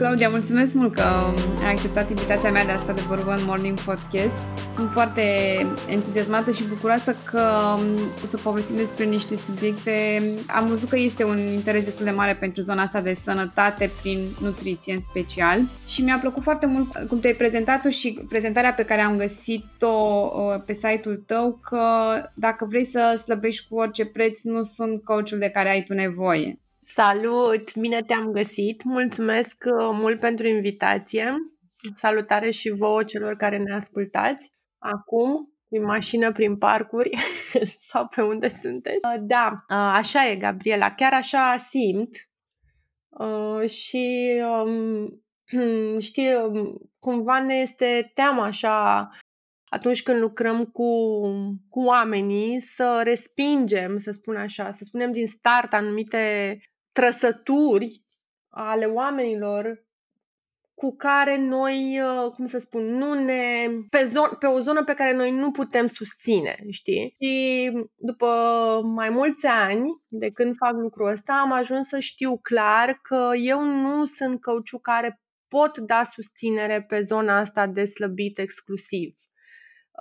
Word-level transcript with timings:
Claudia, 0.00 0.28
mulțumesc 0.28 0.74
mult 0.74 0.94
că 0.94 1.02
ai 1.64 1.72
acceptat 1.72 2.10
invitația 2.10 2.50
mea 2.50 2.64
de 2.64 2.70
asta 2.70 2.92
de 2.92 3.00
vorbă 3.08 3.30
în 3.30 3.44
Morning 3.44 3.80
Podcast. 3.80 4.38
Sunt 4.74 4.90
foarte 4.92 5.22
entuziasmată 5.88 6.50
și 6.50 6.64
bucuroasă 6.64 7.16
că 7.24 7.76
o 8.22 8.24
să 8.24 8.36
povestim 8.36 8.76
despre 8.76 9.04
niște 9.04 9.36
subiecte. 9.36 10.22
Am 10.46 10.66
văzut 10.66 10.88
că 10.88 10.96
este 10.96 11.24
un 11.24 11.38
interes 11.38 11.84
destul 11.84 12.04
de 12.04 12.10
mare 12.10 12.34
pentru 12.34 12.62
zona 12.62 12.82
asta 12.82 13.00
de 13.00 13.14
sănătate 13.14 13.90
prin 14.00 14.18
nutriție 14.40 14.94
în 14.94 15.00
special 15.00 15.60
și 15.86 16.02
mi-a 16.02 16.18
plăcut 16.20 16.42
foarte 16.42 16.66
mult 16.66 16.92
cum 17.08 17.20
te-ai 17.20 17.34
prezentat 17.34 17.84
și 17.84 18.18
prezentarea 18.28 18.72
pe 18.72 18.84
care 18.84 19.00
am 19.00 19.16
găsit-o 19.16 20.30
uh, 20.34 20.62
pe 20.66 20.72
site-ul 20.72 21.22
tău 21.26 21.60
că 21.62 21.82
dacă 22.34 22.64
vrei 22.68 22.84
să 22.84 23.20
slăbești 23.24 23.66
cu 23.68 23.76
orice 23.76 24.04
preț, 24.04 24.42
nu 24.42 24.62
sunt 24.62 25.04
coachul 25.04 25.38
de 25.38 25.48
care 25.48 25.70
ai 25.70 25.82
tu 25.82 25.94
nevoie. 25.94 26.58
Salut! 26.92 27.76
Bine 27.76 28.02
te-am 28.02 28.30
găsit! 28.32 28.82
Mulțumesc 28.84 29.64
uh, 29.66 29.88
mult 29.92 30.20
pentru 30.20 30.46
invitație! 30.46 31.34
Salutare 31.96 32.50
și 32.50 32.70
vouă 32.70 33.02
celor 33.02 33.36
care 33.36 33.58
ne 33.58 33.74
ascultați 33.74 34.52
acum, 34.78 35.54
prin 35.68 35.84
mașină, 35.84 36.32
prin 36.32 36.56
parcuri 36.56 37.10
sau 37.88 38.06
pe 38.06 38.22
unde 38.22 38.48
sunteți. 38.48 38.96
Uh, 38.96 39.22
da, 39.22 39.50
uh, 39.52 39.76
așa 39.76 40.26
e, 40.26 40.36
Gabriela, 40.36 40.94
chiar 40.94 41.12
așa 41.12 41.56
simt 41.56 42.10
și 43.66 44.36
um, 44.64 45.22
știi, 46.08 46.34
um, 46.34 46.90
cumva 46.98 47.42
ne 47.42 47.54
este 47.54 48.10
teamă 48.14 48.42
așa 48.42 49.08
atunci 49.70 50.02
când 50.02 50.20
lucrăm 50.20 50.64
cu, 50.64 50.84
cu 51.68 51.80
oamenii 51.80 52.60
să 52.60 53.00
respingem, 53.04 53.96
să 53.96 54.10
spun 54.10 54.36
așa, 54.36 54.70
să 54.70 54.84
spunem 54.84 55.12
din 55.12 55.26
start 55.26 55.72
anumite 55.72 56.58
trăsături 56.92 58.04
ale 58.48 58.84
oamenilor 58.84 59.88
cu 60.80 60.96
care 60.96 61.36
noi, 61.36 62.00
uh, 62.00 62.32
cum 62.32 62.46
să 62.46 62.58
spun, 62.58 62.82
nu 62.82 63.14
ne. 63.14 63.68
pe, 63.90 64.04
zon, 64.04 64.36
pe 64.38 64.46
o 64.46 64.58
zonă 64.58 64.84
pe 64.84 64.94
care 64.94 65.16
noi 65.16 65.30
nu 65.30 65.50
putem 65.50 65.86
susține, 65.86 66.64
știi? 66.70 67.14
Și 67.18 67.72
după 67.96 68.26
mai 68.84 69.10
mulți 69.10 69.46
ani 69.46 69.84
de 70.08 70.30
când 70.30 70.54
fac 70.56 70.72
lucrul 70.72 71.06
ăsta, 71.06 71.40
am 71.42 71.52
ajuns 71.52 71.88
să 71.88 71.98
știu 71.98 72.38
clar 72.38 72.98
că 73.02 73.30
eu 73.42 73.64
nu 73.64 74.04
sunt 74.04 74.40
căuciu 74.40 74.78
care 74.78 75.20
pot 75.48 75.78
da 75.78 76.04
susținere 76.04 76.82
pe 76.82 77.00
zona 77.00 77.38
asta 77.38 77.66
de 77.66 77.84
slăbit 77.84 78.38
exclusiv. 78.38 79.14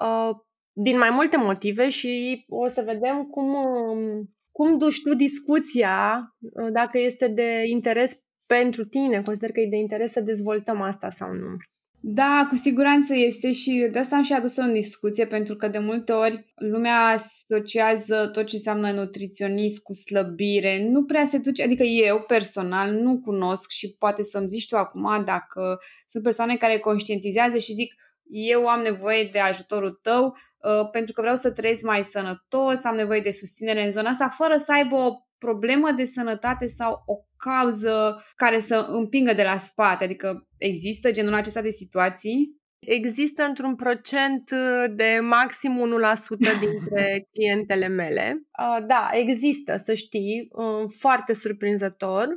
Uh, 0.02 0.30
din 0.72 0.98
mai 0.98 1.10
multe 1.10 1.38
motive 1.38 1.90
și 1.90 2.46
o 2.48 2.68
să 2.68 2.82
vedem 2.86 3.24
cum 3.24 3.54
um, 3.54 4.34
cum 4.60 4.78
duci 4.78 5.02
tu 5.02 5.16
discuția, 5.16 6.22
uh, 6.40 6.72
dacă 6.72 7.00
este 7.00 7.28
de 7.28 7.64
interes 7.66 8.12
pentru 8.46 8.86
tine, 8.86 9.22
consider 9.22 9.52
că 9.52 9.60
e 9.60 9.70
de 9.70 9.76
interes 9.76 10.12
să 10.12 10.22
dezvoltăm 10.22 10.82
asta 10.82 11.10
sau 11.10 11.34
nu? 11.34 11.58
Da, 12.02 12.46
cu 12.50 12.56
siguranță 12.56 13.16
este 13.16 13.52
și 13.52 13.88
de 13.92 14.00
asta 14.00 14.16
am 14.16 14.24
și 14.24 14.34
adus-o 14.34 14.62
în 14.62 14.74
discuție, 14.74 15.26
pentru 15.26 15.56
că 15.56 15.68
de 15.68 15.78
multe 15.80 16.12
ori 16.12 16.54
lumea 16.56 17.00
asociază 17.00 18.30
tot 18.34 18.46
ce 18.46 18.56
înseamnă 18.56 18.92
nutriționist 18.92 19.82
cu 19.84 19.94
slăbire. 19.94 20.88
Nu 20.90 21.06
prea 21.06 21.26
se 21.26 21.38
duce, 21.38 21.64
adică 21.64 21.84
eu 21.84 22.24
personal 22.28 22.92
nu 22.92 23.20
cunosc 23.20 23.70
și 23.70 23.96
poate 24.00 24.24
să-mi 24.24 24.48
zici 24.48 24.68
tu 24.68 24.76
acum 24.76 25.24
dacă 25.26 25.80
sunt 26.08 26.24
persoane 26.24 26.56
care 26.56 26.80
conștientizează 26.80 27.58
și 27.58 27.74
zic 27.74 27.94
eu 28.30 28.68
am 28.68 28.82
nevoie 28.82 29.30
de 29.32 29.40
ajutorul 29.40 30.00
tău 30.02 30.26
uh, 30.26 30.49
pentru 30.92 31.14
că 31.14 31.22
vreau 31.22 31.36
să 31.36 31.52
trăiesc 31.52 31.84
mai 31.84 32.04
sănătos, 32.04 32.84
am 32.84 32.96
nevoie 32.96 33.20
de 33.20 33.32
susținere 33.32 33.86
în 33.86 33.92
zona 33.92 34.10
asta, 34.10 34.30
fără 34.38 34.58
să 34.58 34.72
aibă 34.72 34.96
o 34.96 35.14
problemă 35.38 35.92
de 35.92 36.06
sănătate 36.06 36.68
sau 36.68 37.04
o 37.06 37.16
cauză 37.38 38.24
care 38.36 38.60
să 38.60 38.86
împingă 38.90 39.34
de 39.34 39.44
la 39.44 39.58
spate. 39.58 40.04
Adică 40.04 40.48
există 40.58 41.12
genul 41.12 41.34
acesta 41.34 41.62
de 41.62 41.70
situații? 41.70 42.58
Există 42.80 43.44
într-un 43.44 43.76
procent 43.76 44.52
uh, 44.52 44.94
de 44.96 45.20
maxim 45.22 45.74
1% 45.74 45.78
dintre 46.66 47.28
clientele 47.32 47.88
mele. 47.88 48.42
Uh, 48.60 48.86
da, 48.88 49.10
există, 49.12 49.82
să 49.86 49.94
știi, 49.94 50.48
foarte 50.98 51.34
surprinzător. 51.34 52.28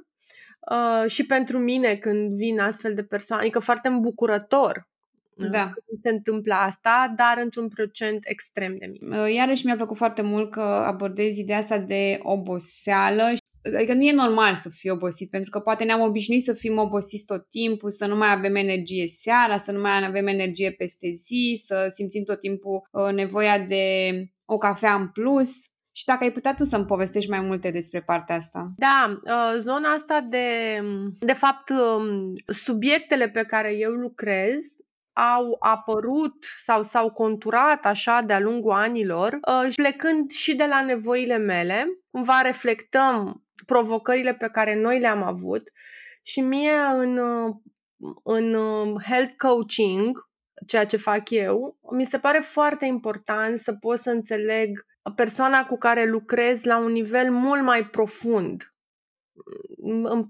Și 1.06 1.26
pentru 1.26 1.58
mine 1.58 1.96
când 1.96 2.36
vin 2.36 2.58
astfel 2.58 2.94
de 2.94 3.04
persoane, 3.04 3.42
adică 3.42 3.58
foarte 3.58 3.88
îmbucurător 3.88 4.90
da. 5.36 5.72
se 6.02 6.10
întâmplă 6.10 6.54
asta, 6.54 7.12
dar 7.16 7.38
într-un 7.42 7.68
procent 7.68 8.24
extrem 8.28 8.76
de 8.78 8.86
mic. 8.86 9.02
Uh, 9.02 9.34
iarăși 9.34 9.66
mi-a 9.66 9.76
plăcut 9.76 9.96
foarte 9.96 10.22
mult 10.22 10.50
că 10.50 10.60
abordezi 10.60 11.40
ideea 11.40 11.58
asta 11.58 11.78
de 11.78 12.18
oboseală 12.22 13.32
Adică 13.76 13.94
nu 13.94 14.02
e 14.02 14.12
normal 14.12 14.54
să 14.54 14.68
fii 14.68 14.90
obosit, 14.90 15.30
pentru 15.30 15.50
că 15.50 15.58
poate 15.58 15.84
ne-am 15.84 16.00
obișnuit 16.00 16.42
să 16.42 16.52
fim 16.52 16.78
obosiți 16.78 17.26
tot 17.26 17.48
timpul, 17.48 17.90
să 17.90 18.06
nu 18.06 18.16
mai 18.16 18.32
avem 18.32 18.54
energie 18.54 19.06
seara, 19.06 19.56
să 19.56 19.72
nu 19.72 19.80
mai 19.80 20.04
avem 20.06 20.26
energie 20.26 20.70
peste 20.70 21.10
zi, 21.10 21.60
să 21.64 21.84
simțim 21.88 22.24
tot 22.24 22.38
timpul 22.38 22.88
uh, 22.90 23.12
nevoia 23.12 23.58
de 23.58 24.12
o 24.44 24.58
cafea 24.58 24.94
în 24.94 25.08
plus. 25.08 25.50
Și 25.94 26.04
dacă 26.04 26.24
ai 26.24 26.32
putea 26.32 26.54
tu 26.54 26.64
să-mi 26.64 26.84
povestești 26.84 27.30
mai 27.30 27.40
multe 27.40 27.70
despre 27.70 28.02
partea 28.02 28.34
asta. 28.34 28.72
Da, 28.76 29.20
uh, 29.24 29.58
zona 29.58 29.88
asta 29.88 30.26
de, 30.28 30.46
de 31.18 31.32
fapt, 31.32 31.70
um, 31.70 32.32
subiectele 32.46 33.28
pe 33.28 33.42
care 33.42 33.76
eu 33.76 33.90
lucrez 33.90 34.54
au 35.12 35.56
apărut 35.58 36.44
sau 36.64 36.82
s-au 36.82 37.10
conturat 37.10 37.84
așa 37.84 38.20
de-a 38.20 38.40
lungul 38.40 38.72
anilor, 38.72 39.32
uh, 39.32 39.74
plecând 39.74 40.30
și 40.30 40.54
de 40.54 40.66
la 40.66 40.82
nevoile 40.82 41.36
mele, 41.36 41.86
cumva 42.10 42.40
reflectăm 42.40 43.44
provocările 43.66 44.34
pe 44.34 44.48
care 44.48 44.80
noi 44.80 44.98
le-am 44.98 45.22
avut 45.22 45.70
și 46.22 46.40
mie 46.40 46.76
în, 46.94 47.16
uh, 47.16 47.54
în 48.22 48.54
uh, 48.54 49.02
health 49.02 49.34
coaching, 49.36 50.30
ceea 50.66 50.86
ce 50.86 50.96
fac 50.96 51.30
eu, 51.30 51.78
mi 51.90 52.06
se 52.06 52.18
pare 52.18 52.38
foarte 52.38 52.84
important 52.84 53.58
să 53.58 53.72
pot 53.72 53.98
să 53.98 54.10
înțeleg 54.10 54.86
persoana 55.14 55.66
cu 55.66 55.76
care 55.78 56.04
lucrez 56.04 56.64
la 56.64 56.78
un 56.78 56.92
nivel 56.92 57.30
mult 57.30 57.62
mai 57.62 57.84
profund 57.84 58.71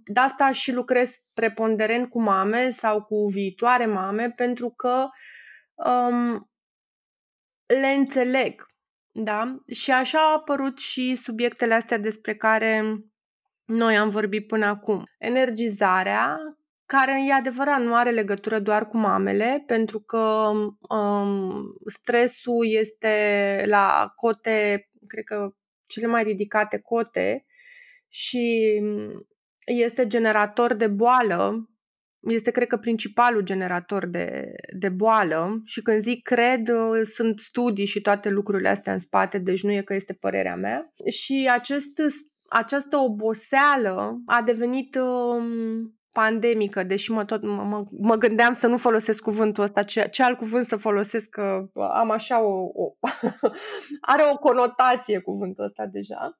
de 0.04 0.20
asta 0.20 0.52
și 0.52 0.72
lucrez 0.72 1.14
preponderent 1.34 2.08
cu 2.08 2.22
mame 2.22 2.70
sau 2.70 3.02
cu 3.02 3.26
viitoare 3.26 3.86
mame 3.86 4.30
pentru 4.36 4.70
că 4.70 5.08
um, 5.74 6.50
le 7.66 7.86
înțeleg. 7.86 8.66
Da? 9.10 9.56
Și 9.66 9.90
așa 9.90 10.18
au 10.18 10.36
apărut 10.36 10.78
și 10.78 11.14
subiectele 11.14 11.74
astea 11.74 11.98
despre 11.98 12.34
care 12.34 12.96
noi 13.64 13.96
am 13.96 14.08
vorbit 14.08 14.46
până 14.46 14.66
acum. 14.66 15.04
Energizarea, 15.18 16.38
care 16.86 17.24
e 17.28 17.32
adevărat 17.32 17.80
nu 17.80 17.94
are 17.94 18.10
legătură 18.10 18.58
doar 18.58 18.88
cu 18.88 18.96
mamele, 18.96 19.62
pentru 19.66 20.00
că 20.00 20.50
um, 20.94 21.62
stresul 21.86 22.66
este 22.68 23.64
la 23.66 24.12
cote, 24.16 24.90
cred 25.06 25.24
că 25.24 25.54
cele 25.86 26.06
mai 26.06 26.22
ridicate 26.22 26.78
cote 26.78 27.46
și 28.12 28.78
mm, 28.82 29.26
este 29.66 30.06
generator 30.06 30.74
de 30.74 30.86
boală, 30.86 31.66
este, 32.20 32.50
cred 32.50 32.66
că, 32.66 32.76
principalul 32.76 33.40
generator 33.40 34.06
de, 34.06 34.52
de 34.78 34.88
boală 34.88 35.60
și 35.64 35.82
când 35.82 36.02
zic 36.02 36.22
cred, 36.22 36.68
uh, 36.68 37.00
sunt 37.14 37.40
studii 37.40 37.86
și 37.86 38.00
toate 38.00 38.28
lucrurile 38.28 38.68
astea 38.68 38.92
în 38.92 38.98
spate, 38.98 39.38
deci 39.38 39.62
nu 39.62 39.72
e 39.72 39.82
că 39.82 39.94
este 39.94 40.12
părerea 40.12 40.56
mea. 40.56 40.92
Și 41.10 41.48
acest, 41.52 42.00
această 42.48 42.96
oboseală 42.96 44.22
a 44.26 44.42
devenit 44.42 44.94
um, 44.94 45.96
pandemică, 46.12 46.82
deși 46.82 47.10
mă, 47.10 47.24
tot, 47.24 47.42
mă, 47.42 47.84
mă 48.00 48.14
gândeam 48.14 48.52
să 48.52 48.66
nu 48.66 48.76
folosesc 48.76 49.22
cuvântul 49.22 49.62
ăsta, 49.62 49.82
ce, 49.82 50.08
ce 50.10 50.22
alt 50.22 50.36
cuvânt 50.36 50.64
să 50.64 50.76
folosesc, 50.76 51.28
că 51.28 51.66
am 51.74 52.10
așa 52.10 52.42
o... 52.42 52.70
o 52.72 52.94
are 54.00 54.22
o 54.32 54.36
conotație 54.36 55.18
cuvântul 55.18 55.64
ăsta 55.64 55.86
deja. 55.86 56.38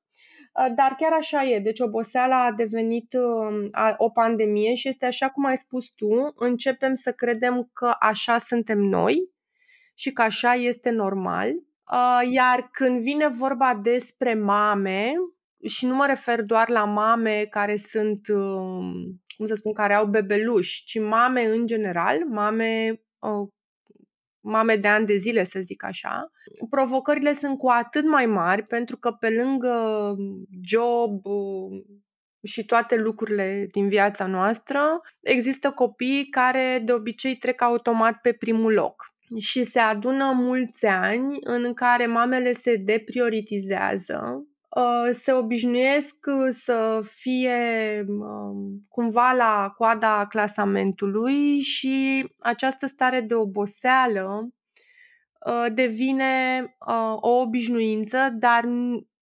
Uh, 0.52 0.74
dar 0.74 0.94
chiar 0.98 1.12
așa 1.12 1.44
e, 1.44 1.58
deci 1.58 1.80
oboseala 1.80 2.44
a 2.44 2.52
devenit 2.52 3.12
um, 3.12 3.70
o 3.96 4.10
pandemie 4.10 4.74
și 4.74 4.88
este 4.88 5.06
așa 5.06 5.28
cum 5.28 5.44
ai 5.44 5.56
spus 5.56 5.88
tu, 5.88 6.32
începem 6.34 6.94
să 6.94 7.12
credem 7.12 7.70
că 7.72 7.94
așa 8.00 8.38
suntem 8.38 8.78
noi 8.78 9.30
și 9.94 10.12
că 10.12 10.22
așa 10.22 10.54
este 10.54 10.90
normal. 10.90 11.48
Uh, 11.92 12.32
iar 12.32 12.68
când 12.72 13.00
vine 13.00 13.28
vorba 13.28 13.80
despre 13.82 14.34
mame, 14.34 15.12
și 15.64 15.86
nu 15.86 15.94
mă 15.94 16.06
refer 16.06 16.42
doar 16.42 16.68
la 16.68 16.84
mame 16.84 17.44
care 17.50 17.76
sunt, 17.76 18.28
um, 18.28 19.22
cum 19.36 19.46
să 19.46 19.54
spun, 19.54 19.72
care 19.72 19.94
au 19.94 20.06
bebeluși, 20.06 20.84
ci 20.84 21.00
mame 21.00 21.44
în 21.44 21.66
general, 21.66 22.24
mame 22.28 23.00
uh, 23.18 23.48
mame 24.42 24.76
de 24.76 24.88
ani 24.88 25.06
de 25.06 25.16
zile, 25.16 25.44
să 25.44 25.60
zic 25.60 25.84
așa, 25.84 26.30
provocările 26.70 27.32
sunt 27.32 27.58
cu 27.58 27.68
atât 27.68 28.04
mai 28.04 28.26
mari 28.26 28.62
pentru 28.62 28.96
că 28.96 29.10
pe 29.10 29.30
lângă 29.30 30.14
job 30.64 31.22
și 32.42 32.64
toate 32.64 32.96
lucrurile 32.96 33.68
din 33.72 33.88
viața 33.88 34.26
noastră, 34.26 35.00
există 35.20 35.70
copii 35.70 36.26
care 36.28 36.82
de 36.84 36.92
obicei 36.92 37.36
trec 37.36 37.62
automat 37.62 38.20
pe 38.20 38.32
primul 38.32 38.72
loc. 38.72 39.10
Și 39.38 39.64
se 39.64 39.78
adună 39.78 40.32
mulți 40.34 40.86
ani 40.86 41.36
în 41.40 41.72
care 41.72 42.06
mamele 42.06 42.52
se 42.52 42.76
deprioritizează, 42.76 44.34
uh, 44.36 44.51
se 45.12 45.32
obișnuiesc 45.32 46.16
să 46.50 47.00
fie 47.04 48.04
um, 48.06 48.86
cumva 48.88 49.32
la 49.32 49.72
coada 49.76 50.26
clasamentului 50.26 51.58
și 51.58 52.26
această 52.38 52.86
stare 52.86 53.20
de 53.20 53.34
oboseală 53.34 54.48
uh, 55.46 55.66
devine 55.74 56.62
uh, 56.86 57.14
o 57.16 57.30
obișnuință, 57.30 58.18
dar 58.32 58.64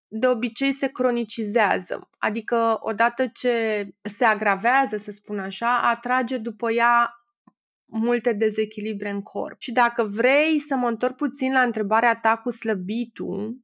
de 0.09 0.27
obicei 0.27 0.73
se 0.73 0.87
cronicizează. 0.87 2.09
Adică 2.19 2.77
odată 2.81 3.27
ce 3.27 3.87
se 4.03 4.25
agravează, 4.25 4.97
să 4.97 5.11
spun 5.11 5.39
așa, 5.39 5.81
atrage 5.81 6.39
după 6.39 6.73
ea 6.73 7.15
multe 7.93 8.33
dezechilibre 8.33 9.11
în 9.11 9.23
corp. 9.23 9.61
Și 9.61 9.73
dacă 9.73 10.03
vrei 10.03 10.59
să 10.59 10.75
mă 10.75 10.89
întorc 10.89 11.17
puțin 11.17 11.53
la 11.53 11.61
întrebarea 11.61 12.17
ta 12.17 12.37
cu 12.37 12.51
slăbitul, 12.51 13.59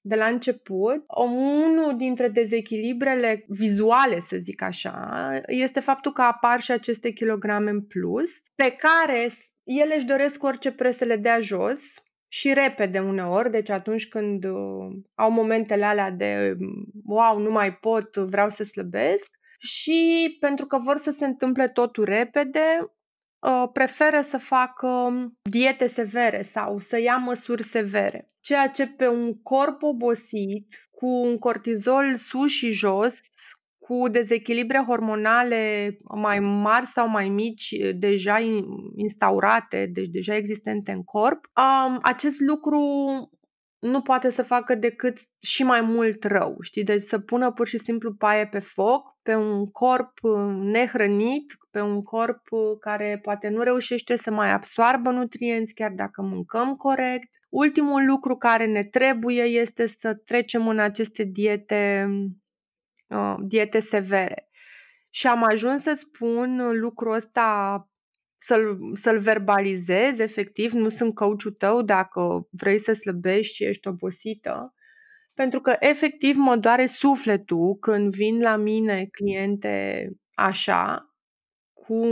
de 0.00 0.14
la 0.14 0.26
început, 0.26 1.04
unul 1.26 1.96
dintre 1.96 2.28
dezechilibrele 2.28 3.44
vizuale, 3.48 4.20
să 4.20 4.36
zic 4.38 4.62
așa, 4.62 5.40
este 5.46 5.80
faptul 5.80 6.12
că 6.12 6.22
apar 6.22 6.60
și 6.60 6.70
aceste 6.70 7.10
kilograme 7.10 7.70
în 7.70 7.82
plus, 7.82 8.30
pe 8.54 8.76
care 8.78 9.28
ele 9.64 9.94
își 9.94 10.06
doresc 10.06 10.42
orice 10.42 10.72
preț 10.72 10.96
să 10.96 11.04
le 11.04 11.16
dea 11.16 11.40
jos 11.40 11.80
și 12.28 12.52
repede 12.52 12.98
uneori, 12.98 13.50
deci 13.50 13.70
atunci 13.70 14.08
când 14.08 14.44
uh, 14.44 14.90
au 15.14 15.30
momentele 15.30 15.84
alea 15.84 16.10
de 16.10 16.56
wow, 17.04 17.38
nu 17.38 17.50
mai 17.50 17.74
pot, 17.74 18.16
vreau 18.16 18.50
să 18.50 18.64
slăbesc 18.64 19.30
și 19.58 20.36
pentru 20.40 20.66
că 20.66 20.78
vor 20.78 20.96
să 20.96 21.10
se 21.10 21.24
întâmple 21.24 21.68
totul 21.68 22.04
repede, 22.04 22.78
uh, 22.80 22.88
preferă 23.72 24.20
să 24.20 24.38
facă 24.38 25.12
diete 25.50 25.86
severe 25.86 26.42
sau 26.42 26.78
să 26.78 27.00
ia 27.00 27.16
măsuri 27.16 27.62
severe. 27.62 28.28
Ceea 28.40 28.68
ce 28.68 28.86
pe 28.86 29.08
un 29.08 29.42
corp 29.42 29.82
obosit, 29.82 30.88
cu 30.90 31.06
un 31.06 31.38
cortizol 31.38 32.14
sus 32.16 32.50
și 32.50 32.70
jos, 32.70 33.18
cu 33.78 34.08
dezechilibre 34.08 34.84
hormonale 34.86 35.96
mai 36.14 36.40
mari 36.40 36.86
sau 36.86 37.08
mai 37.08 37.28
mici, 37.28 37.74
deja 37.94 38.38
instaurate, 38.96 39.90
deci 39.92 40.08
deja 40.08 40.36
existente 40.36 40.92
în 40.92 41.02
corp, 41.02 41.46
um, 41.56 41.98
acest 42.02 42.40
lucru 42.40 42.80
nu 43.80 44.02
poate 44.02 44.30
să 44.30 44.42
facă 44.42 44.74
decât 44.74 45.18
și 45.42 45.62
mai 45.62 45.80
mult 45.80 46.24
rău, 46.24 46.56
știi? 46.60 46.84
Deci 46.84 47.02
să 47.02 47.18
pună 47.18 47.52
pur 47.52 47.66
și 47.66 47.78
simplu 47.78 48.14
paie 48.14 48.46
pe 48.46 48.58
foc, 48.58 49.18
pe 49.22 49.34
un 49.34 49.66
corp 49.66 50.18
nehrănit, 50.62 51.56
pe 51.70 51.80
un 51.80 52.02
corp 52.02 52.42
care 52.80 53.18
poate 53.22 53.48
nu 53.48 53.62
reușește 53.62 54.16
să 54.16 54.30
mai 54.30 54.52
absoarbă 54.52 55.10
nutrienți 55.10 55.74
chiar 55.74 55.90
dacă 55.90 56.22
mâncăm 56.22 56.74
corect. 56.74 57.28
Ultimul 57.48 58.06
lucru 58.06 58.36
care 58.36 58.66
ne 58.66 58.84
trebuie 58.84 59.42
este 59.42 59.86
să 59.86 60.14
trecem 60.14 60.68
în 60.68 60.78
aceste 60.78 61.22
diete 61.24 62.06
Uh, 63.10 63.34
diete 63.38 63.80
severe. 63.80 64.48
Și 65.10 65.26
am 65.26 65.44
ajuns 65.50 65.82
să 65.82 65.94
spun 65.94 66.78
lucrul 66.78 67.12
ăsta, 67.12 67.89
să-l, 68.42 68.78
să-l 68.92 69.18
verbalizez, 69.18 70.18
efectiv, 70.18 70.72
nu 70.72 70.88
sunt 70.88 71.14
coachul 71.14 71.52
tău 71.52 71.82
dacă 71.82 72.48
vrei 72.50 72.78
să 72.78 72.92
slăbești 72.92 73.54
și 73.54 73.64
ești 73.64 73.88
obosită, 73.88 74.74
pentru 75.34 75.60
că 75.60 75.76
efectiv 75.78 76.36
mă 76.36 76.56
doare 76.56 76.86
sufletul 76.86 77.76
când 77.80 78.14
vin 78.14 78.40
la 78.40 78.56
mine 78.56 79.08
cliente 79.10 80.08
așa 80.34 81.04
cu, 81.72 82.06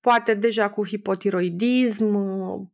poate 0.00 0.34
deja 0.34 0.70
cu 0.70 0.86
hipotiroidism, 0.86 2.16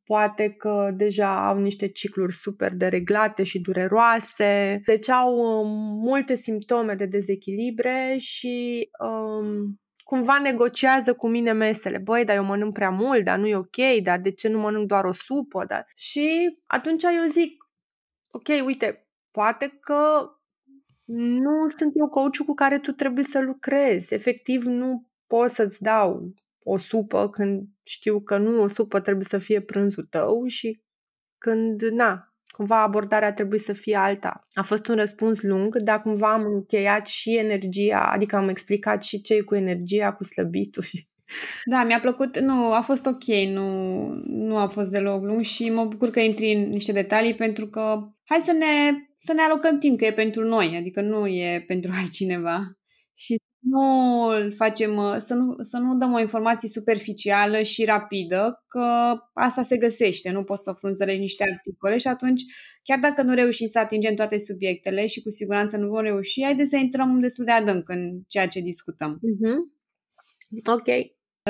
poate 0.05 0.51
că 0.51 0.91
deja 0.97 1.49
au 1.49 1.59
niște 1.59 1.89
cicluri 1.89 2.33
super 2.33 2.75
dereglate 2.75 3.43
și 3.43 3.61
dureroase, 3.61 4.81
deci 4.85 5.09
au 5.09 5.37
um, 5.37 5.69
multe 5.99 6.35
simptome 6.35 6.95
de 6.95 7.07
dezechilibre 7.07 8.17
și 8.19 8.89
um, 9.05 9.81
cumva 10.05 10.39
negociază 10.39 11.15
cu 11.15 11.29
mine 11.29 11.53
mesele. 11.53 11.99
Băi, 11.99 12.25
dar 12.25 12.37
eu 12.37 12.45
mănânc 12.45 12.73
prea 12.73 12.91
mult, 12.91 13.25
dar 13.25 13.39
nu 13.39 13.47
e 13.47 13.57
ok, 13.57 14.03
dar 14.03 14.21
de 14.21 14.31
ce 14.31 14.49
nu 14.49 14.59
mănânc 14.59 14.87
doar 14.87 15.05
o 15.05 15.13
supă? 15.13 15.65
Dar... 15.65 15.87
Și 15.95 16.59
atunci 16.67 17.03
eu 17.03 17.27
zic, 17.29 17.65
ok, 18.31 18.65
uite, 18.65 19.09
poate 19.31 19.79
că 19.81 20.31
nu 21.05 21.69
sunt 21.69 21.93
eu 21.95 22.09
coachul 22.09 22.45
cu 22.45 22.55
care 22.55 22.79
tu 22.79 22.93
trebuie 22.93 23.25
să 23.25 23.41
lucrezi. 23.41 24.15
Efectiv, 24.15 24.65
nu 24.65 25.11
pot 25.27 25.51
să-ți 25.51 25.83
dau 25.83 26.35
o 26.65 26.77
supă 26.77 27.31
când 27.31 27.69
știu 27.83 28.21
că 28.21 28.39
nu 28.39 28.63
o 28.63 28.67
supă 28.67 29.01
trebuie 29.01 29.25
să 29.25 29.39
fie 29.39 29.61
prânzul 29.61 30.07
tău 30.11 30.47
și 30.47 30.83
când, 31.39 31.83
na, 31.83 32.32
cumva 32.53 32.83
abordarea 32.83 33.33
trebuie 33.33 33.59
să 33.59 33.73
fie 33.73 33.97
alta. 33.97 34.47
A 34.53 34.63
fost 34.63 34.87
un 34.87 34.95
răspuns 34.95 35.43
lung, 35.43 35.77
dar 35.77 36.03
cumva 36.03 36.33
am 36.33 36.45
încheiat 36.45 37.07
și 37.07 37.37
energia, 37.37 38.01
adică 38.01 38.37
am 38.37 38.49
explicat 38.49 39.03
și 39.03 39.21
ce 39.21 39.41
cu 39.41 39.55
energia, 39.55 40.13
cu 40.13 40.25
slăbitul 40.25 40.83
și 40.83 41.11
da, 41.73 41.85
mi-a 41.85 42.01
plăcut, 42.01 42.39
nu, 42.39 42.73
a 42.73 42.81
fost 42.81 43.07
ok, 43.07 43.25
nu, 43.49 43.69
nu 44.25 44.57
a 44.57 44.69
fost 44.69 44.91
deloc 44.91 45.23
lung 45.23 45.43
și 45.43 45.71
mă 45.71 45.85
bucur 45.85 46.11
că 46.11 46.21
intri 46.21 46.53
în 46.53 46.69
niște 46.69 46.93
detalii 46.93 47.35
pentru 47.35 47.69
că 47.69 48.09
hai 48.25 48.39
să 48.39 48.53
ne, 48.53 48.99
să 49.17 49.33
ne 49.33 49.41
alocăm 49.41 49.79
timp, 49.79 49.99
că 49.99 50.05
e 50.05 50.13
pentru 50.13 50.45
noi, 50.45 50.77
adică 50.77 51.01
nu 51.01 51.27
e 51.27 51.65
pentru 51.67 51.91
altcineva. 52.01 52.79
Și 53.15 53.37
nu 53.63 54.23
îl 54.27 54.53
facem, 54.53 54.97
uh, 54.97 55.15
să 55.19 55.35
nu, 55.35 55.55
să 55.59 55.79
nu 55.79 55.97
dăm 55.97 56.13
o 56.13 56.21
informație 56.21 56.69
superficială 56.69 57.63
și 57.63 57.85
rapidă, 57.85 58.65
că 58.67 59.15
asta 59.35 59.63
se 59.63 59.77
găsește, 59.77 60.31
nu 60.31 60.45
poți 60.45 60.63
să 60.63 60.73
frunzărești 60.73 61.21
niște 61.21 61.45
articole 61.53 61.99
și 61.99 62.07
atunci, 62.07 62.43
chiar 62.83 62.99
dacă 62.99 63.23
nu 63.23 63.35
reușim 63.35 63.67
să 63.67 63.79
atingem 63.79 64.15
toate 64.15 64.39
subiectele 64.39 65.07
și 65.07 65.23
cu 65.23 65.31
siguranță 65.31 65.77
nu 65.77 65.89
vom 65.89 66.03
reuși, 66.03 66.43
haideți 66.43 66.71
să 66.71 66.77
intrăm 66.77 67.21
destul 67.21 67.45
de 67.45 67.51
adânc 67.51 67.89
în 67.89 68.21
ceea 68.27 68.49
ce 68.49 68.61
discutăm. 68.61 69.19
Mm-hmm. 69.19 69.83
Ok. 70.73 70.87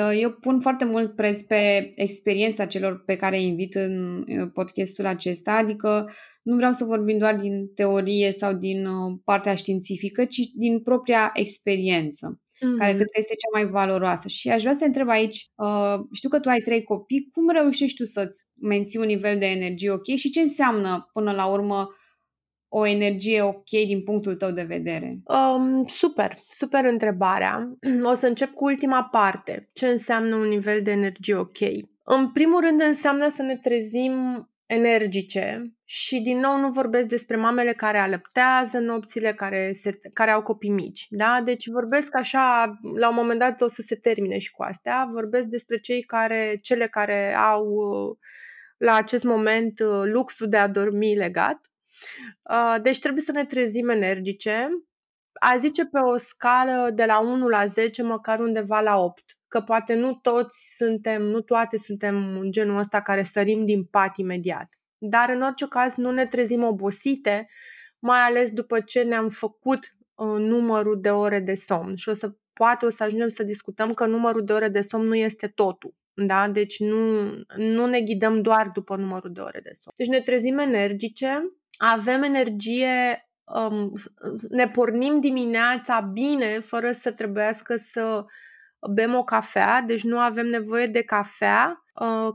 Uh, 0.01 0.19
eu 0.19 0.31
pun 0.31 0.59
foarte 0.59 0.85
mult 0.85 1.15
preț 1.15 1.41
pe 1.41 1.91
experiența 1.95 2.65
celor 2.65 3.03
pe 3.03 3.15
care 3.15 3.37
îi 3.37 3.45
invit 3.45 3.75
în 3.75 4.17
uh, 4.17 4.49
podcastul 4.53 5.05
acesta, 5.05 5.53
adică 5.53 6.09
nu 6.43 6.55
vreau 6.55 6.71
să 6.71 6.83
vorbim 6.83 7.17
doar 7.17 7.35
din 7.35 7.73
teorie 7.73 8.31
sau 8.31 8.53
din 8.53 8.85
uh, 8.85 9.17
partea 9.23 9.55
științifică, 9.55 10.25
ci 10.25 10.39
din 10.55 10.81
propria 10.81 11.31
experiență, 11.33 12.41
mm-hmm. 12.41 12.77
care 12.77 12.93
cred 12.93 13.05
că 13.05 13.17
este 13.17 13.35
cea 13.35 13.61
mai 13.61 13.71
valoroasă. 13.71 14.27
Și 14.27 14.49
aș 14.49 14.61
vrea 14.61 14.73
să 14.73 14.79
te 14.79 14.85
întreb 14.85 15.09
aici, 15.09 15.49
știu 16.11 16.29
că 16.29 16.39
tu 16.39 16.49
ai 16.49 16.59
trei 16.59 16.83
copii, 16.83 17.29
cum 17.31 17.49
reușești 17.49 17.97
tu 17.97 18.03
să-ți 18.03 18.45
menții 18.61 18.99
un 18.99 19.05
nivel 19.05 19.37
de 19.37 19.45
energie 19.45 19.91
ok 19.91 20.05
și 20.05 20.29
ce 20.29 20.39
înseamnă 20.39 21.09
până 21.13 21.31
la 21.31 21.45
urmă 21.45 21.87
o 22.75 22.85
energie 22.85 23.41
ok 23.41 23.69
din 23.69 24.03
punctul 24.03 24.35
tău 24.35 24.51
de 24.51 24.63
vedere? 24.63 25.21
Um, 25.23 25.85
super, 25.85 26.37
super 26.49 26.85
întrebarea. 26.85 27.77
O 28.11 28.13
să 28.13 28.27
încep 28.27 28.53
cu 28.53 28.65
ultima 28.65 29.03
parte. 29.11 29.69
Ce 29.73 29.87
înseamnă 29.87 30.35
un 30.35 30.47
nivel 30.47 30.81
de 30.81 30.91
energie 30.91 31.35
ok? 31.35 31.57
În 32.03 32.31
primul 32.31 32.59
rând 32.59 32.81
înseamnă 32.81 33.29
să 33.29 33.41
ne 33.41 33.57
trezim 33.57 34.13
energice 34.65 35.61
și 35.95 36.19
din 36.19 36.39
nou 36.39 36.57
nu 36.59 36.69
vorbesc 36.69 37.07
despre 37.07 37.35
mamele 37.35 37.73
care 37.73 37.97
alăptează 37.97 38.79
nopțile, 38.79 39.33
care, 39.33 39.71
se, 39.71 39.99
care 40.13 40.31
au 40.31 40.41
copii 40.41 40.69
mici. 40.69 41.07
Da? 41.09 41.41
Deci 41.43 41.67
vorbesc 41.67 42.15
așa, 42.15 42.79
la 42.95 43.09
un 43.09 43.15
moment 43.15 43.39
dat 43.39 43.61
o 43.61 43.67
să 43.67 43.81
se 43.81 43.95
termine 43.95 44.37
și 44.37 44.51
cu 44.51 44.63
astea, 44.63 45.07
vorbesc 45.11 45.45
despre 45.45 45.79
cei 45.79 46.01
care, 46.01 46.59
cele 46.61 46.87
care 46.87 47.35
au 47.35 47.65
la 48.77 48.95
acest 48.95 49.23
moment 49.23 49.79
luxul 50.03 50.49
de 50.49 50.57
a 50.57 50.67
dormi 50.67 51.15
legat 51.15 51.73
Uh, 52.43 52.75
deci 52.81 52.99
trebuie 52.99 53.21
să 53.21 53.31
ne 53.31 53.45
trezim 53.45 53.89
energice. 53.89 54.67
A 55.33 55.57
zice 55.57 55.85
pe 55.85 55.99
o 55.99 56.17
scală 56.17 56.89
de 56.93 57.05
la 57.05 57.19
1 57.19 57.47
la 57.47 57.65
10, 57.65 58.03
măcar 58.03 58.39
undeva 58.39 58.81
la 58.81 58.97
8. 58.97 59.23
Că 59.47 59.61
poate 59.61 59.93
nu 59.93 60.13
toți 60.13 60.75
suntem, 60.77 61.21
nu 61.21 61.41
toate 61.41 61.77
suntem 61.77 62.37
în 62.39 62.51
genul 62.51 62.77
ăsta 62.77 63.01
care 63.01 63.23
sărim 63.23 63.65
din 63.65 63.83
pat 63.85 64.17
imediat. 64.17 64.69
Dar 65.05 65.29
în 65.29 65.41
orice 65.41 65.67
caz 65.67 65.93
nu 65.95 66.11
ne 66.11 66.25
trezim 66.25 66.63
obosite, 66.63 67.49
mai 67.99 68.19
ales 68.19 68.51
după 68.51 68.79
ce 68.79 69.01
ne-am 69.01 69.29
făcut 69.29 69.95
uh, 70.15 70.37
numărul 70.37 71.01
de 71.01 71.09
ore 71.09 71.39
de 71.39 71.55
somn. 71.55 71.95
Și 71.95 72.09
o 72.09 72.13
să 72.13 72.35
poate 72.53 72.85
o 72.85 72.89
să 72.89 73.03
ajungem 73.03 73.27
să 73.27 73.43
discutăm 73.43 73.93
că 73.93 74.05
numărul 74.05 74.45
de 74.45 74.53
ore 74.53 74.67
de 74.67 74.81
somn 74.81 75.07
nu 75.07 75.15
este 75.15 75.47
totul. 75.47 75.95
Da? 76.13 76.47
Deci 76.47 76.79
nu, 76.79 77.21
nu 77.55 77.85
ne 77.85 78.01
ghidăm 78.01 78.41
doar 78.41 78.69
după 78.73 78.95
numărul 78.95 79.31
de 79.31 79.41
ore 79.41 79.59
de 79.59 79.71
somn. 79.73 79.95
Deci 79.97 80.07
ne 80.07 80.21
trezim 80.21 80.57
energice, 80.57 81.51
avem 81.77 82.23
energie, 82.23 83.29
um, 83.43 83.91
ne 84.49 84.67
pornim 84.67 85.19
dimineața 85.19 85.99
bine, 85.99 86.59
fără 86.59 86.91
să 86.91 87.11
trebuiască 87.11 87.75
să 87.75 88.25
bem 88.93 89.15
o 89.15 89.23
cafea, 89.23 89.81
deci 89.81 90.03
nu 90.03 90.19
avem 90.19 90.47
nevoie 90.47 90.87
de 90.87 91.01
cafea 91.01 91.77
uh, 91.77 91.82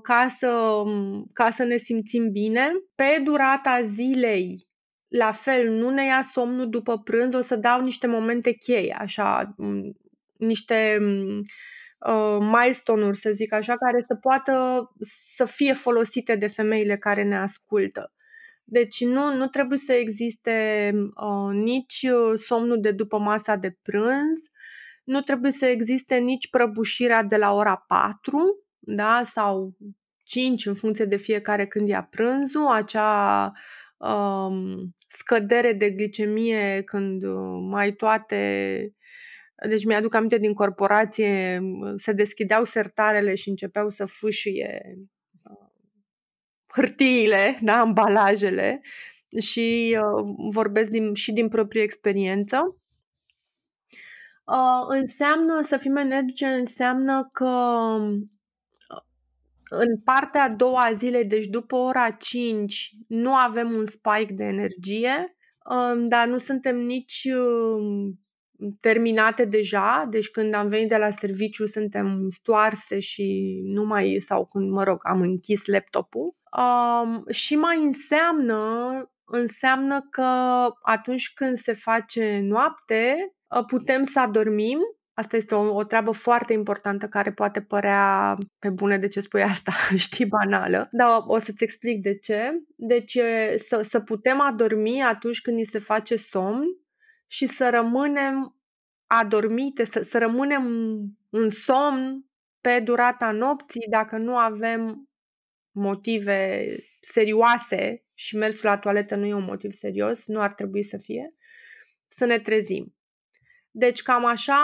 ca, 0.02 0.26
să, 0.28 0.50
um, 0.84 1.30
ca 1.32 1.50
să 1.50 1.64
ne 1.64 1.76
simțim 1.76 2.30
bine. 2.30 2.70
Pe 2.94 3.20
durata 3.24 3.82
zilei, 3.82 4.68
la 5.08 5.30
fel, 5.30 5.70
nu 5.70 5.90
ne 5.90 6.04
ia 6.04 6.22
somnul 6.22 6.68
după 6.68 6.98
prânz, 6.98 7.34
o 7.34 7.40
să 7.40 7.56
dau 7.56 7.82
niște 7.82 8.06
momente 8.06 8.52
cheie, 8.52 8.96
așa, 8.98 9.54
um, 9.56 9.96
niște 10.36 10.98
uh, 11.98 12.38
milestone-uri, 12.40 13.16
să 13.16 13.30
zic 13.30 13.52
așa, 13.52 13.76
care 13.76 14.04
să 14.08 14.14
poată 14.14 14.82
să 15.34 15.44
fie 15.44 15.72
folosite 15.72 16.36
de 16.36 16.46
femeile 16.46 16.96
care 16.96 17.22
ne 17.22 17.36
ascultă. 17.36 18.12
Deci 18.64 19.04
nu, 19.04 19.34
nu 19.34 19.46
trebuie 19.46 19.78
să 19.78 19.92
existe 19.92 20.92
uh, 20.94 21.52
nici 21.52 22.06
uh, 22.10 22.34
somnul 22.34 22.80
de 22.80 22.90
după 22.90 23.18
masa 23.18 23.56
de 23.56 23.76
prânz, 23.82 24.38
nu 25.04 25.20
trebuie 25.20 25.50
să 25.50 25.66
existe 25.66 26.16
nici 26.16 26.50
prăbușirea 26.50 27.22
de 27.22 27.36
la 27.36 27.52
ora 27.52 27.76
4 27.76 28.67
da? 28.96 29.20
sau 29.24 29.76
5 30.24 30.66
în 30.66 30.74
funcție 30.74 31.04
de 31.04 31.16
fiecare 31.16 31.66
când 31.66 31.88
ia 31.88 32.02
prânzul, 32.02 32.66
acea 32.66 33.52
um, 33.96 34.96
scădere 35.06 35.72
de 35.72 35.90
glicemie 35.90 36.82
când 36.82 37.22
uh, 37.22 37.58
mai 37.70 37.92
toate 37.92 38.92
deci 39.66 39.84
mi-aduc 39.84 40.14
aminte 40.14 40.38
din 40.38 40.54
corporație, 40.54 41.60
se 41.96 42.12
deschideau 42.12 42.64
sertarele 42.64 43.34
și 43.34 43.48
începeau 43.48 43.90
să 43.90 44.04
fâșie 44.04 44.98
uh, 45.42 45.68
hârtiile, 46.66 47.58
da, 47.62 47.78
ambalajele 47.80 48.80
și 49.40 49.98
uh, 50.00 50.34
vorbesc 50.50 50.90
din, 50.90 51.14
și 51.14 51.32
din 51.32 51.48
proprie 51.48 51.82
experiență. 51.82 52.76
Uh, 54.44 54.84
înseamnă 54.88 55.62
să 55.62 55.76
fim 55.76 55.96
energice, 55.96 56.46
înseamnă 56.46 57.28
că 57.32 57.44
uh, 58.00 58.20
în 59.68 60.00
partea 60.04 60.42
a 60.42 60.48
doua 60.48 60.84
a 60.84 60.92
zilei, 60.92 61.24
deci 61.24 61.46
după 61.46 61.76
ora 61.76 62.10
5, 62.10 62.90
nu 63.08 63.34
avem 63.34 63.72
un 63.72 63.86
spike 63.86 64.32
de 64.34 64.44
energie, 64.44 65.36
uh, 65.70 66.04
dar 66.08 66.26
nu 66.26 66.38
suntem 66.38 66.76
nici 66.76 67.28
uh, 67.34 68.14
terminate 68.80 69.44
deja, 69.44 70.06
deci 70.10 70.28
când 70.28 70.54
am 70.54 70.68
venit 70.68 70.88
de 70.88 70.96
la 70.96 71.10
serviciu 71.10 71.66
suntem 71.66 72.26
stoarse 72.28 72.98
și 72.98 73.58
nu 73.64 73.84
mai, 73.84 74.16
sau 74.20 74.46
când, 74.46 74.70
mă 74.70 74.82
rog, 74.82 74.98
am 75.02 75.20
închis 75.20 75.66
laptopul. 75.66 76.36
Um, 76.58 77.24
și 77.30 77.56
mai 77.56 77.82
înseamnă, 77.82 78.60
înseamnă 79.24 80.00
că 80.10 80.22
atunci 80.82 81.32
când 81.34 81.56
se 81.56 81.72
face 81.72 82.40
noapte, 82.42 83.34
uh, 83.56 83.64
putem 83.66 84.02
să 84.02 84.20
adormim. 84.20 84.78
Asta 85.18 85.36
este 85.36 85.54
o, 85.54 85.74
o 85.74 85.84
treabă 85.84 86.10
foarte 86.10 86.52
importantă 86.52 87.08
care 87.08 87.32
poate 87.32 87.62
părea 87.62 88.36
pe 88.58 88.70
bune 88.70 88.98
de 88.98 89.08
ce 89.08 89.20
spui 89.20 89.42
asta, 89.42 89.72
știi, 89.96 90.26
banală. 90.26 90.88
Dar 90.92 91.22
o 91.26 91.38
să-ți 91.38 91.64
explic 91.64 92.02
de 92.02 92.18
ce. 92.18 92.50
Deci 92.76 93.18
să, 93.56 93.82
să 93.82 94.00
putem 94.00 94.40
adormi 94.40 95.02
atunci 95.02 95.40
când 95.40 95.56
ni 95.56 95.64
se 95.64 95.78
face 95.78 96.16
somn 96.16 96.64
și 97.26 97.46
să 97.46 97.70
rămânem 97.70 98.56
adormite, 99.06 99.84
să, 99.84 100.02
să 100.02 100.18
rămânem 100.18 100.64
în 101.30 101.48
somn 101.48 102.24
pe 102.60 102.80
durata 102.80 103.30
nopții 103.30 103.86
dacă 103.90 104.16
nu 104.16 104.36
avem 104.36 105.08
motive 105.70 106.66
serioase 107.00 108.04
și 108.14 108.36
mersul 108.36 108.68
la 108.68 108.78
toaletă 108.78 109.14
nu 109.14 109.26
e 109.26 109.34
un 109.34 109.44
motiv 109.44 109.72
serios, 109.72 110.26
nu 110.26 110.40
ar 110.40 110.52
trebui 110.52 110.82
să 110.82 110.96
fie, 110.96 111.34
să 112.08 112.24
ne 112.24 112.38
trezim. 112.38 112.97
Deci 113.70 114.02
cam 114.02 114.24
așa, 114.24 114.56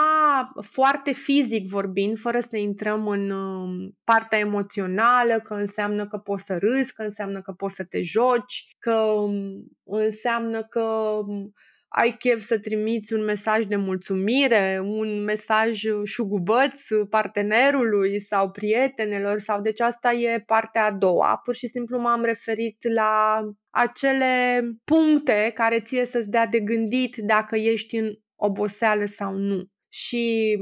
foarte 0.61 1.11
fizic 1.11 1.67
vorbind, 1.67 2.17
fără 2.19 2.39
să 2.39 2.57
intrăm 2.57 3.07
în 3.07 3.29
um, 3.29 3.97
partea 4.03 4.39
emoțională, 4.39 5.39
că 5.39 5.53
înseamnă 5.53 6.07
că 6.07 6.17
poți 6.17 6.43
să 6.43 6.57
râzi, 6.57 6.93
că 6.93 7.01
înseamnă 7.01 7.41
că 7.41 7.51
poți 7.51 7.75
să 7.75 7.83
te 7.83 8.01
joci, 8.01 8.75
că 8.79 8.95
um, 8.95 9.65
înseamnă 9.83 10.63
că 10.63 10.81
um, 11.27 11.53
ai 11.87 12.15
chef 12.17 12.41
să 12.41 12.59
trimiți 12.59 13.13
un 13.13 13.23
mesaj 13.23 13.63
de 13.63 13.75
mulțumire, 13.75 14.79
un 14.83 15.23
mesaj 15.23 15.81
șugubăț 16.03 16.87
partenerului 17.09 18.19
sau 18.19 18.51
prietenelor 18.51 19.39
sau 19.39 19.61
deci 19.61 19.79
asta 19.79 20.13
e 20.13 20.43
partea 20.45 20.85
a 20.85 20.91
doua. 20.91 21.39
Pur 21.43 21.55
și 21.55 21.67
simplu 21.67 21.99
m-am 21.99 22.23
referit 22.23 22.77
la 22.93 23.41
acele 23.69 24.61
puncte 24.83 25.51
care 25.53 25.79
ție 25.79 26.05
să-ți 26.05 26.29
dea 26.29 26.45
de 26.45 26.59
gândit 26.59 27.15
dacă 27.15 27.55
ești 27.55 27.95
în 27.95 28.11
oboseală 28.45 29.05
sau 29.05 29.33
nu. 29.33 29.69
Și 29.89 30.57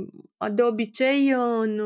de 0.54 0.63
obicei 0.63 1.30
în, 1.30 1.80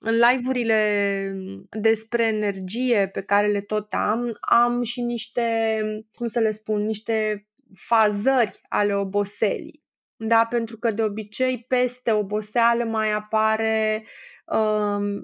în 0.00 0.14
live-urile 0.14 1.32
despre 1.70 2.26
energie 2.26 3.08
pe 3.12 3.22
care 3.22 3.46
le 3.46 3.60
tot 3.60 3.92
am, 3.92 4.36
am 4.40 4.82
și 4.82 5.00
niște, 5.00 5.80
cum 6.12 6.26
să 6.26 6.38
le 6.38 6.50
spun, 6.50 6.82
niște 6.82 7.48
fazări 7.74 8.60
ale 8.68 8.94
oboselii. 8.94 9.82
Da, 10.16 10.46
pentru 10.50 10.78
că 10.78 10.90
de 10.90 11.02
obicei 11.02 11.64
peste 11.68 12.12
oboseală 12.12 12.84
mai 12.84 13.12
apare 13.12 14.02
uh, 14.02 14.08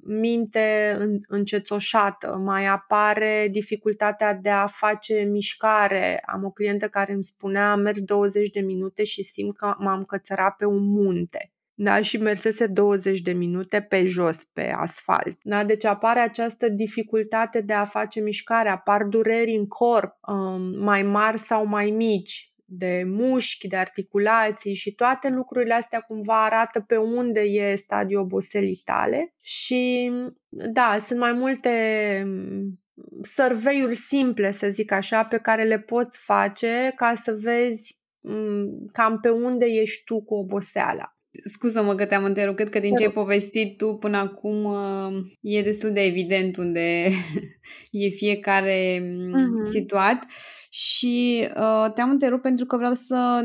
minte 0.02 0.96
încețoșată, 1.28 2.36
mai 2.44 2.66
apare 2.66 3.48
dificultatea 3.50 4.34
de 4.34 4.50
a 4.50 4.66
face 4.66 5.28
mișcare. 5.30 6.22
Am 6.26 6.44
o 6.44 6.50
clientă 6.50 6.88
care 6.88 7.12
îmi 7.12 7.24
spunea, 7.24 7.76
merg 7.76 7.98
20 7.98 8.50
de 8.50 8.60
minute 8.60 9.04
și 9.04 9.22
simt 9.22 9.56
că 9.56 9.74
m-am 9.78 10.04
cățărat 10.04 10.56
pe 10.56 10.64
un 10.64 10.84
munte. 10.84 11.52
Da, 11.82 12.02
și 12.02 12.16
mersese 12.16 12.66
20 12.66 13.20
de 13.20 13.32
minute 13.32 13.80
pe 13.80 14.04
jos, 14.04 14.44
pe 14.44 14.72
asfalt. 14.76 15.38
Da, 15.42 15.64
deci 15.64 15.84
apare 15.84 16.20
această 16.20 16.68
dificultate 16.68 17.60
de 17.60 17.72
a 17.72 17.84
face 17.84 18.20
mișcare, 18.20 18.68
apar 18.68 19.04
dureri 19.04 19.56
în 19.56 19.66
corp, 19.66 20.16
um, 20.28 20.82
mai 20.82 21.02
mari 21.02 21.38
sau 21.38 21.66
mai 21.66 21.90
mici, 21.90 22.49
de 22.72 23.02
mușchi, 23.06 23.68
de 23.68 23.76
articulații 23.76 24.74
și 24.74 24.94
toate 24.94 25.28
lucrurile 25.28 25.74
astea 25.74 26.00
cumva 26.00 26.44
arată 26.44 26.80
pe 26.80 26.96
unde 26.96 27.40
e 27.40 27.74
stadiul 27.74 28.20
oboselii 28.20 28.80
tale 28.84 29.34
și 29.40 30.12
da, 30.48 30.96
sunt 31.00 31.18
mai 31.18 31.32
multe 31.32 31.70
survey 33.22 33.94
simple, 33.94 34.50
să 34.50 34.68
zic 34.68 34.92
așa, 34.92 35.24
pe 35.24 35.38
care 35.38 35.64
le 35.64 35.78
poți 35.78 36.18
face 36.18 36.92
ca 36.96 37.14
să 37.14 37.38
vezi 37.40 37.98
cam 38.92 39.18
pe 39.20 39.28
unde 39.28 39.64
ești 39.66 40.04
tu 40.04 40.22
cu 40.22 40.34
oboseala. 40.34 41.19
Scuză-mă 41.44 41.94
că 41.94 42.04
te-am 42.04 42.24
întrerupt, 42.24 42.56
cred 42.56 42.68
că 42.68 42.78
din 42.78 42.94
ce 42.94 43.04
ai 43.04 43.10
povestit 43.10 43.76
tu 43.76 43.94
până 43.94 44.16
acum 44.16 44.64
uh, 44.64 45.26
e 45.40 45.62
destul 45.62 45.92
de 45.92 46.00
evident 46.00 46.56
unde 46.56 47.08
e 47.90 48.08
fiecare 48.08 48.98
uh-huh. 48.98 49.70
situat 49.70 50.26
și 50.70 51.48
uh, 51.56 51.92
te-am 51.94 52.10
întrerupt 52.10 52.42
pentru 52.42 52.64
că 52.64 52.76
vreau 52.76 52.92
să 52.92 53.40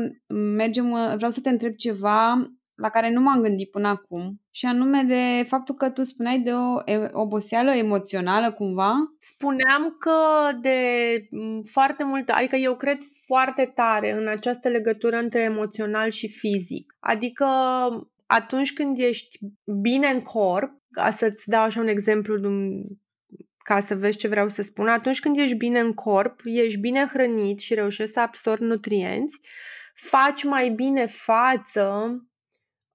mergem, 0.56 0.90
uh, 0.90 1.12
vreau 1.16 1.30
să 1.30 1.40
te 1.40 1.48
întreb 1.48 1.74
ceva 1.74 2.50
la 2.76 2.88
care 2.88 3.10
nu 3.10 3.20
m-am 3.20 3.40
gândit 3.40 3.70
până 3.70 3.88
acum, 3.88 4.40
și 4.50 4.66
anume 4.66 5.02
de 5.02 5.44
faptul 5.48 5.74
că 5.74 5.90
tu 5.90 6.02
spuneai 6.02 6.38
de 6.38 6.52
o 6.52 7.20
oboseală 7.20 7.70
emoțională 7.70 8.52
cumva. 8.52 8.94
Spuneam 9.18 9.96
că 9.98 10.12
de 10.60 10.78
foarte 11.70 12.04
mult, 12.04 12.28
adică 12.28 12.56
eu 12.56 12.76
cred 12.76 12.98
foarte 13.26 13.72
tare 13.74 14.12
în 14.12 14.28
această 14.28 14.68
legătură 14.68 15.16
între 15.16 15.40
emoțional 15.40 16.10
și 16.10 16.28
fizic. 16.28 16.96
Adică 17.00 17.46
atunci 18.26 18.72
când 18.72 18.98
ești 18.98 19.38
bine 19.80 20.06
în 20.06 20.20
corp, 20.20 20.70
ca 20.90 21.10
să-ți 21.10 21.48
dau 21.48 21.62
așa 21.62 21.80
un 21.80 21.88
exemplu 21.88 22.34
ca 23.58 23.80
să 23.80 23.94
vezi 23.94 24.18
ce 24.18 24.28
vreau 24.28 24.48
să 24.48 24.62
spun, 24.62 24.88
atunci 24.88 25.20
când 25.20 25.38
ești 25.38 25.56
bine 25.56 25.80
în 25.80 25.92
corp, 25.92 26.40
ești 26.44 26.78
bine 26.78 27.06
hrănit 27.12 27.58
și 27.58 27.74
reușești 27.74 28.12
să 28.12 28.20
absorbi 28.20 28.64
nutrienți, 28.64 29.40
faci 29.94 30.44
mai 30.44 30.68
bine 30.68 31.06
față 31.06 32.16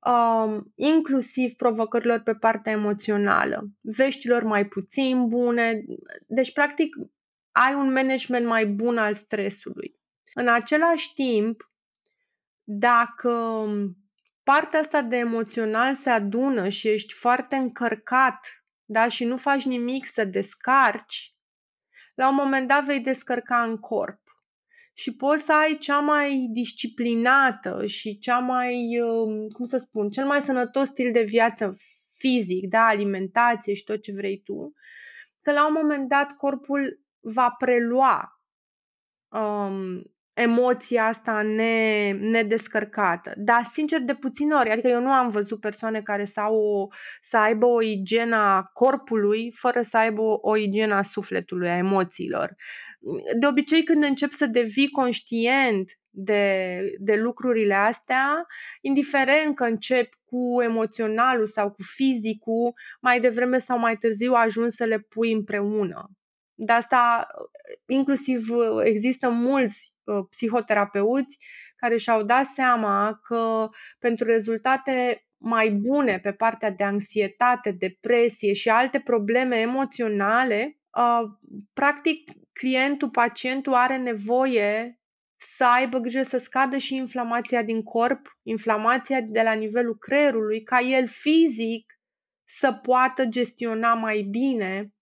um, 0.05 0.71
inclusiv 0.75 1.53
provocărilor 1.53 2.19
pe 2.19 2.35
partea 2.35 2.71
emoțională, 2.71 3.67
veștilor 3.81 4.43
mai 4.43 4.67
puțin 4.67 5.27
bune, 5.27 5.83
deci 6.27 6.53
practic 6.53 6.95
ai 7.51 7.73
un 7.73 7.91
management 7.91 8.45
mai 8.45 8.65
bun 8.65 8.97
al 8.97 9.13
stresului. 9.13 9.99
În 10.33 10.47
același 10.47 11.13
timp, 11.13 11.71
dacă 12.63 13.65
partea 14.43 14.79
asta 14.79 15.01
de 15.01 15.15
emoțional 15.15 15.95
se 15.95 16.09
adună 16.09 16.69
și 16.69 16.87
ești 16.87 17.13
foarte 17.13 17.55
încărcat 17.55 18.61
da, 18.85 19.07
și 19.07 19.23
nu 19.23 19.37
faci 19.37 19.65
nimic 19.65 20.05
să 20.05 20.25
descarci, 20.25 21.35
la 22.15 22.29
un 22.29 22.35
moment 22.35 22.67
dat 22.67 22.83
vei 22.83 22.99
descărca 22.99 23.63
în 23.63 23.77
corp 23.77 24.20
și 25.01 25.15
poți 25.15 25.43
să 25.43 25.53
ai 25.53 25.77
cea 25.77 25.99
mai 25.99 26.47
disciplinată 26.51 27.85
și 27.85 28.17
cea 28.17 28.39
mai, 28.39 28.99
um, 28.99 29.47
cum 29.47 29.65
să 29.65 29.77
spun, 29.77 30.09
cel 30.09 30.25
mai 30.25 30.41
sănătos 30.41 30.87
stil 30.87 31.11
de 31.11 31.21
viață 31.21 31.75
fizic, 32.17 32.67
da, 32.69 32.85
alimentație 32.85 33.73
și 33.73 33.83
tot 33.83 34.01
ce 34.01 34.11
vrei 34.11 34.41
tu, 34.41 34.73
că 35.41 35.51
la 35.51 35.67
un 35.67 35.73
moment 35.81 36.09
dat 36.09 36.31
corpul 36.31 37.01
va 37.19 37.55
prelua 37.57 38.41
um, 39.27 40.03
emoția 40.41 41.05
asta 41.05 41.41
ne, 41.41 42.11
nedescărcată. 42.11 43.33
Dar, 43.37 43.63
sincer, 43.63 43.99
de 44.01 44.13
puține 44.13 44.53
ori, 44.53 44.69
adică 44.69 44.87
eu 44.87 45.01
nu 45.01 45.11
am 45.11 45.29
văzut 45.29 45.59
persoane 45.59 46.01
care 46.01 46.25
să, 46.25 46.39
au 46.39 46.55
o, 46.55 46.87
să 47.21 47.37
aibă 47.37 47.65
o 47.65 47.81
igienă 47.81 48.35
a 48.35 48.63
corpului 48.73 49.51
fără 49.51 49.81
să 49.81 49.97
aibă 49.97 50.21
o, 50.21 50.37
o 50.41 50.55
igienă 50.55 50.93
a 50.93 51.01
sufletului, 51.01 51.69
a 51.69 51.77
emoțiilor. 51.77 52.55
De 53.39 53.47
obicei, 53.47 53.83
când 53.83 54.03
încep 54.03 54.31
să 54.31 54.45
devii 54.45 54.89
conștient 54.89 55.99
de, 56.09 56.79
de 56.99 57.15
lucrurile 57.15 57.73
astea, 57.73 58.45
indiferent 58.81 59.55
că 59.55 59.63
încep 59.63 60.13
cu 60.25 60.61
emoționalul 60.61 61.45
sau 61.45 61.71
cu 61.71 61.81
fizicul, 61.95 62.73
mai 63.01 63.19
devreme 63.19 63.57
sau 63.57 63.79
mai 63.79 63.97
târziu 63.97 64.33
ajungi 64.33 64.75
să 64.75 64.83
le 64.83 64.99
pui 64.99 65.31
împreună. 65.31 66.09
De 66.53 66.71
asta, 66.71 67.27
inclusiv 67.85 68.47
există 68.83 69.29
mulți 69.29 69.90
psihoterapeuți 70.29 71.37
care 71.75 71.97
și-au 71.97 72.23
dat 72.23 72.45
seama 72.45 73.19
că 73.23 73.69
pentru 73.99 74.25
rezultate 74.25 75.25
mai 75.37 75.71
bune 75.71 76.19
pe 76.19 76.33
partea 76.33 76.71
de 76.71 76.83
anxietate, 76.83 77.71
depresie 77.71 78.53
și 78.53 78.69
alte 78.69 78.99
probleme 78.99 79.55
emoționale, 79.55 80.79
uh, 80.97 81.29
practic 81.73 82.31
clientul, 82.53 83.09
pacientul 83.09 83.73
are 83.73 83.97
nevoie 83.97 84.99
să 85.37 85.65
aibă 85.65 85.97
grijă 85.97 86.23
să 86.23 86.37
scadă 86.37 86.77
și 86.77 86.95
inflamația 86.95 87.63
din 87.63 87.81
corp, 87.81 88.37
inflamația 88.41 89.21
de 89.21 89.41
la 89.41 89.53
nivelul 89.53 89.97
creierului, 89.97 90.63
ca 90.63 90.79
el 90.79 91.07
fizic 91.07 91.99
să 92.47 92.73
poată 92.73 93.25
gestiona 93.25 93.93
mai 93.93 94.21
bine, 94.21 94.93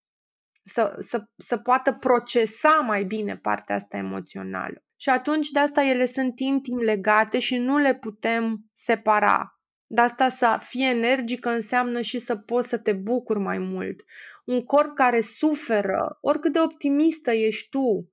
să, 0.64 0.96
să, 1.00 1.24
să 1.38 1.58
poată 1.58 1.94
procesa 1.94 2.70
mai 2.70 3.04
bine 3.04 3.38
partea 3.38 3.76
asta 3.76 3.98
emoțională. 3.98 4.84
Și 5.02 5.10
atunci 5.10 5.50
de 5.50 5.60
asta 5.60 5.84
ele 5.84 6.06
sunt 6.06 6.40
intim 6.40 6.78
legate 6.78 7.40
și 7.40 7.58
nu 7.58 7.78
le 7.78 7.96
putem 7.96 8.66
separa. 8.74 9.60
De 9.88 10.02
asta 10.02 10.30
să 10.30 10.58
fie 10.62 10.88
energică 10.88 11.50
înseamnă 11.50 12.02
și 12.02 12.20
să 12.20 12.36
poți 12.36 12.70
să 12.70 12.78
te 12.78 12.94
bucuri 12.94 13.40
mai 13.40 13.58
mult. 13.58 14.04
Un 14.46 14.64
corp 14.64 14.96
care 14.96 15.22
suferă, 15.22 16.18
oricât 16.22 16.54
de 16.54 16.60
optimistă 16.60 17.32
ești 17.32 17.70
tu, 17.70 18.12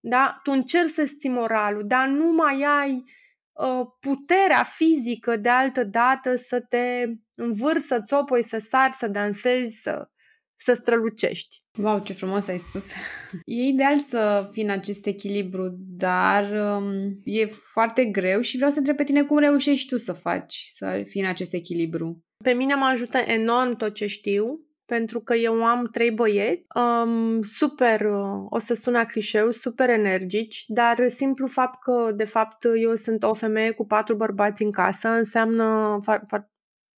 da? 0.00 0.36
tu 0.42 0.50
încerci 0.50 0.90
să-ți 0.90 1.16
ții 1.16 1.30
moralul, 1.30 1.86
dar 1.86 2.08
nu 2.08 2.32
mai 2.32 2.62
ai 2.62 3.04
uh, 3.52 3.86
puterea 4.00 4.62
fizică 4.62 5.36
de 5.36 5.48
altă 5.48 5.84
dată 5.84 6.36
să 6.36 6.60
te 6.60 7.04
învârți, 7.34 7.86
să 7.86 8.02
țopoi, 8.06 8.44
să 8.44 8.58
sari, 8.58 8.94
să 8.94 9.08
dansezi, 9.08 9.80
să, 9.82 10.10
să 10.54 10.72
strălucești. 10.72 11.59
Wow, 11.78 11.98
ce 11.98 12.12
frumos 12.12 12.48
ai 12.48 12.58
spus! 12.58 12.90
E 13.44 13.62
ideal 13.62 13.98
să 13.98 14.48
fii 14.52 14.62
în 14.62 14.70
acest 14.70 15.06
echilibru, 15.06 15.76
dar 15.78 16.50
um, 16.50 17.20
e 17.24 17.46
foarte 17.46 18.04
greu 18.04 18.40
și 18.40 18.56
vreau 18.56 18.70
să 18.70 18.78
întreb 18.78 18.96
pe 18.96 19.04
tine 19.04 19.22
cum 19.22 19.38
reușești 19.38 19.88
tu 19.88 19.96
să 19.96 20.12
faci 20.12 20.62
să 20.64 21.02
fii 21.06 21.20
în 21.20 21.28
acest 21.28 21.52
echilibru. 21.52 22.24
Pe 22.44 22.52
mine 22.52 22.74
mă 22.74 22.84
ajută 22.84 23.18
enorm 23.18 23.76
tot 23.76 23.94
ce 23.94 24.06
știu, 24.06 24.60
pentru 24.86 25.20
că 25.20 25.34
eu 25.34 25.64
am 25.64 25.88
trei 25.92 26.10
băieți, 26.10 26.66
um, 26.74 27.42
super, 27.42 28.00
uh, 28.00 28.46
o 28.48 28.58
să 28.58 28.74
sună 28.74 29.04
clișeu, 29.04 29.50
super 29.50 29.88
energici, 29.88 30.64
dar 30.66 31.08
simplu 31.08 31.46
fapt 31.46 31.82
că, 31.82 32.12
de 32.16 32.24
fapt, 32.24 32.64
eu 32.80 32.94
sunt 32.94 33.22
o 33.22 33.34
femeie 33.34 33.70
cu 33.70 33.86
patru 33.86 34.16
bărbați 34.16 34.62
în 34.62 34.70
casă, 34.70 35.08
înseamnă 35.08 35.98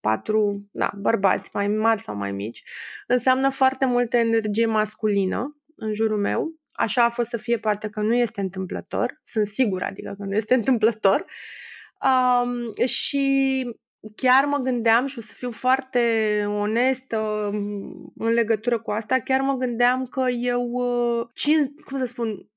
patru 0.02 0.68
da, 0.70 0.90
bărbați 0.96 1.50
mai 1.52 1.68
mari 1.68 2.00
sau 2.00 2.16
mai 2.16 2.32
mici, 2.32 2.62
înseamnă 3.06 3.48
foarte 3.48 3.86
multă 3.86 4.16
energie 4.16 4.66
masculină 4.66 5.56
în 5.76 5.94
jurul 5.94 6.18
meu. 6.18 6.60
Așa 6.72 7.04
a 7.04 7.08
fost 7.08 7.28
să 7.28 7.36
fie, 7.36 7.58
poate 7.58 7.88
că 7.88 8.00
nu 8.00 8.14
este 8.14 8.40
întâmplător, 8.40 9.20
sunt 9.24 9.46
sigură, 9.46 9.84
adică 9.84 10.14
că 10.18 10.24
nu 10.24 10.34
este 10.34 10.54
întâmplător. 10.60 11.24
Um, 12.02 12.86
și 12.86 13.64
chiar 14.16 14.44
mă 14.44 14.58
gândeam 14.58 15.06
și 15.06 15.18
o 15.18 15.20
să 15.20 15.32
fiu 15.36 15.50
foarte 15.50 16.00
onestă 16.48 17.50
în 18.16 18.32
legătură 18.32 18.80
cu 18.80 18.90
asta, 18.90 19.18
chiar 19.18 19.40
mă 19.40 19.54
gândeam 19.54 20.06
că 20.06 20.28
eu, 20.28 20.62
uh, 20.62 21.26
cum 21.84 21.98
să 21.98 22.04
spun, 22.04 22.48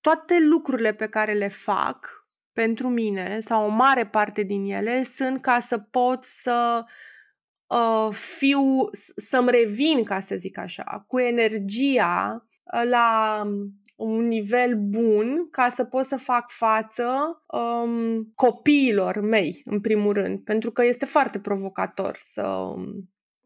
toate 0.00 0.38
lucrurile 0.40 0.92
pe 0.92 1.06
care 1.06 1.32
le 1.32 1.48
fac 1.48 2.23
pentru 2.54 2.88
mine, 2.88 3.40
sau 3.40 3.64
o 3.64 3.68
mare 3.68 4.06
parte 4.06 4.42
din 4.42 4.64
ele, 4.64 5.02
sunt 5.02 5.40
ca 5.40 5.60
să 5.60 5.78
pot 5.78 6.24
să 6.24 6.84
uh, 7.66 8.08
fiu, 8.10 8.60
să-mi 9.16 9.50
revin, 9.50 10.04
ca 10.04 10.20
să 10.20 10.36
zic 10.36 10.58
așa, 10.58 11.04
cu 11.08 11.18
energia 11.18 12.46
uh, 12.74 12.82
la 12.90 13.42
un 13.96 14.26
nivel 14.26 14.76
bun 14.76 15.48
ca 15.50 15.68
să 15.68 15.84
pot 15.84 16.04
să 16.04 16.16
fac 16.16 16.50
față 16.50 17.42
um, 17.46 18.32
copiilor 18.34 19.20
mei, 19.20 19.62
în 19.64 19.80
primul 19.80 20.12
rând, 20.12 20.44
pentru 20.44 20.70
că 20.70 20.84
este 20.84 21.04
foarte 21.04 21.38
provocator 21.38 22.16
să, 22.20 22.46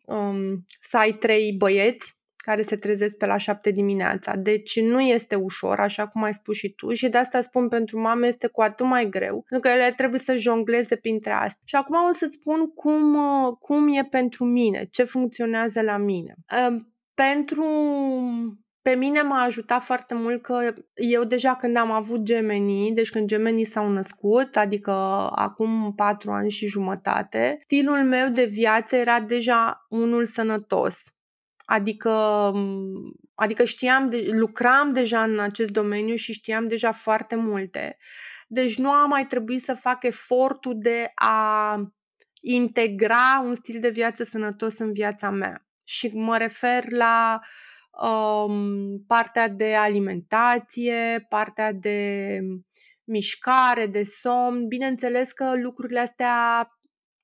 um, 0.06 0.64
să 0.80 0.96
ai 0.96 1.12
trei 1.12 1.52
băieți 1.52 2.17
care 2.44 2.62
se 2.62 2.76
trezesc 2.76 3.16
pe 3.16 3.26
la 3.26 3.36
șapte 3.36 3.70
dimineața. 3.70 4.36
Deci 4.36 4.80
nu 4.80 5.00
este 5.00 5.34
ușor, 5.34 5.80
așa 5.80 6.06
cum 6.06 6.22
ai 6.22 6.34
spus 6.34 6.56
și 6.56 6.68
tu, 6.68 6.92
și 6.92 7.08
de 7.08 7.18
asta 7.18 7.40
spun 7.40 7.68
pentru 7.68 8.00
mame 8.00 8.26
este 8.26 8.46
cu 8.46 8.60
atât 8.60 8.86
mai 8.86 9.08
greu, 9.08 9.44
pentru 9.48 9.68
că 9.68 9.76
ele 9.76 9.92
trebuie 9.96 10.20
să 10.20 10.36
jongleze 10.36 10.96
printre 10.96 11.32
astea. 11.32 11.62
Și 11.64 11.74
acum 11.74 11.96
o 12.08 12.12
să-ți 12.12 12.38
spun 12.40 12.66
cum, 12.66 13.16
cum 13.60 13.88
e 13.88 14.02
pentru 14.10 14.44
mine, 14.44 14.86
ce 14.90 15.04
funcționează 15.04 15.82
la 15.82 15.96
mine. 15.96 16.34
Pentru 17.14 17.64
pe 18.82 18.94
mine 18.94 19.22
m-a 19.22 19.42
ajutat 19.42 19.82
foarte 19.82 20.14
mult 20.14 20.42
că 20.42 20.74
eu 20.94 21.24
deja 21.24 21.54
când 21.54 21.76
am 21.76 21.90
avut 21.90 22.22
gemenii, 22.22 22.92
deci 22.92 23.10
când 23.10 23.26
gemenii 23.26 23.64
s-au 23.64 23.88
născut, 23.88 24.56
adică 24.56 24.92
acum 25.34 25.92
patru 25.96 26.30
ani 26.30 26.50
și 26.50 26.66
jumătate, 26.66 27.56
stilul 27.60 28.04
meu 28.04 28.28
de 28.28 28.44
viață 28.44 28.96
era 28.96 29.20
deja 29.20 29.86
unul 29.88 30.24
sănătos. 30.24 31.02
Adică, 31.70 32.52
adică 33.34 33.64
știam, 33.64 34.08
de, 34.08 34.28
lucram 34.30 34.92
deja 34.92 35.22
în 35.22 35.38
acest 35.38 35.70
domeniu 35.70 36.14
și 36.14 36.32
știam 36.32 36.68
deja 36.68 36.92
foarte 36.92 37.34
multe. 37.34 37.96
Deci 38.46 38.78
nu 38.78 38.90
a 38.90 39.06
mai 39.06 39.26
trebuit 39.26 39.62
să 39.62 39.74
fac 39.74 40.02
efortul 40.02 40.74
de 40.78 41.10
a 41.14 41.76
integra 42.40 43.42
un 43.44 43.54
stil 43.54 43.80
de 43.80 43.88
viață 43.88 44.24
sănătos 44.24 44.78
în 44.78 44.92
viața 44.92 45.30
mea. 45.30 45.66
Și 45.84 46.10
mă 46.14 46.36
refer 46.36 46.90
la 46.90 47.40
um, 47.90 49.04
partea 49.06 49.48
de 49.48 49.74
alimentație, 49.74 51.26
partea 51.28 51.72
de 51.72 52.38
mișcare, 53.04 53.86
de 53.86 54.02
somn. 54.02 54.66
Bineînțeles 54.66 55.32
că 55.32 55.52
lucrurile 55.62 56.00
astea 56.00 56.68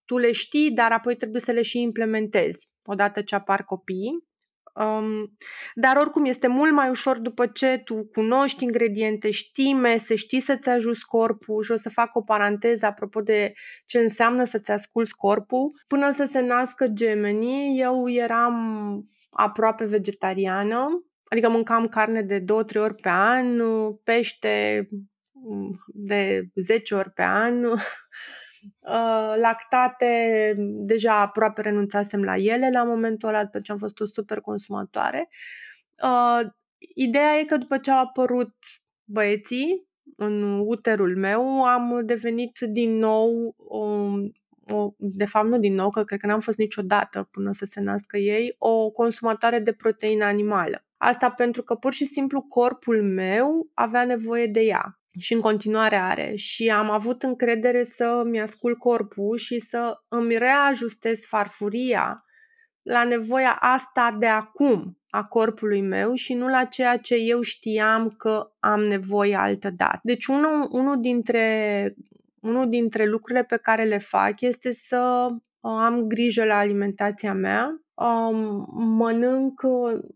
tu 0.04 0.16
le 0.16 0.33
știi, 0.33 0.70
dar 0.70 0.92
apoi 0.92 1.16
trebuie 1.16 1.40
să 1.40 1.52
le 1.52 1.62
și 1.62 1.80
implementezi 1.80 2.68
odată 2.85 3.22
ce 3.22 3.35
apar 3.35 3.64
copii. 3.64 4.33
Um, 4.75 5.37
dar 5.75 5.97
oricum 5.97 6.25
este 6.25 6.47
mult 6.47 6.73
mai 6.73 6.89
ușor 6.89 7.19
după 7.19 7.47
ce 7.47 7.81
tu 7.85 8.05
cunoști 8.13 8.65
ingrediente, 8.65 9.31
știi 9.31 9.75
mese, 9.75 10.15
știi 10.15 10.41
să-ți 10.41 10.69
ajuți 10.69 11.07
corpul 11.07 11.63
și 11.63 11.71
o 11.71 11.77
să 11.77 11.89
fac 11.89 12.17
o 12.17 12.23
paranteză 12.23 12.87
apropo 12.87 13.21
de 13.21 13.53
ce 13.87 13.99
înseamnă 13.99 14.45
să-ți 14.45 14.71
asculți 14.71 15.17
corpul. 15.17 15.73
Până 15.87 16.13
să 16.13 16.25
se 16.25 16.41
nască 16.41 16.87
gemenii, 16.87 17.81
eu 17.81 18.11
eram 18.11 18.55
aproape 19.31 19.85
vegetariană, 19.85 21.05
adică 21.25 21.49
mâncam 21.49 21.89
carne 21.89 22.23
de 22.23 22.41
2-3 22.41 22.45
ori 22.75 22.95
pe 22.95 23.09
an, 23.09 23.59
pește 24.05 24.89
mm, 25.33 25.85
de 25.87 26.49
10 26.55 26.95
ori 26.95 27.11
pe 27.11 27.23
an, 27.23 27.65
Uh, 27.65 27.81
lactate, 29.40 30.55
deja 30.59 31.20
aproape 31.20 31.61
renunțasem 31.61 32.22
la 32.22 32.37
ele 32.37 32.70
la 32.72 32.85
momentul 32.85 33.29
ăla, 33.29 33.44
după 33.44 33.59
ce 33.59 33.72
am 33.72 33.79
fost 33.79 34.00
o 34.00 34.05
super 34.05 34.40
consumatoare. 34.40 35.29
Uh, 36.03 36.40
ideea 36.94 37.38
e 37.38 37.44
că 37.44 37.57
după 37.57 37.79
ce 37.79 37.90
au 37.90 38.03
apărut 38.03 38.55
băieții 39.05 39.88
în 40.16 40.59
uterul 40.64 41.16
meu, 41.16 41.64
am 41.64 42.00
devenit 42.05 42.59
din 42.59 42.96
nou 42.98 43.55
o, 43.59 43.85
o, 44.74 44.94
de 44.98 45.24
fapt 45.24 45.48
nu 45.48 45.59
din 45.59 45.74
nou, 45.74 45.90
că 45.90 46.05
cred 46.05 46.20
că 46.20 46.27
n-am 46.27 46.40
fost 46.40 46.59
niciodată 46.59 47.29
până 47.31 47.53
să 47.53 47.64
se 47.64 47.81
nască 47.81 48.16
ei, 48.16 48.55
o 48.59 48.90
consumatoare 48.90 49.59
de 49.59 49.72
proteină 49.72 50.24
animală. 50.24 50.85
Asta 50.96 51.31
pentru 51.31 51.62
că 51.62 51.74
pur 51.74 51.92
și 51.92 52.05
simplu 52.05 52.42
corpul 52.42 53.03
meu 53.03 53.70
avea 53.74 54.05
nevoie 54.05 54.46
de 54.46 54.61
ea 54.61 54.98
și 55.18 55.33
în 55.33 55.40
continuare 55.40 55.96
are 55.96 56.33
și 56.37 56.70
am 56.70 56.90
avut 56.90 57.22
încredere 57.22 57.83
să 57.83 58.22
mi 58.24 58.40
ascult 58.40 58.79
corpul 58.79 59.37
și 59.37 59.59
să 59.59 59.94
îmi 60.09 60.38
reajustez 60.38 61.24
farfuria 61.27 62.24
la 62.83 63.05
nevoia 63.05 63.57
asta 63.61 64.16
de 64.18 64.27
acum 64.27 64.98
a 65.09 65.24
corpului 65.24 65.81
meu 65.81 66.14
și 66.14 66.35
nu 66.35 66.48
la 66.48 66.64
ceea 66.64 66.96
ce 66.96 67.14
eu 67.14 67.40
știam 67.40 68.11
că 68.11 68.53
am 68.61 68.81
nevoie 68.81 69.35
altă 69.35 69.70
dată. 69.70 70.00
Deci 70.03 70.27
unul, 70.27 70.68
unul, 70.70 71.00
dintre, 71.00 71.94
unul 72.40 72.68
dintre 72.68 73.07
lucrurile 73.07 73.44
pe 73.44 73.57
care 73.57 73.85
le 73.85 73.98
fac 73.98 74.40
este 74.40 74.72
să 74.72 75.29
uh, 75.31 75.37
am 75.68 76.07
grijă 76.07 76.44
la 76.44 76.57
alimentația 76.57 77.35
mea, 77.35 77.85
Um, 77.94 78.66
mănânc, 78.74 79.62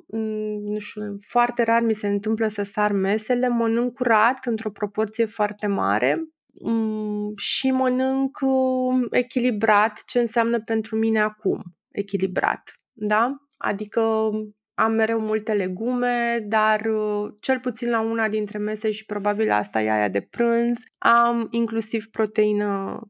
mm, 0.06 0.60
nu 0.62 0.78
știu, 0.78 1.16
foarte 1.18 1.62
rar 1.62 1.82
mi 1.82 1.92
se 1.94 2.06
întâmplă 2.06 2.48
să 2.48 2.62
sar 2.62 2.92
mesele, 2.92 3.48
mănânc 3.48 3.92
curat 3.92 4.46
într-o 4.46 4.70
proporție 4.70 5.24
foarte 5.24 5.66
mare. 5.66 6.28
Um, 6.52 7.32
și 7.36 7.70
mănânc 7.70 8.38
um, 8.40 9.06
echilibrat, 9.10 10.02
ce 10.06 10.20
înseamnă 10.20 10.60
pentru 10.60 10.96
mine 10.96 11.20
acum 11.20 11.62
echilibrat, 11.90 12.72
da? 12.92 13.36
Adică 13.58 14.30
am 14.74 14.92
mereu 14.92 15.20
multe 15.20 15.52
legume, 15.52 16.44
dar 16.48 16.80
uh, 16.80 17.32
cel 17.40 17.60
puțin 17.60 17.90
la 17.90 18.00
una 18.00 18.28
dintre 18.28 18.58
mese 18.58 18.90
și 18.90 19.04
probabil 19.04 19.50
asta 19.50 19.82
e 19.82 19.90
aia 19.90 20.08
de 20.08 20.20
prânz, 20.20 20.76
am 20.98 21.48
inclusiv 21.50 22.06
proteină, 22.06 23.00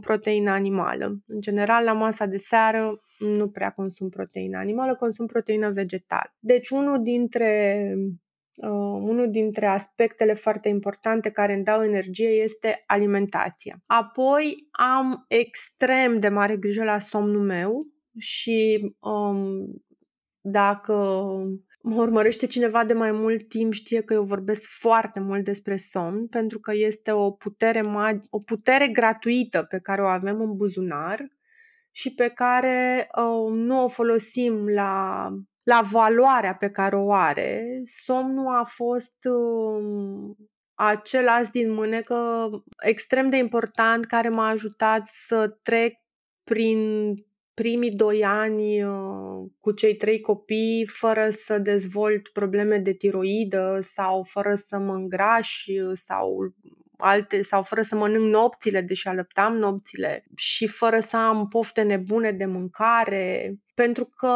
proteină 0.00 0.50
animală. 0.50 1.20
În 1.26 1.40
general, 1.40 1.84
la 1.84 1.92
masa 1.92 2.26
de 2.26 2.36
seară 2.36 3.00
nu 3.18 3.48
prea 3.48 3.70
consum 3.70 4.08
proteină 4.08 4.58
animală, 4.58 4.94
consum 4.94 5.26
proteină 5.26 5.70
vegetală. 5.70 6.34
Deci 6.38 6.68
unul 6.68 7.02
dintre 7.02 7.92
uh, 8.56 9.00
unul 9.02 9.30
dintre 9.30 9.66
aspectele 9.66 10.32
foarte 10.32 10.68
importante 10.68 11.30
care 11.30 11.54
îmi 11.54 11.64
dau 11.64 11.82
energie 11.82 12.28
este 12.28 12.84
alimentația. 12.86 13.82
Apoi 13.86 14.68
am 14.70 15.24
extrem 15.28 16.18
de 16.20 16.28
mare 16.28 16.56
grijă 16.56 16.84
la 16.84 16.98
somnul 16.98 17.42
meu 17.42 17.86
și 18.18 18.78
um, 19.00 19.84
dacă 20.40 20.94
mă 21.88 22.00
urmărește 22.02 22.46
cineva 22.46 22.84
de 22.84 22.92
mai 22.92 23.12
mult 23.12 23.48
timp, 23.48 23.72
știe 23.72 24.02
că 24.02 24.12
eu 24.12 24.22
vorbesc 24.22 24.68
foarte 24.68 25.20
mult 25.20 25.44
despre 25.44 25.76
somn, 25.76 26.26
pentru 26.26 26.58
că 26.58 26.72
este 26.74 27.12
o 27.12 27.30
putere, 27.30 27.80
mag- 27.80 28.26
o 28.30 28.40
putere 28.40 28.88
gratuită 28.88 29.62
pe 29.62 29.78
care 29.78 30.02
o 30.02 30.06
avem 30.06 30.40
în 30.40 30.56
buzunar 30.56 31.28
și 31.90 32.14
pe 32.14 32.28
care 32.28 33.08
uh, 33.16 33.52
nu 33.52 33.84
o 33.84 33.88
folosim 33.88 34.68
la, 34.68 35.28
la 35.62 35.80
valoarea 35.92 36.54
pe 36.54 36.70
care 36.70 36.96
o 36.96 37.12
are. 37.12 37.80
Somnul 37.84 38.54
a 38.54 38.62
fost 38.64 39.16
uh, 39.24 40.36
acel 40.74 41.28
as 41.28 41.50
din 41.50 41.72
mânecă 41.72 42.50
extrem 42.84 43.28
de 43.28 43.36
important 43.36 44.04
care 44.04 44.28
m-a 44.28 44.48
ajutat 44.48 45.06
să 45.06 45.58
trec 45.62 45.94
prin 46.44 47.12
primii 47.62 47.90
doi 47.90 48.24
ani 48.24 48.82
uh, 48.82 49.50
cu 49.60 49.72
cei 49.72 49.96
trei 49.96 50.20
copii 50.20 50.86
fără 50.86 51.30
să 51.30 51.58
dezvolt 51.58 52.28
probleme 52.28 52.78
de 52.78 52.92
tiroidă 52.92 53.78
sau 53.82 54.22
fără 54.22 54.54
să 54.54 54.78
mă 54.78 54.92
îngraș 54.92 55.64
sau 55.92 56.54
alte 56.96 57.42
sau 57.42 57.62
fără 57.62 57.82
să 57.82 57.96
mănânc 57.96 58.32
nopțile, 58.32 58.80
deși 58.80 59.08
alăptam 59.08 59.56
nopțile 59.56 60.24
și 60.34 60.66
fără 60.66 60.98
să 60.98 61.16
am 61.16 61.48
pofte 61.48 61.82
nebune 61.82 62.32
de 62.32 62.44
mâncare, 62.44 63.56
pentru 63.74 64.04
că 64.04 64.32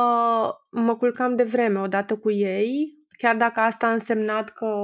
mă 0.70 0.96
culcam 0.96 1.37
de 1.37 1.42
vreme 1.42 1.78
odată 1.78 2.16
cu 2.16 2.30
ei, 2.30 2.98
chiar 3.18 3.37
dacă 3.37 3.61
asta 3.61 3.87
a 3.87 3.92
însemnat 3.92 4.50
că 4.50 4.74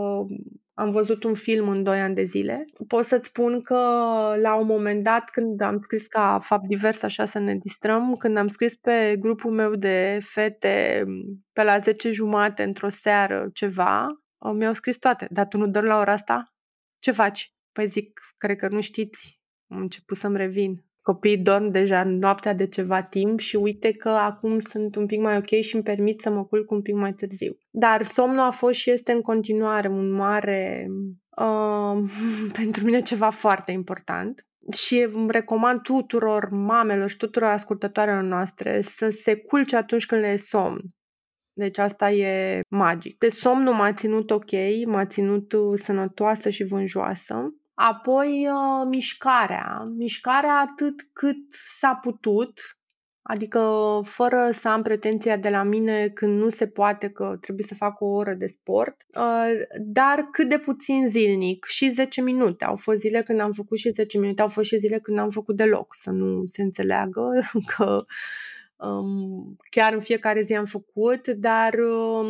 am 0.78 0.90
văzut 0.90 1.24
un 1.24 1.34
film 1.34 1.68
în 1.68 1.82
2 1.82 2.00
ani 2.00 2.14
de 2.14 2.24
zile. 2.24 2.64
Pot 2.88 3.04
să-ți 3.04 3.26
spun 3.26 3.62
că 3.62 3.74
la 4.40 4.54
un 4.54 4.66
moment 4.66 5.04
dat, 5.04 5.30
când 5.30 5.60
am 5.60 5.78
scris 5.78 6.06
ca 6.06 6.38
fapt 6.42 6.66
divers, 6.66 7.02
așa 7.02 7.24
să 7.24 7.38
ne 7.38 7.54
distrăm, 7.54 8.14
când 8.14 8.36
am 8.36 8.48
scris 8.48 8.74
pe 8.74 9.16
grupul 9.18 9.50
meu 9.50 9.74
de 9.74 10.18
fete 10.22 11.04
pe 11.52 11.62
la 11.62 11.78
10 11.78 12.10
jumate 12.10 12.62
într-o 12.62 12.88
seară 12.88 13.48
ceva, 13.52 14.06
mi-au 14.54 14.72
scris 14.72 14.98
toate. 14.98 15.26
Dar 15.30 15.46
tu 15.46 15.58
nu 15.58 15.68
dormi 15.68 15.88
la 15.88 15.98
ora 15.98 16.12
asta? 16.12 16.54
Ce 16.98 17.10
faci? 17.10 17.54
Păi 17.72 17.86
zic, 17.86 18.20
cred 18.36 18.56
că 18.56 18.68
nu 18.68 18.80
știți. 18.80 19.40
Am 19.70 19.80
început 19.80 20.16
să-mi 20.16 20.36
revin. 20.36 20.85
Copiii 21.06 21.38
dorm 21.38 21.70
deja 21.70 22.04
noaptea 22.04 22.54
de 22.54 22.66
ceva 22.66 23.02
timp 23.02 23.38
și 23.38 23.56
uite 23.56 23.92
că 23.92 24.08
acum 24.08 24.58
sunt 24.58 24.96
un 24.96 25.06
pic 25.06 25.20
mai 25.20 25.36
ok 25.36 25.60
și 25.60 25.74
îmi 25.74 25.84
permit 25.84 26.20
să 26.20 26.30
mă 26.30 26.44
culc 26.44 26.70
un 26.70 26.82
pic 26.82 26.94
mai 26.94 27.12
târziu. 27.12 27.58
Dar 27.70 28.02
somnul 28.02 28.38
a 28.38 28.50
fost 28.50 28.74
și 28.74 28.90
este 28.90 29.12
în 29.12 29.20
continuare 29.20 29.88
un 29.88 30.10
mare, 30.10 30.86
uh, 31.36 32.08
pentru 32.60 32.84
mine 32.84 33.00
ceva 33.00 33.30
foarte 33.30 33.72
important. 33.72 34.46
Și 34.72 35.06
îmi 35.12 35.30
recomand 35.30 35.80
tuturor 35.80 36.48
mamelor 36.50 37.08
și 37.08 37.16
tuturor 37.16 37.48
ascultătoarelor 37.48 38.22
noastre 38.22 38.80
să 38.80 39.10
se 39.10 39.36
culce 39.36 39.76
atunci 39.76 40.06
când 40.06 40.20
le 40.20 40.28
e 40.28 40.36
somn. 40.36 40.80
Deci 41.52 41.78
asta 41.78 42.10
e 42.10 42.60
magic. 42.68 43.18
De 43.18 43.28
somnul 43.28 43.74
m-a 43.74 43.92
ținut 43.92 44.30
ok, 44.30 44.50
m-a 44.86 45.06
ținut 45.06 45.52
uh, 45.52 45.78
sănătoasă 45.78 46.48
și 46.48 46.64
vânjoasă. 46.64 47.54
Apoi 47.78 48.48
uh, 48.50 48.86
mișcarea. 48.88 49.92
Mișcarea 49.96 50.58
atât 50.58 51.08
cât 51.12 51.36
s-a 51.78 51.94
putut, 51.94 52.60
adică 53.22 53.60
fără 54.04 54.50
să 54.52 54.68
am 54.68 54.82
pretenția 54.82 55.36
de 55.36 55.48
la 55.48 55.62
mine 55.62 56.08
când 56.08 56.40
nu 56.40 56.48
se 56.48 56.66
poate 56.66 57.08
că 57.08 57.36
trebuie 57.40 57.66
să 57.66 57.74
fac 57.74 58.00
o 58.00 58.06
oră 58.06 58.34
de 58.34 58.46
sport, 58.46 58.96
uh, 59.16 59.50
dar 59.80 60.28
cât 60.32 60.48
de 60.48 60.58
puțin 60.58 61.06
zilnic 61.06 61.64
și 61.64 61.88
10 61.88 62.20
minute. 62.20 62.64
Au 62.64 62.76
fost 62.76 62.98
zile 62.98 63.22
când 63.22 63.40
am 63.40 63.52
făcut 63.52 63.78
și 63.78 63.90
10 63.90 64.18
minute, 64.18 64.42
au 64.42 64.48
fost 64.48 64.66
și 64.66 64.78
zile 64.78 64.98
când 64.98 65.16
n-am 65.16 65.30
făcut 65.30 65.56
deloc, 65.56 65.94
să 65.94 66.10
nu 66.10 66.42
se 66.46 66.62
înțeleagă 66.62 67.28
că 67.76 68.04
um, 68.76 69.56
chiar 69.70 69.92
în 69.92 70.00
fiecare 70.00 70.42
zi 70.42 70.54
am 70.54 70.64
făcut, 70.64 71.28
dar 71.28 71.74
um, 71.74 72.28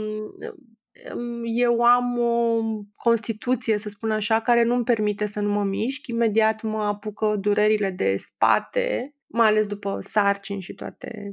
eu 1.44 1.80
am 1.80 2.18
o 2.18 2.60
constituție, 2.96 3.78
să 3.78 3.88
spun 3.88 4.10
așa, 4.10 4.40
care 4.40 4.62
nu-mi 4.62 4.84
permite 4.84 5.26
să 5.26 5.40
nu 5.40 5.48
mă 5.48 5.64
mișc. 5.64 6.06
Imediat 6.06 6.62
mă 6.62 6.78
apucă 6.78 7.36
durerile 7.36 7.90
de 7.90 8.16
spate, 8.16 9.14
mai 9.26 9.46
ales 9.46 9.66
după 9.66 9.98
sarcini 10.00 10.60
și 10.60 10.74
toate 10.74 11.32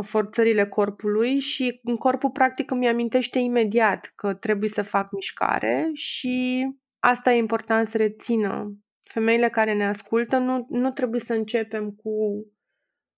forțările 0.00 0.68
corpului 0.68 1.38
și 1.38 1.80
în 1.82 1.96
corpul 1.96 2.30
practic 2.30 2.70
îmi 2.70 2.88
amintește 2.88 3.38
imediat 3.38 4.12
că 4.14 4.34
trebuie 4.34 4.68
să 4.68 4.82
fac 4.82 5.12
mișcare 5.12 5.90
și 5.92 6.66
asta 6.98 7.32
e 7.32 7.36
important 7.36 7.86
să 7.86 7.96
rețină. 7.96 8.76
Femeile 9.00 9.48
care 9.48 9.74
ne 9.74 9.86
ascultă, 9.86 10.36
nu, 10.36 10.66
nu 10.70 10.90
trebuie 10.90 11.20
să 11.20 11.32
începem 11.32 11.90
cu 11.90 12.10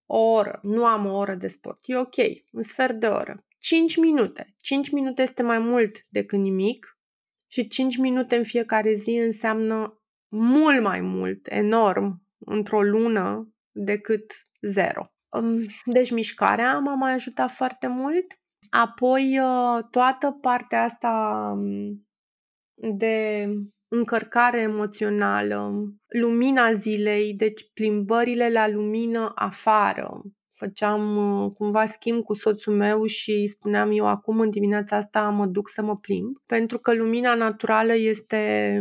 o 0.07 0.19
oră. 0.19 0.59
Nu 0.63 0.85
am 0.85 1.07
o 1.07 1.17
oră 1.17 1.35
de 1.35 1.49
sport. 1.49 1.79
E 1.83 1.97
ok, 1.97 2.15
un 2.53 2.63
sfert 2.63 3.01
de 3.01 3.07
oră. 3.07 3.45
5 3.65 3.97
minute. 3.97 4.55
5 4.57 4.91
minute 4.91 5.23
este 5.23 5.43
mai 5.43 5.59
mult 5.59 6.07
decât 6.09 6.39
nimic 6.39 6.99
și 7.51 7.69
5 7.69 7.97
minute 7.97 8.37
în 8.37 8.45
fiecare 8.45 8.95
zi 8.95 9.11
înseamnă 9.11 10.03
mult 10.29 10.83
mai 10.83 11.01
mult, 11.01 11.47
enorm, 11.51 12.23
într-o 12.39 12.83
lună 12.83 13.53
decât 13.73 14.33
zero. 14.61 15.07
Deci 15.85 16.11
mișcarea 16.11 16.79
m-a 16.79 16.95
mai 16.95 17.13
ajutat 17.13 17.51
foarte 17.51 17.87
mult. 17.87 18.27
Apoi 18.71 19.39
ă, 19.43 19.83
toată 19.91 20.31
partea 20.31 20.83
asta 20.83 21.55
de 22.97 23.47
încărcare 23.89 24.61
emoțională, 24.61 25.73
lumina 26.21 26.73
zilei, 26.73 27.35
deci 27.35 27.73
plimbările 27.73 28.51
la 28.51 28.69
lumină 28.69 29.33
afară, 29.35 30.23
făceam 30.55 31.17
uh, 31.17 31.51
cumva 31.53 31.87
schimb 31.87 32.23
cu 32.25 32.35
soțul 32.35 32.75
meu 32.75 33.05
și 33.05 33.47
spuneam 33.47 33.91
eu 33.93 34.07
acum 34.07 34.41
în 34.41 34.51
dimineața 34.51 34.97
asta 34.97 35.29
mă 35.29 35.47
duc 35.47 35.69
să 35.69 35.83
mă 35.83 35.97
plimb, 35.97 36.37
pentru 36.47 36.79
că 36.79 36.95
lumina 36.95 37.35
naturală 37.35 37.95
este 37.95 38.81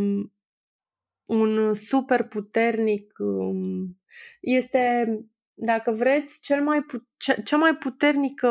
un 1.26 1.74
super 1.74 2.24
puternic, 2.24 3.14
um, 3.18 3.98
este, 4.42 5.08
dacă 5.54 5.92
vreți, 5.92 6.40
cel 6.42 6.64
mai, 6.64 6.86
cel 7.44 7.58
mai 7.58 7.76
puternic, 7.76 8.42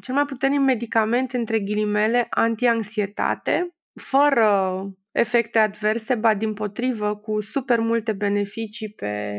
cel 0.00 0.14
mai 0.14 0.24
puternic 0.24 0.60
medicament 0.60 1.32
între 1.32 1.60
ghilimele 1.60 2.26
anti-anxietate, 2.30 3.74
fără 3.94 4.82
efecte 5.12 5.58
adverse, 5.58 6.14
ba 6.14 6.34
din 6.34 6.54
potrivă, 6.54 7.16
cu 7.16 7.40
super 7.40 7.80
multe 7.80 8.12
beneficii 8.12 8.92
pe 8.92 9.32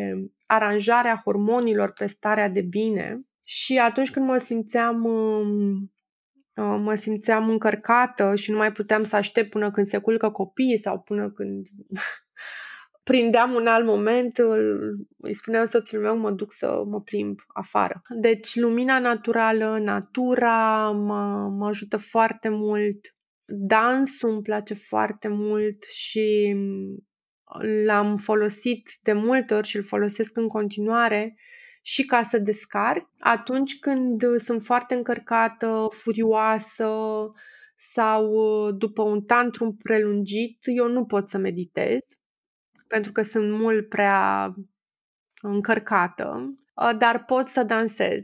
aranjarea 0.46 1.22
hormonilor, 1.24 1.92
pe 1.92 2.08
starea 2.08 2.50
de 2.50 2.62
bine. 2.62 3.29
Și 3.52 3.78
atunci 3.78 4.12
când 4.12 4.26
mă 4.26 4.38
simțeam 4.38 5.06
um, 5.06 5.92
uh, 6.54 6.80
mă 6.80 6.96
simțeam 6.96 7.50
încărcată 7.50 8.36
și 8.36 8.52
nu 8.52 8.58
mai 8.58 8.72
puteam 8.72 9.04
să 9.04 9.16
aștept 9.16 9.50
până 9.50 9.72
când 9.72 9.86
se 9.86 9.98
culcă 9.98 10.30
copiii 10.30 10.78
sau 10.78 11.00
până 11.00 11.32
când 11.32 11.68
prindeam 13.10 13.54
un 13.54 13.68
alt 13.68 13.86
moment, 13.86 14.38
îi 15.18 15.34
spuneam 15.34 15.66
soțul 15.66 16.00
meu, 16.00 16.18
mă 16.18 16.32
duc 16.32 16.54
să 16.54 16.84
mă 16.86 17.02
plimb 17.02 17.40
afară. 17.48 18.02
Deci 18.10 18.56
lumina 18.56 19.00
naturală, 19.00 19.78
natura 19.78 20.92
mă, 20.92 21.50
mă 21.58 21.68
ajută 21.68 21.98
foarte 21.98 22.50
mult. 22.50 23.16
Dansul 23.46 24.30
îmi 24.30 24.42
place 24.42 24.74
foarte 24.74 25.28
mult 25.28 25.84
și 25.84 26.56
l-am 27.86 28.16
folosit 28.16 28.90
de 29.02 29.14
multe 29.14 29.54
ori 29.54 29.68
și 29.68 29.76
îl 29.76 29.84
folosesc 29.84 30.38
în 30.38 30.48
continuare 30.48 31.36
și 31.82 32.06
ca 32.06 32.22
să 32.22 32.38
descarc. 32.38 33.10
Atunci 33.20 33.80
când 33.80 34.24
sunt 34.38 34.64
foarte 34.64 34.94
încărcată, 34.94 35.88
furioasă 35.90 36.92
sau 37.76 38.32
după 38.72 39.02
un 39.02 39.22
tantrum 39.22 39.76
prelungit, 39.76 40.60
eu 40.62 40.88
nu 40.88 41.06
pot 41.06 41.30
să 41.30 41.38
meditez 41.38 42.00
pentru 42.90 43.12
că 43.12 43.22
sunt 43.22 43.52
mult 43.52 43.90
prea 43.90 44.54
încărcată, 45.42 46.56
dar 46.98 47.26
pot 47.26 47.48
să 47.48 47.64
dansez. 47.64 48.24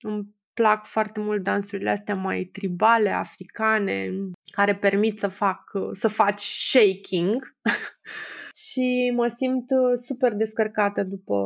Îmi 0.00 0.34
plac 0.52 0.86
foarte 0.86 1.20
mult 1.20 1.42
dansurile 1.42 1.90
astea 1.90 2.14
mai 2.14 2.44
tribale, 2.44 3.10
africane, 3.10 4.10
care 4.52 4.76
permit 4.76 5.18
să 5.18 5.28
fac, 5.28 5.72
să 5.92 6.08
faci 6.08 6.42
shaking 6.42 7.56
și 8.56 9.12
mă 9.14 9.26
simt 9.26 9.70
uh, 9.70 9.98
super 10.06 10.34
descărcată 10.34 11.02
după 11.02 11.36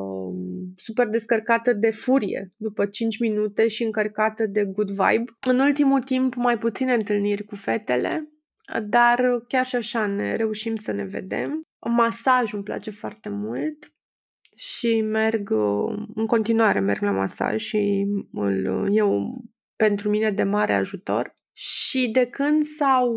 super 0.77 1.09
descărcată 1.09 1.73
de 1.73 1.91
furie 1.91 2.53
după 2.57 2.87
5 2.87 3.19
minute 3.19 3.69
și 3.69 3.83
încărcată 3.83 4.47
de 4.47 4.65
good 4.65 4.91
vibe. 4.91 5.25
În 5.49 5.59
ultimul 5.59 6.03
timp 6.03 6.35
mai 6.35 6.59
puține 6.59 6.93
întâlniri 6.93 7.45
cu 7.45 7.55
fetele, 7.55 8.29
dar 8.85 9.21
chiar 9.49 9.67
și 9.67 9.77
așa 9.77 10.07
ne 10.07 10.35
reușim 10.37 10.77
să 10.77 10.93
ne 10.93 11.05
vedem. 11.05 11.63
Masajul 11.89 12.57
îmi 12.57 12.65
place 12.65 12.91
foarte 12.91 13.29
mult 13.29 13.93
și 14.55 15.01
merg 15.01 15.51
uh, 15.51 16.07
în 16.15 16.27
continuare 16.27 16.81
merg 16.81 17.03
la 17.03 17.11
masaj 17.11 17.63
și 17.63 18.07
îl, 18.33 18.89
eu 18.93 19.41
pentru 19.77 20.09
mine 20.09 20.31
de 20.31 20.43
mare 20.43 20.73
ajutor 20.73 21.35
Și 21.53 22.11
de 22.11 22.27
când 22.27 22.63
s-au 22.63 23.15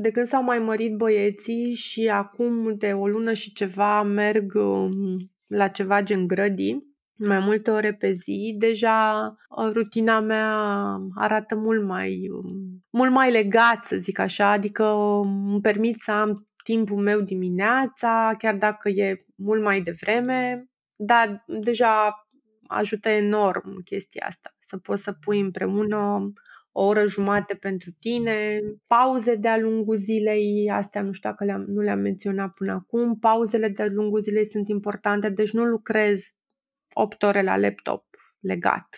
de 0.00 0.10
când 0.10 0.26
s-au 0.26 0.42
mai 0.42 0.58
mărit 0.58 0.96
băieții 0.96 1.74
și 1.74 2.08
acum 2.08 2.76
de 2.76 2.92
o 2.92 3.08
lună 3.08 3.32
și 3.32 3.52
ceva 3.52 4.02
merg 4.02 4.54
um, 4.54 5.30
la 5.46 5.68
ceva 5.68 6.02
gen 6.02 6.26
grădii, 6.26 6.96
mai 7.16 7.38
multe 7.38 7.70
ore 7.70 7.94
pe 7.94 8.12
zi, 8.12 8.54
deja 8.58 9.34
uh, 9.48 9.70
rutina 9.72 10.20
mea 10.20 10.54
arată 11.14 11.56
mult 11.56 11.84
mai, 11.84 12.28
um, 12.30 12.84
mult 12.90 13.10
mai 13.10 13.30
legat, 13.30 13.84
să 13.84 13.96
zic 13.96 14.18
așa, 14.18 14.50
adică 14.50 14.84
um, 14.84 15.52
îmi 15.52 15.60
permit 15.60 16.00
să 16.00 16.10
am 16.10 16.48
timpul 16.64 17.02
meu 17.02 17.20
dimineața, 17.20 18.34
chiar 18.38 18.56
dacă 18.56 18.88
e 18.88 19.24
mult 19.36 19.62
mai 19.62 19.80
devreme, 19.80 20.68
dar 20.96 21.44
deja 21.46 22.28
ajută 22.66 23.08
enorm 23.08 23.82
chestia 23.82 24.26
asta, 24.26 24.56
să 24.58 24.76
poți 24.76 25.02
să 25.02 25.12
pui 25.12 25.40
împreună 25.40 26.32
o 26.72 26.84
oră 26.84 27.06
jumate 27.06 27.54
pentru 27.54 27.90
tine, 27.98 28.60
pauze 28.86 29.34
de-a 29.34 29.58
lungul 29.58 29.96
zilei, 29.96 30.70
astea 30.72 31.02
nu 31.02 31.12
știu 31.12 31.30
dacă 31.30 31.44
le-am, 31.44 31.64
nu 31.66 31.80
le-am 31.80 31.98
menționat 31.98 32.52
până 32.52 32.72
acum, 32.72 33.18
pauzele 33.18 33.68
de-a 33.68 33.86
lungul 33.86 34.20
zilei 34.20 34.46
sunt 34.46 34.68
importante, 34.68 35.30
deci 35.30 35.50
nu 35.50 35.64
lucrez 35.64 36.22
8 36.94 37.22
ore 37.22 37.42
la 37.42 37.56
laptop 37.56 38.04
legat 38.40 38.88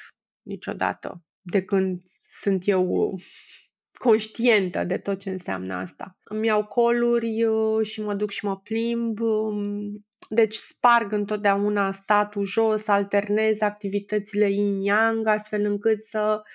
niciodată 0.43 1.25
de 1.41 1.63
când 1.63 2.01
sunt 2.41 2.69
eu 2.69 3.15
conștientă 4.05 4.85
de 4.85 4.99
tot 4.99 5.19
ce 5.19 5.31
înseamnă 5.31 5.75
asta. 5.75 6.17
Îmi 6.25 6.47
iau 6.47 6.65
coluri 6.65 7.45
uh, 7.45 7.87
și 7.87 8.03
mă 8.03 8.15
duc 8.15 8.31
și 8.31 8.45
mă 8.45 8.57
plimb, 8.57 9.21
um, 9.21 10.07
deci 10.29 10.55
sparg 10.55 11.13
întotdeauna 11.13 11.91
statul 11.91 12.45
jos, 12.45 12.89
alternez 12.89 13.61
activitățile 13.61 14.49
yin-yang, 14.51 15.25
astfel 15.25 15.65
încât 15.65 16.05
să 16.05 16.43
uh, 16.43 16.51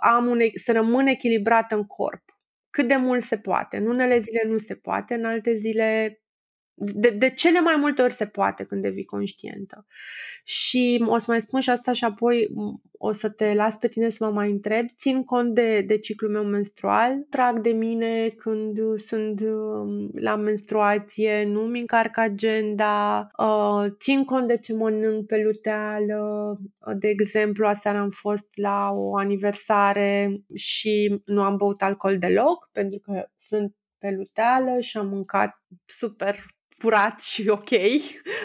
am 0.00 0.26
un, 0.26 0.40
să 0.54 0.72
rămân 0.72 1.06
echilibrat 1.06 1.72
în 1.72 1.82
corp. 1.82 2.22
Cât 2.70 2.88
de 2.88 2.96
mult 2.96 3.22
se 3.22 3.38
poate. 3.38 3.76
În 3.76 3.86
unele 3.86 4.18
zile 4.18 4.42
nu 4.46 4.56
se 4.56 4.74
poate, 4.74 5.14
în 5.14 5.24
alte 5.24 5.54
zile 5.54 6.20
de, 6.78 7.10
de 7.10 7.30
cele 7.30 7.60
mai 7.60 7.76
multe 7.76 8.02
ori 8.02 8.12
se 8.12 8.26
poate 8.26 8.64
când 8.64 8.82
devii 8.82 9.04
conștientă. 9.04 9.86
Și 10.44 11.04
o 11.06 11.18
să 11.18 11.24
mai 11.28 11.40
spun 11.40 11.60
și 11.60 11.70
asta 11.70 11.92
și 11.92 12.04
apoi 12.04 12.48
o 12.98 13.12
să 13.12 13.30
te 13.30 13.54
las 13.54 13.76
pe 13.76 13.88
tine 13.88 14.08
să 14.08 14.24
mă 14.24 14.30
mai 14.30 14.50
întreb. 14.50 14.86
Țin 14.96 15.24
cont 15.24 15.54
de, 15.54 15.80
de 15.80 15.98
ciclul 15.98 16.30
meu 16.30 16.44
menstrual, 16.44 17.26
trag 17.30 17.60
de 17.60 17.70
mine 17.70 18.28
când 18.28 18.78
sunt 18.96 19.40
um, 19.40 20.10
la 20.20 20.36
menstruație, 20.36 21.44
nu-mi 21.44 21.80
încarc 21.80 22.18
agenda, 22.18 23.26
uh, 23.38 23.84
țin 23.98 24.24
cont 24.24 24.46
de 24.46 24.56
ce 24.56 24.74
mănânc 24.74 25.26
pe 25.26 25.42
luteală. 25.42 26.58
De 26.98 27.08
exemplu, 27.08 27.66
aseară 27.66 27.98
am 27.98 28.10
fost 28.10 28.48
la 28.54 28.90
o 28.92 29.16
aniversare 29.16 30.40
și 30.54 31.22
nu 31.24 31.42
am 31.42 31.56
băut 31.56 31.82
alcool 31.82 32.18
deloc, 32.18 32.68
pentru 32.72 32.98
că 32.98 33.28
sunt 33.36 33.74
pe 33.98 34.10
luteală 34.10 34.80
și 34.80 34.96
am 34.96 35.08
mâncat 35.08 35.62
super 35.86 36.55
furat 36.78 37.20
și 37.20 37.48
ok, 37.58 37.68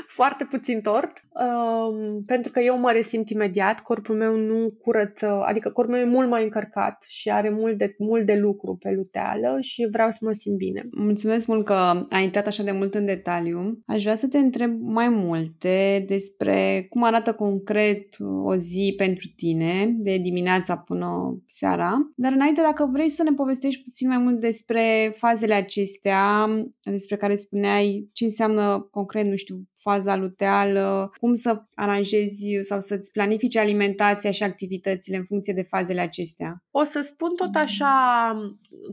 foarte 0.07 0.45
puțin 0.49 0.81
tort, 0.81 1.11
um, 1.31 2.23
pentru 2.25 2.51
că 2.51 2.59
eu 2.59 2.77
mă 2.77 2.91
resimt 2.91 3.29
imediat, 3.29 3.79
corpul 3.79 4.15
meu 4.15 4.35
nu 4.35 4.73
curăță, 4.81 5.41
adică 5.45 5.69
corpul 5.69 5.93
meu 5.93 6.03
e 6.03 6.09
mult 6.09 6.29
mai 6.29 6.43
încărcat 6.43 7.05
și 7.07 7.29
are 7.29 7.49
mult 7.49 7.77
de, 7.77 7.95
mult 7.97 8.25
de 8.25 8.33
lucru 8.33 8.75
pe 8.75 8.91
luteală 8.91 9.57
și 9.61 9.87
vreau 9.91 10.09
să 10.09 10.17
mă 10.21 10.31
simt 10.31 10.57
bine. 10.57 10.87
Mulțumesc 10.97 11.47
mult 11.47 11.65
că 11.65 12.05
ai 12.09 12.23
intrat 12.23 12.47
așa 12.47 12.63
de 12.63 12.71
mult 12.71 12.93
în 12.93 13.05
detaliu. 13.05 13.81
Aș 13.85 14.01
vrea 14.01 14.15
să 14.15 14.27
te 14.27 14.37
întreb 14.37 14.71
mai 14.81 15.09
multe 15.09 16.03
despre 16.07 16.85
cum 16.89 17.03
arată 17.03 17.33
concret 17.33 18.15
o 18.43 18.55
zi 18.55 18.93
pentru 18.97 19.27
tine, 19.35 19.95
de 19.97 20.17
dimineața 20.17 20.77
până 20.77 21.37
seara, 21.45 22.11
dar 22.15 22.31
înainte 22.31 22.61
dacă 22.61 22.89
vrei 22.91 23.09
să 23.09 23.23
ne 23.23 23.33
povestești 23.33 23.83
puțin 23.83 24.07
mai 24.07 24.17
mult 24.17 24.39
despre 24.39 25.13
fazele 25.17 25.53
acestea, 25.53 26.47
despre 26.83 27.15
care 27.15 27.35
spuneai 27.35 28.09
ce 28.21 28.27
înseamnă 28.27 28.87
concret, 28.91 29.25
nu 29.25 29.35
știu, 29.35 29.55
faza 29.73 30.15
luteală, 30.15 31.11
cum 31.19 31.33
să 31.33 31.63
aranjezi 31.73 32.57
sau 32.61 32.79
să-ți 32.79 33.11
planifici 33.11 33.55
alimentația 33.55 34.31
și 34.31 34.43
activitățile 34.43 35.17
în 35.17 35.23
funcție 35.23 35.53
de 35.53 35.61
fazele 35.61 36.01
acestea? 36.01 36.63
O 36.71 36.83
să 36.83 37.01
spun 37.01 37.35
tot 37.35 37.55
așa 37.55 37.95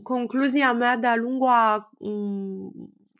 concluzia 0.03 0.73
mea 0.73 0.97
de-a 0.97 1.15
lungul 1.15 1.47
a, 1.47 1.91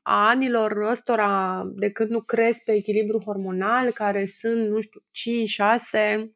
a 0.02 0.30
anilor 0.30 0.72
ăstora 0.92 1.64
de 1.76 1.90
când 1.90 2.10
nu 2.10 2.22
cresc 2.22 2.64
pe 2.64 2.72
echilibru 2.72 3.22
hormonal, 3.26 3.92
care 3.92 4.26
sunt, 4.26 4.70
nu 4.70 4.80
știu, 4.80 5.02
5-6 6.22 6.30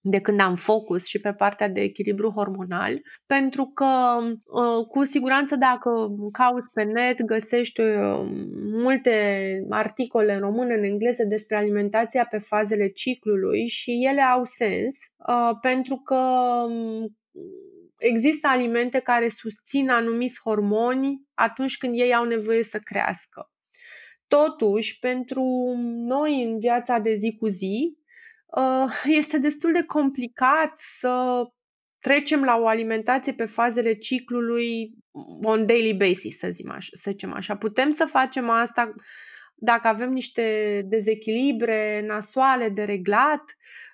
de 0.00 0.20
când 0.20 0.40
am 0.40 0.54
focus 0.54 1.06
și 1.06 1.20
pe 1.20 1.32
partea 1.32 1.68
de 1.68 1.80
echilibru 1.80 2.30
hormonal, 2.30 3.00
pentru 3.26 3.64
că 3.64 4.18
uh, 4.44 4.86
cu 4.88 5.04
siguranță 5.04 5.56
dacă 5.56 5.90
cauți 6.32 6.70
pe 6.72 6.82
net 6.82 7.22
găsești 7.22 7.80
uh, 7.80 8.28
multe 8.82 9.12
articole 9.68 10.32
în 10.34 10.40
română, 10.40 10.74
în 10.74 10.82
engleză 10.82 11.24
despre 11.24 11.56
alimentația 11.56 12.26
pe 12.26 12.38
fazele 12.38 12.88
ciclului 12.88 13.66
și 13.66 14.06
ele 14.10 14.20
au 14.20 14.44
sens 14.44 14.94
uh, 15.28 15.50
pentru 15.60 15.96
că 15.96 16.20
um, 16.68 17.16
există 17.98 18.48
alimente 18.48 18.98
care 18.98 19.28
susțin 19.28 19.88
anumiți 19.90 20.40
hormoni 20.44 21.22
atunci 21.34 21.76
când 21.78 21.94
ei 21.98 22.14
au 22.14 22.24
nevoie 22.24 22.62
să 22.62 22.78
crească. 22.78 23.50
Totuși, 24.26 24.98
pentru 24.98 25.44
noi 26.06 26.42
în 26.42 26.58
viața 26.58 26.98
de 26.98 27.14
zi 27.14 27.36
cu 27.38 27.46
zi, 27.46 27.97
Uh, 27.97 27.97
este 29.04 29.38
destul 29.38 29.72
de 29.72 29.82
complicat 29.82 30.72
să 30.76 31.42
trecem 32.00 32.44
la 32.44 32.56
o 32.56 32.66
alimentație 32.66 33.32
pe 33.32 33.44
fazele 33.44 33.94
ciclului 33.94 34.90
on 35.42 35.66
daily 35.66 35.94
basis, 35.94 36.38
să, 36.38 36.48
zicem 36.50 36.70
așa, 36.70 36.88
să 36.92 37.10
zicem 37.10 37.32
așa. 37.32 37.56
Putem 37.56 37.90
să 37.90 38.04
facem 38.04 38.48
asta 38.48 38.94
dacă 39.54 39.88
avem 39.88 40.12
niște 40.12 40.82
dezechilibre 40.88 42.04
nasoale 42.06 42.68
de 42.68 42.82
reglat, 42.82 43.42
uh, 43.42 43.87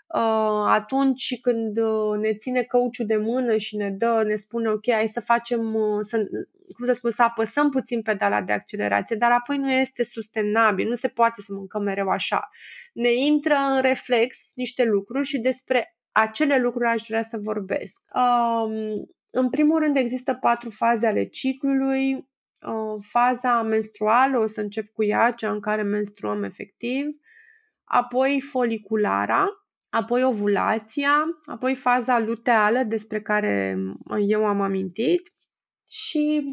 atunci 0.67 1.41
când 1.41 1.79
uh, 1.79 2.19
ne 2.21 2.35
ține 2.35 2.63
căuciul 2.63 3.07
de 3.07 3.17
mână 3.17 3.57
și 3.57 3.77
ne 3.77 3.91
dă, 3.91 4.23
ne 4.27 4.35
spune 4.35 4.69
ok, 4.69 4.91
hai 4.91 5.09
să 5.09 5.21
facem, 5.21 5.77
să, 6.01 6.29
cum 6.77 6.87
să 6.87 6.93
spun, 6.93 7.11
să 7.11 7.23
apăsăm 7.23 7.71
puțin 7.71 8.03
pedala 8.03 8.43
de 8.43 8.53
accelerație, 8.53 9.17
dar 9.17 9.31
apoi 9.31 9.57
nu 9.57 9.73
este 9.73 10.05
sustenabil, 10.05 10.89
nu 10.89 10.95
se 10.95 11.09
poate 11.09 11.41
să 11.41 11.53
mâncăm 11.53 11.83
mereu 11.83 12.09
așa. 12.09 12.49
Ne 12.93 13.13
intră 13.13 13.55
în 13.75 13.81
reflex 13.81 14.37
niște 14.55 14.85
lucruri 14.85 15.27
și 15.27 15.39
despre 15.39 15.97
acele 16.13 16.59
lucruri 16.59 16.89
aș 16.89 17.03
vrea 17.09 17.23
să 17.23 17.39
vorbesc. 17.41 18.03
Um, 18.15 18.93
în 19.31 19.51
primul 19.51 19.79
rând 19.79 19.97
există 19.97 20.35
patru 20.35 20.71
faze 20.71 21.07
ale 21.07 21.25
ciclului. 21.25 22.13
Uh, 22.13 23.05
faza 23.11 23.63
menstruală, 23.63 24.39
o 24.39 24.47
să 24.47 24.61
încep 24.61 24.93
cu 24.93 25.05
ea, 25.05 25.31
cea 25.31 25.51
în 25.51 25.61
care 25.61 25.83
menstruăm 25.83 26.43
efectiv, 26.43 27.07
apoi 27.85 28.41
foliculara, 28.41 29.64
apoi 29.95 30.25
ovulația, 30.25 31.25
apoi 31.45 31.75
faza 31.75 32.19
luteală 32.19 32.83
despre 32.83 33.21
care 33.23 33.79
eu 34.27 34.47
am 34.47 34.61
amintit 34.61 35.33
și 35.89 36.45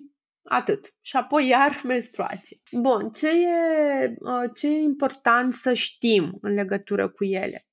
atât. 0.43 0.93
Și 1.01 1.15
apoi 1.15 1.47
iar 1.47 1.81
menstruație. 1.87 2.61
Bun, 2.71 3.09
ce 3.09 3.29
e, 3.29 4.15
uh, 4.19 4.51
ce 4.53 4.67
e 4.67 4.79
important 4.79 5.53
să 5.53 5.73
știm 5.73 6.37
în 6.41 6.53
legătură 6.53 7.07
cu 7.07 7.23
ele? 7.23 7.67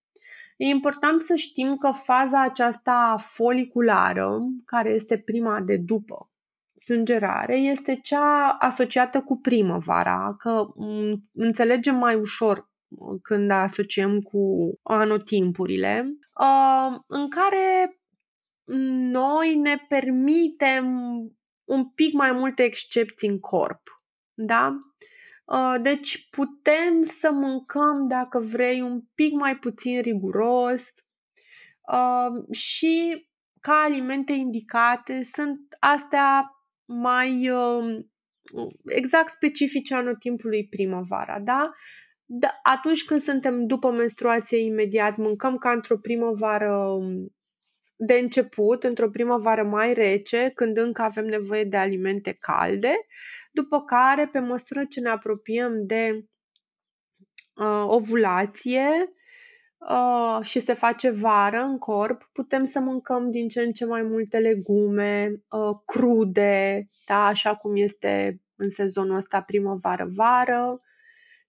E 0.57 0.65
important 0.65 1.21
să 1.21 1.35
știm 1.35 1.77
că 1.77 1.91
faza 1.91 2.43
aceasta 2.43 3.17
foliculară, 3.19 4.39
care 4.65 4.91
este 4.91 5.19
prima 5.19 5.61
de 5.61 5.77
după 5.77 6.31
sângerare, 6.75 7.57
este 7.57 7.95
cea 7.95 8.57
asociată 8.59 9.21
cu 9.21 9.37
primăvara, 9.37 10.35
că 10.39 10.67
mm, 10.75 11.23
înțelegem 11.33 11.97
mai 11.97 12.15
ușor 12.15 12.57
uh, 12.59 12.78
când 13.23 13.51
asociem 13.51 14.17
cu 14.17 14.73
anotimpurile, 14.83 16.07
uh, 16.41 16.99
în 17.07 17.29
care 17.31 17.99
noi 19.11 19.57
ne 19.57 19.77
permitem 19.89 20.87
un 21.65 21.89
pic 21.89 22.13
mai 22.13 22.33
multe 22.33 22.63
excepții 22.63 23.29
în 23.29 23.39
corp. 23.39 23.83
Da? 24.35 24.77
Uh, 25.45 25.75
deci 25.83 26.29
putem 26.31 27.03
să 27.03 27.31
mâncăm, 27.33 28.09
dacă 28.09 28.39
vrei, 28.39 28.81
un 28.81 29.01
pic 29.15 29.33
mai 29.33 29.57
puțin 29.57 30.01
riguros 30.01 30.85
uh, 31.93 32.55
și 32.57 33.27
ca 33.61 33.73
alimente 33.73 34.33
indicate 34.33 35.23
sunt 35.23 35.77
astea 35.81 36.51
mai 36.85 37.51
uh, 37.51 38.05
exact 38.85 39.29
specifice 39.29 39.95
anotimpului 39.95 40.69
primăvara, 40.69 41.41
da? 41.41 41.71
Da? 42.31 42.59
Atunci 42.63 43.05
când 43.05 43.21
suntem 43.21 43.67
după 43.67 43.91
menstruație 43.91 44.59
imediat, 44.59 45.17
mâncăm 45.17 45.57
ca 45.57 45.71
într-o 45.71 45.99
primăvară 45.99 46.77
um, 46.77 47.35
de 47.97 48.15
început, 48.15 48.85
într-o 48.85 49.11
primăvară 49.11 49.63
mai 49.63 49.93
rece, 49.93 50.53
când 50.55 50.77
încă 50.77 51.03
avem 51.03 51.25
nevoie 51.25 51.65
de 51.65 51.77
alimente 51.77 52.33
calde, 52.33 52.95
după 53.53 53.85
care, 53.85 54.27
pe 54.27 54.39
măsură 54.39 54.85
ce 54.85 55.01
ne 55.01 55.09
apropiem 55.09 55.87
de 55.87 56.25
uh, 57.55 57.85
ovulație, 57.87 59.13
uh, 59.79 60.39
și 60.43 60.61
se 60.61 60.73
face 60.73 61.11
vară 61.11 61.61
în 61.61 61.79
corp, 61.79 62.23
putem 62.33 62.65
să 62.65 62.81
mâncăm 62.81 63.31
din 63.31 63.49
ce 63.49 63.61
în 63.61 63.73
ce 63.73 63.85
mai 63.85 64.03
multe 64.03 64.39
legume 64.39 65.43
uh, 65.51 65.77
crude, 65.85 66.89
da, 67.07 67.27
așa 67.27 67.55
cum 67.55 67.73
este 67.75 68.43
în 68.57 68.69
sezonul 68.69 69.17
ăsta 69.17 69.43
primăvară-vară 69.43 70.81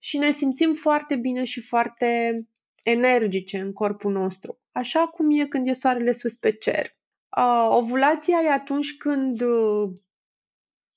și 0.02 0.18
ne 0.18 0.30
simțim 0.30 0.72
foarte 0.72 1.16
bine 1.16 1.44
și 1.44 1.60
foarte 1.60 2.40
energice 2.82 3.58
în 3.58 3.72
corpul 3.72 4.12
nostru, 4.12 4.60
așa 4.72 5.06
cum 5.06 5.40
e 5.40 5.46
când 5.46 5.66
e 5.66 5.72
soarele 5.72 6.12
sus 6.12 6.34
pe 6.34 6.52
cer. 6.52 6.98
Uh, 7.36 7.66
ovulația 7.68 8.38
e 8.44 8.52
atunci 8.52 8.96
când 8.96 9.40
uh, 9.40 9.90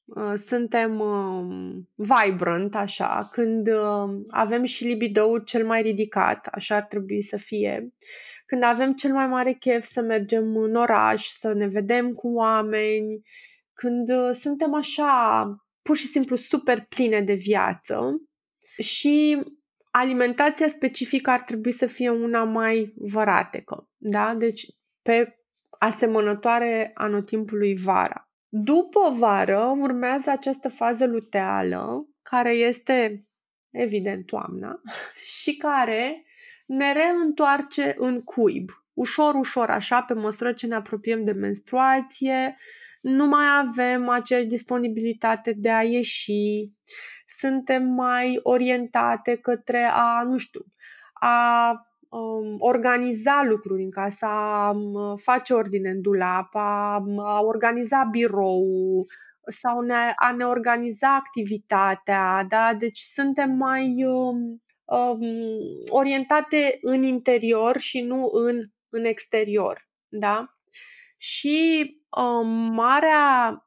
uh, 0.06 0.34
suntem 0.46 1.00
uh, 1.00 1.76
vibrant, 1.96 2.76
așa, 2.76 3.30
când 3.32 3.68
uh, 3.68 4.22
avem 4.30 4.64
și 4.64 4.84
libidoul 4.84 5.40
cel 5.40 5.66
mai 5.66 5.82
ridicat, 5.82 6.48
așa 6.48 6.76
ar 6.76 6.84
trebui 6.84 7.22
să 7.22 7.38
fie, 7.38 7.94
când 8.46 8.64
avem 8.64 8.94
cel 8.94 9.14
mai 9.14 9.28
mare 9.28 9.52
chef 9.52 9.84
să 9.84 10.02
mergem 10.02 10.58
în 10.58 10.76
oraș, 10.76 11.28
să 11.28 11.54
ne 11.54 11.68
vedem 11.68 12.12
cu 12.12 12.28
oameni, 12.28 13.22
când 13.74 14.10
uh, 14.10 14.32
suntem 14.34 14.74
așa 14.74 15.46
pur 15.82 15.98
și 15.98 16.08
simplu 16.08 16.36
super 16.36 16.86
pline 16.86 17.22
de 17.22 17.34
viață 17.34 18.22
și 18.78 19.44
alimentația 19.92 20.68
specifică 20.68 21.30
ar 21.30 21.42
trebui 21.42 21.72
să 21.72 21.86
fie 21.86 22.10
una 22.10 22.44
mai 22.44 22.94
văratecă, 22.96 23.90
da? 23.98 24.36
Deci 24.36 24.66
pe 25.02 25.38
asemănătoare 25.80 26.92
anotimpului 26.94 27.76
vara. 27.76 28.28
După 28.50 29.16
vară 29.18 29.76
urmează 29.80 30.30
această 30.30 30.70
fază 30.70 31.06
luteală, 31.06 32.08
care 32.22 32.52
este 32.52 33.28
evident 33.70 34.26
toamna 34.26 34.82
și 35.42 35.58
care 35.58 36.26
ne 36.66 36.94
reîntoarce 36.94 37.96
în 37.98 38.20
cuib. 38.20 38.70
Ușor, 38.94 39.36
ușor, 39.36 39.70
așa, 39.70 40.02
pe 40.02 40.14
măsură 40.14 40.54
ce 40.54 40.68
ne 40.68 40.76
apropiem 40.76 41.24
de 41.24 41.32
menstruație, 41.32 42.58
nu 43.02 43.26
mai 43.26 43.46
avem 43.58 44.10
aceeași 44.10 44.46
disponibilitate 44.46 45.54
de 45.54 45.72
a 45.72 45.82
ieși, 45.82 46.72
suntem 47.38 47.84
mai 47.84 48.40
orientate 48.44 49.36
către 49.36 49.90
a, 49.92 50.24
nu 50.24 50.38
știu, 50.38 50.66
a 51.14 51.72
um, 52.10 52.56
organiza 52.58 53.44
lucruri 53.44 53.84
în 53.84 53.92
casă, 53.92 54.26
a 54.26 54.70
um, 54.70 55.16
face 55.16 55.54
ordine 55.54 55.90
în 55.90 56.02
dulap, 56.02 56.56
a, 56.56 57.04
um, 57.06 57.20
a 57.20 57.42
organiza 57.42 58.04
birou 58.12 59.06
sau 59.46 59.82
ne, 59.82 60.14
a 60.16 60.32
ne 60.32 60.46
organiza 60.46 61.16
activitatea, 61.16 62.46
da? 62.48 62.74
Deci 62.74 63.00
suntem 63.00 63.52
mai 63.52 64.04
um, 64.06 64.62
um, 64.86 65.20
orientate 65.90 66.78
în 66.82 67.04
interior 67.04 67.78
și 67.78 68.02
nu 68.02 68.30
în, 68.32 68.70
în 68.90 69.06
exterior, 69.06 69.88
da? 70.08 70.58
Și 71.18 71.90
um, 72.10 72.48
marea 72.74 73.58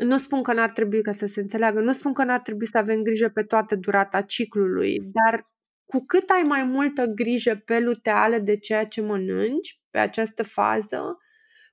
nu 0.00 0.16
spun 0.16 0.42
că 0.42 0.52
n-ar 0.52 0.70
trebui 0.70 1.02
ca 1.02 1.12
să 1.12 1.26
se 1.26 1.40
înțeleagă, 1.40 1.80
nu 1.80 1.92
spun 1.92 2.12
că 2.12 2.24
n-ar 2.24 2.40
trebui 2.40 2.66
să 2.66 2.78
avem 2.78 3.02
grijă 3.02 3.28
pe 3.28 3.42
toată 3.42 3.76
durata 3.76 4.20
ciclului, 4.20 4.98
dar 5.02 5.50
cu 5.84 6.04
cât 6.06 6.30
ai 6.30 6.42
mai 6.42 6.62
multă 6.62 7.06
grijă 7.06 7.62
pe 7.64 7.80
luteală 7.80 8.38
de 8.38 8.56
ceea 8.56 8.86
ce 8.86 9.00
mănânci 9.00 9.80
pe 9.90 9.98
această 9.98 10.42
fază, 10.42 11.16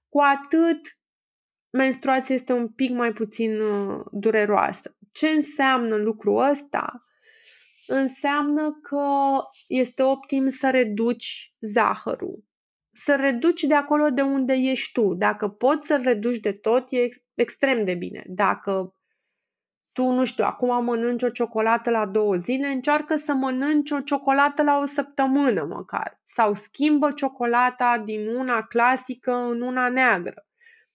cu 0.10 0.20
atât 0.20 0.80
menstruația 1.70 2.36
este 2.36 2.54
un 2.54 2.68
pic 2.70 2.92
mai 2.92 3.14
puțin 3.14 3.60
uh, 3.60 4.06
dureroasă. 4.12 4.98
Ce 5.12 5.28
înseamnă 5.28 5.96
lucrul 5.96 6.50
ăsta? 6.50 7.02
Înseamnă 7.88 8.80
că 8.82 9.08
este 9.68 10.04
optim 10.04 10.50
să 10.50 10.70
reduci 10.70 11.54
zahărul, 11.60 12.44
să 12.98 13.16
reduci 13.16 13.64
de 13.64 13.74
acolo 13.74 14.10
de 14.10 14.22
unde 14.22 14.54
ești 14.54 14.92
tu. 14.92 15.14
Dacă 15.14 15.48
poți 15.48 15.88
să 15.88 16.00
reduci 16.04 16.38
de 16.40 16.52
tot, 16.52 16.88
e 16.90 16.98
ex- 17.02 17.24
extrem 17.34 17.84
de 17.84 17.94
bine. 17.94 18.24
Dacă 18.28 18.96
tu, 19.92 20.12
nu 20.12 20.26
știu, 20.26 20.44
acum 20.44 20.84
mănânci 20.84 21.24
o 21.24 21.30
ciocolată 21.30 21.90
la 21.90 22.06
două 22.06 22.36
zile, 22.36 22.68
încearcă 22.68 23.16
să 23.16 23.34
mănânci 23.34 23.92
o 23.92 24.00
ciocolată 24.00 24.64
la 24.64 24.78
o 24.78 24.86
săptămână 24.86 25.64
măcar. 25.64 26.22
Sau 26.24 26.54
schimbă 26.54 27.12
ciocolata 27.12 27.98
din 28.06 28.28
una 28.28 28.62
clasică 28.62 29.34
în 29.34 29.62
una 29.62 29.90
neagră. 29.90 30.48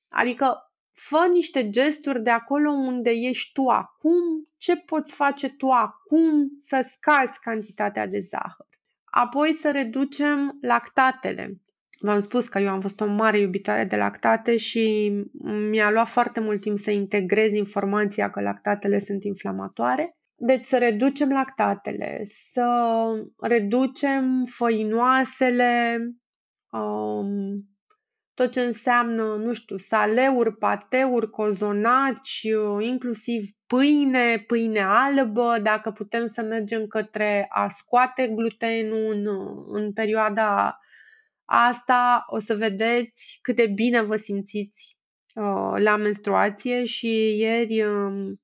Adică 0.08 0.72
fă 0.92 1.28
niște 1.32 1.70
gesturi 1.70 2.22
de 2.22 2.30
acolo 2.30 2.70
unde 2.70 3.10
ești 3.10 3.52
tu 3.52 3.68
acum, 3.68 4.48
ce 4.56 4.76
poți 4.76 5.14
face 5.14 5.48
tu 5.48 5.68
acum 5.70 6.56
să 6.58 6.88
scazi 6.90 7.38
cantitatea 7.40 8.06
de 8.06 8.18
zahăr. 8.20 8.66
Apoi 9.04 9.52
să 9.52 9.70
reducem 9.70 10.58
lactatele. 10.60 11.62
V-am 12.04 12.20
spus 12.20 12.48
că 12.48 12.58
eu 12.58 12.68
am 12.68 12.80
fost 12.80 13.00
o 13.00 13.06
mare 13.06 13.38
iubitoare 13.38 13.84
de 13.84 13.96
lactate 13.96 14.56
și 14.56 15.12
mi-a 15.70 15.90
luat 15.90 16.08
foarte 16.08 16.40
mult 16.40 16.60
timp 16.60 16.78
să 16.78 16.90
integrez 16.90 17.52
informația 17.52 18.30
că 18.30 18.40
lactatele 18.40 18.98
sunt 18.98 19.24
inflamatoare. 19.24 20.16
Deci 20.34 20.64
să 20.64 20.78
reducem 20.78 21.28
lactatele, 21.28 22.22
să 22.24 22.68
reducem 23.40 24.44
făinoasele, 24.44 25.98
um, 26.70 27.66
tot 28.34 28.50
ce 28.52 28.60
înseamnă, 28.60 29.22
nu 29.22 29.52
știu, 29.52 29.76
saleuri, 29.76 30.56
pateuri, 30.56 31.30
cozonaci, 31.30 32.46
inclusiv 32.80 33.42
pâine, 33.66 34.44
pâine 34.46 34.80
albă, 34.80 35.56
dacă 35.62 35.90
putem 35.90 36.26
să 36.26 36.42
mergem 36.42 36.86
către 36.86 37.46
a 37.48 37.68
scoate 37.68 38.28
glutenul 38.28 39.12
în, 39.12 39.26
în 39.68 39.92
perioada 39.92 40.76
asta 41.54 42.24
o 42.26 42.38
să 42.38 42.56
vedeți 42.56 43.38
cât 43.42 43.56
de 43.56 43.66
bine 43.66 44.02
vă 44.02 44.16
simțiți 44.16 44.96
uh, 45.34 45.74
la 45.76 45.96
menstruație 45.96 46.84
și 46.84 47.36
ieri 47.38 47.82
um, 47.82 48.40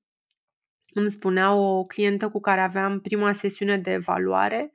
îmi 0.93 1.09
spunea 1.09 1.53
o 1.53 1.83
clientă 1.83 2.29
cu 2.29 2.39
care 2.39 2.61
aveam 2.61 2.99
prima 2.99 3.33
sesiune 3.33 3.77
de 3.77 3.91
evaluare 3.91 4.71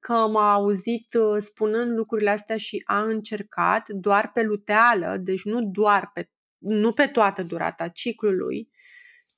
că 0.00 0.12
m-a 0.12 0.52
auzit 0.52 1.14
uh, 1.14 1.42
spunând 1.42 1.96
lucrurile 1.96 2.30
astea 2.30 2.56
și 2.56 2.82
a 2.86 3.02
încercat 3.02 3.88
doar 3.88 4.30
pe 4.32 4.42
luteală, 4.42 5.16
deci 5.20 5.44
nu 5.44 5.60
doar 5.62 6.10
pe, 6.14 6.30
nu 6.58 6.92
pe 6.92 7.06
toată 7.06 7.42
durata 7.42 7.88
ciclului, 7.88 8.68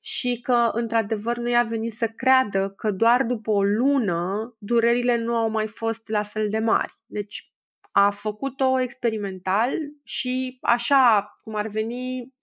și 0.03 0.41
că, 0.41 0.71
într-adevăr, 0.73 1.37
nu 1.37 1.49
i-a 1.49 1.63
venit 1.63 1.93
să 1.93 2.09
creadă 2.09 2.71
că 2.77 2.91
doar 2.91 3.23
după 3.23 3.51
o 3.51 3.63
lună 3.63 4.55
durerile 4.59 5.17
nu 5.17 5.37
au 5.37 5.51
mai 5.51 5.67
fost 5.67 6.09
la 6.09 6.23
fel 6.23 6.49
de 6.49 6.59
mari. 6.59 6.93
Deci, 7.07 7.50
a 7.91 8.11
făcut-o 8.11 8.81
experimental 8.81 9.77
și 10.05 10.59
așa 10.61 11.33
cum 11.43 11.55
ar 11.55 11.67
veni, 11.67 12.35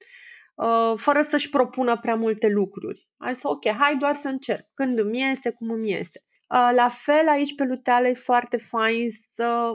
uh, 0.56 0.94
fără 0.96 1.22
să-și 1.22 1.50
propună 1.50 1.98
prea 1.98 2.16
multe 2.16 2.48
lucruri. 2.48 3.08
A 3.18 3.32
zis, 3.32 3.44
ok, 3.44 3.68
hai 3.68 3.96
doar 3.96 4.16
să 4.16 4.28
încerc. 4.28 4.66
Când 4.74 5.00
îmi 5.00 5.20
iese, 5.20 5.50
cum 5.50 5.70
îmi 5.70 5.90
iese. 5.90 6.24
Uh, 6.50 6.72
la 6.76 6.88
fel, 6.88 7.28
aici 7.28 7.56
pe 7.56 7.64
luteală 7.64 8.08
e 8.08 8.14
foarte 8.14 8.58
fain 8.58 9.08
să 9.34 9.74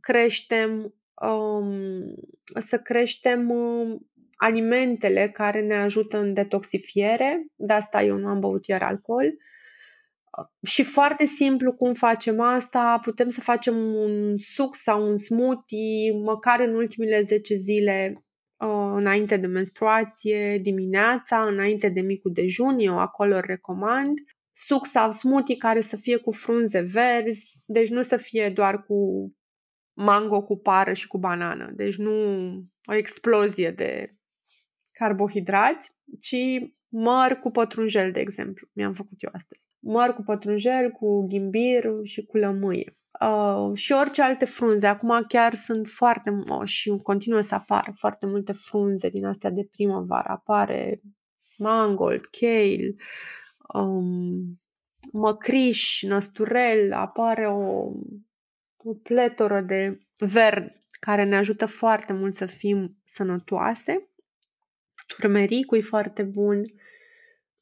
creștem 0.00 0.94
um, 1.22 2.14
să 2.60 2.78
creștem 2.78 3.50
um, 3.50 4.10
alimentele 4.36 5.30
care 5.30 5.60
ne 5.60 5.74
ajută 5.74 6.18
în 6.18 6.32
detoxifiere. 6.32 7.46
De 7.54 7.72
asta 7.72 8.02
eu 8.02 8.16
nu 8.16 8.28
am 8.28 8.40
băut 8.40 8.66
iar 8.66 8.82
alcool. 8.82 9.34
Uh, 10.38 10.68
și 10.68 10.82
foarte 10.82 11.24
simplu 11.24 11.72
cum 11.72 11.92
facem 11.92 12.40
asta, 12.40 12.98
putem 13.02 13.28
să 13.28 13.40
facem 13.40 13.76
un 13.94 14.36
suc 14.36 14.74
sau 14.76 15.08
un 15.08 15.16
smoothie 15.16 16.12
măcar 16.24 16.60
în 16.60 16.74
ultimele 16.74 17.22
10 17.22 17.54
zile 17.54 18.24
uh, 18.56 18.92
înainte 18.94 19.36
de 19.36 19.46
menstruație, 19.46 20.56
dimineața, 20.62 21.42
înainte 21.42 21.88
de 21.88 22.00
micul 22.00 22.32
dejun, 22.32 22.78
eu 22.78 22.98
acolo 22.98 23.40
recomand. 23.40 24.18
Suc 24.54 24.86
sau 24.86 25.10
smoothie 25.10 25.56
care 25.56 25.80
să 25.80 25.96
fie 25.96 26.16
cu 26.16 26.30
frunze 26.30 26.80
verzi, 26.80 27.60
deci 27.64 27.88
nu 27.88 28.02
să 28.02 28.16
fie 28.16 28.50
doar 28.50 28.82
cu 28.82 28.96
mango 29.92 30.42
cu 30.42 30.58
pară 30.58 30.92
și 30.92 31.06
cu 31.06 31.18
banană, 31.18 31.72
deci 31.74 31.96
nu 31.96 32.12
o 32.84 32.94
explozie 32.94 33.70
de 33.70 34.16
carbohidrați, 34.92 35.90
ci 36.20 36.36
măr 36.92 37.38
cu 37.42 37.50
pătrunjel, 37.50 38.12
de 38.12 38.20
exemplu. 38.20 38.68
Mi-am 38.72 38.92
făcut 38.92 39.22
eu 39.22 39.30
astăzi 39.32 39.70
măr 39.82 40.14
cu 40.14 40.22
pătrunjel, 40.22 40.90
cu 40.90 41.26
ghimbir 41.26 41.84
și 42.02 42.24
cu 42.24 42.36
lămâie. 42.36 42.96
Uh, 43.20 43.70
și 43.74 43.92
orice 43.92 44.22
alte 44.22 44.44
frunze. 44.44 44.86
Acum 44.86 45.24
chiar 45.28 45.54
sunt 45.54 45.88
foarte 45.88 46.30
oh, 46.48 46.64
și 46.64 46.98
continuă 47.02 47.40
să 47.40 47.54
apară 47.54 47.92
foarte 47.96 48.26
multe 48.26 48.52
frunze 48.52 49.08
din 49.08 49.24
astea 49.24 49.50
de 49.50 49.68
primăvară. 49.70 50.28
Apare 50.28 51.00
mangold, 51.56 52.24
kale, 52.24 52.94
um, 53.74 54.60
măcriș, 55.12 56.02
năsturel, 56.02 56.92
apare 56.92 57.46
o, 57.46 57.92
o 58.76 58.94
pletoră 59.02 59.60
de 59.60 60.00
verde 60.16 60.84
care 61.00 61.24
ne 61.24 61.36
ajută 61.36 61.66
foarte 61.66 62.12
mult 62.12 62.34
să 62.34 62.46
fim 62.46 62.96
sănătoase. 63.04 64.08
Turmericul 65.06 65.78
e 65.78 65.80
foarte 65.80 66.22
bun 66.22 66.64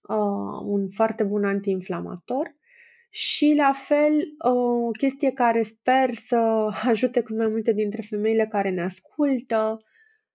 uh, 0.09 0.61
un 0.65 0.89
foarte 0.89 1.25
bun 1.25 1.45
antiinflamator 1.45 2.55
Și 3.11 3.55
la 3.57 3.73
fel, 3.73 4.23
o 4.39 4.91
chestie 4.91 5.31
care 5.31 5.63
sper 5.63 6.15
să 6.15 6.69
ajute 6.91 7.23
cu 7.23 7.35
mai 7.35 7.47
multe 7.47 7.73
dintre 7.73 8.03
femeile 8.03 8.47
care 8.47 8.71
ne 8.71 8.83
ascultă, 8.83 9.79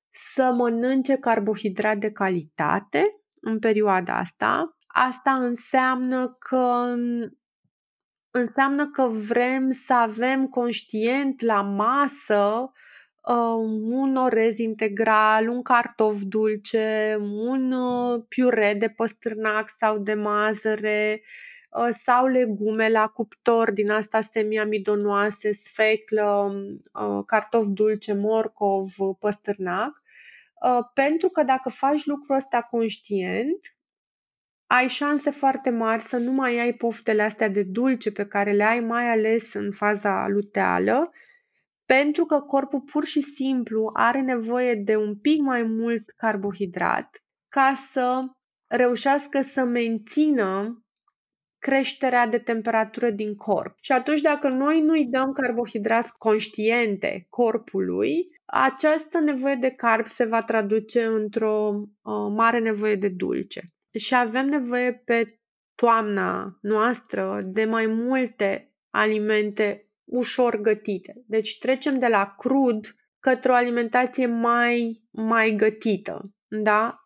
să 0.09 0.51
mănânce 0.55 1.15
carbohidrat 1.15 1.97
de 1.97 2.11
calitate 2.11 3.03
în 3.41 3.59
perioada 3.59 4.17
asta. 4.17 4.77
Asta 4.87 5.31
înseamnă 5.31 6.35
că 6.39 6.93
înseamnă 8.31 8.89
că 8.89 9.07
vrem 9.07 9.71
să 9.71 9.93
avem 9.93 10.45
conștient 10.45 11.41
la 11.41 11.61
masă 11.61 12.71
uh, 13.27 13.81
un 13.89 14.15
orez 14.15 14.57
integral, 14.57 15.49
un 15.49 15.61
cartof 15.61 16.21
dulce, 16.21 17.17
un 17.21 17.71
uh, 17.71 18.23
piure 18.27 18.75
de 18.79 18.89
păstârnac 18.89 19.69
sau 19.77 19.97
de 19.97 20.13
mazăre 20.13 21.21
uh, 21.69 21.89
sau 21.91 22.25
legume 22.25 22.89
la 22.89 23.07
cuptor 23.07 23.71
din 23.71 23.91
asta 23.91 24.21
semiamidonoase, 24.21 25.53
sfeclă, 25.53 26.53
uh, 26.93 27.23
cartof 27.25 27.65
dulce, 27.67 28.13
morcov, 28.13 28.87
păstârnac. 29.19 30.03
Uh, 30.65 30.79
pentru 30.93 31.29
că 31.29 31.43
dacă 31.43 31.69
faci 31.69 32.05
lucrul 32.05 32.35
ăsta 32.35 32.61
conștient, 32.61 33.75
ai 34.67 34.87
șanse 34.87 35.31
foarte 35.31 35.69
mari 35.69 36.01
să 36.01 36.17
nu 36.17 36.31
mai 36.31 36.59
ai 36.59 36.73
poftele 36.73 37.21
astea 37.21 37.49
de 37.49 37.63
dulce 37.63 38.11
pe 38.11 38.25
care 38.25 38.51
le 38.51 38.63
ai 38.63 38.79
mai 38.79 39.09
ales 39.09 39.53
în 39.53 39.71
faza 39.71 40.27
luteală, 40.27 41.11
pentru 41.85 42.25
că 42.25 42.39
corpul 42.39 42.81
pur 42.81 43.05
și 43.05 43.21
simplu 43.21 43.89
are 43.93 44.21
nevoie 44.21 44.75
de 44.75 44.95
un 44.95 45.15
pic 45.15 45.41
mai 45.41 45.63
mult 45.63 46.09
carbohidrat 46.09 47.23
ca 47.49 47.73
să 47.91 48.23
reușească 48.67 49.41
să 49.41 49.63
mențină 49.63 50.79
creșterea 51.59 52.27
de 52.27 52.37
temperatură 52.37 53.09
din 53.09 53.35
corp. 53.35 53.77
Și 53.81 53.91
atunci 53.91 54.21
dacă 54.21 54.47
noi 54.47 54.81
nu-i 54.81 55.05
dăm 55.05 55.31
carbohidrați 55.31 56.17
conștiente 56.17 57.25
corpului, 57.29 58.27
această 58.45 59.19
nevoie 59.19 59.55
de 59.55 59.69
carb 59.69 60.05
se 60.05 60.25
va 60.25 60.39
traduce 60.39 61.05
într-o 61.05 61.81
uh, 61.81 62.33
mare 62.35 62.59
nevoie 62.59 62.95
de 62.95 63.09
dulce 63.09 63.73
și 63.97 64.15
avem 64.15 64.45
nevoie 64.45 64.93
pe 65.05 65.39
toamna 65.75 66.57
noastră 66.61 67.41
de 67.45 67.65
mai 67.65 67.85
multe 67.85 68.73
alimente 68.89 69.84
ușor 70.05 70.61
gătite. 70.61 71.23
Deci 71.27 71.57
trecem 71.57 71.99
de 71.99 72.07
la 72.07 72.35
crud 72.37 72.95
către 73.19 73.51
o 73.51 73.55
alimentație 73.55 74.25
mai, 74.25 75.03
mai 75.11 75.55
gătită. 75.55 76.33
Da? 76.47 76.99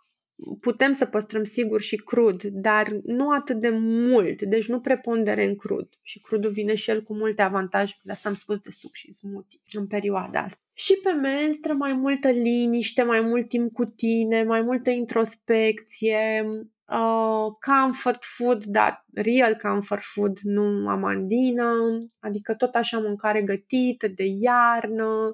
putem 0.62 0.92
să 0.92 1.06
păstrăm 1.06 1.44
sigur 1.44 1.82
și 1.82 1.96
crud, 1.96 2.44
dar 2.44 3.00
nu 3.04 3.30
atât 3.30 3.62
de 3.62 3.70
mult, 3.80 4.42
deci 4.42 4.68
nu 4.68 4.80
preponderent 4.80 5.58
crud. 5.58 5.88
Și 6.02 6.20
crudul 6.20 6.52
vine 6.52 6.76
și 6.76 6.90
el 6.90 7.02
cu 7.02 7.14
multe 7.14 7.42
avantaje, 7.42 7.94
de 8.04 8.12
asta 8.12 8.30
am 8.30 8.36
spus 8.36 8.60
de 8.60 8.70
suc 8.70 8.94
și 8.94 9.14
smoothie 9.14 9.60
în 9.78 9.88
perioada 9.88 10.40
asta. 10.40 10.62
Și 10.74 11.00
pe 11.04 11.12
menstră 11.12 11.74
mai 11.74 11.94
multă 11.94 12.30
liniște, 12.30 13.04
mai 13.04 13.22
mult 13.22 13.50
timp 13.50 13.74
cu 13.74 13.86
tine, 13.86 14.44
mai 14.44 14.62
multă 14.62 14.90
introspecție, 14.90 16.46
uh, 16.92 17.48
comfort 17.60 18.24
food, 18.24 18.64
dar 18.64 19.06
real 19.14 19.56
comfort 19.56 20.04
food, 20.04 20.40
nu 20.40 20.90
amandină, 20.90 21.72
adică 22.20 22.54
tot 22.54 22.76
așa 22.76 23.00
mâncare 23.00 23.42
gătită 23.42 24.08
de 24.08 24.24
iarnă, 24.26 25.34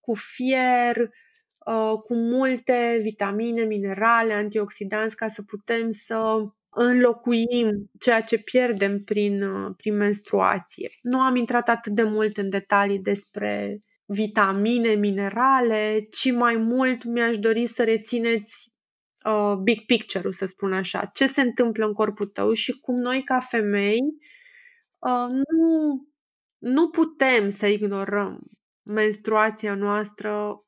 cu 0.00 0.14
fier, 0.14 1.10
Uh, 1.64 1.98
cu 2.02 2.14
multe 2.14 2.98
vitamine, 3.02 3.62
minerale, 3.62 4.32
antioxidanți 4.32 5.16
ca 5.16 5.28
să 5.28 5.42
putem 5.42 5.90
să 5.90 6.46
înlocuim 6.68 7.90
ceea 7.98 8.20
ce 8.20 8.38
pierdem 8.38 9.04
prin, 9.04 9.42
uh, 9.42 9.74
prin 9.76 9.96
menstruație. 9.96 10.90
Nu 11.02 11.20
am 11.20 11.36
intrat 11.36 11.68
atât 11.68 11.92
de 11.92 12.02
mult 12.02 12.36
în 12.36 12.50
detalii 12.50 12.98
despre 12.98 13.82
vitamine, 14.04 14.94
minerale, 14.94 16.06
ci 16.10 16.32
mai 16.32 16.56
mult 16.56 17.04
mi-aș 17.04 17.38
dori 17.38 17.66
să 17.66 17.84
rețineți 17.84 18.72
uh, 19.24 19.54
big 19.62 19.84
picture-ul, 19.84 20.32
să 20.32 20.46
spun 20.46 20.72
așa. 20.72 21.04
Ce 21.04 21.26
se 21.26 21.40
întâmplă 21.40 21.86
în 21.86 21.92
corpul 21.92 22.26
tău 22.26 22.52
și 22.52 22.80
cum 22.80 22.94
noi, 22.94 23.22
ca 23.22 23.40
femei, 23.40 24.00
uh, 24.98 25.28
nu, 25.28 26.06
nu 26.58 26.88
putem 26.88 27.48
să 27.50 27.66
ignorăm 27.66 28.40
menstruația 28.82 29.74
noastră 29.74 30.64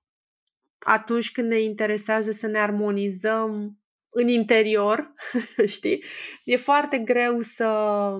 atunci 0.79 1.33
când 1.33 1.49
ne 1.49 1.61
interesează 1.61 2.31
să 2.31 2.47
ne 2.47 2.59
armonizăm 2.59 3.79
în 4.11 4.29
interior, 4.29 5.13
știi? 5.67 6.05
E 6.45 6.57
foarte 6.57 6.99
greu 6.99 7.41
să, 7.41 8.11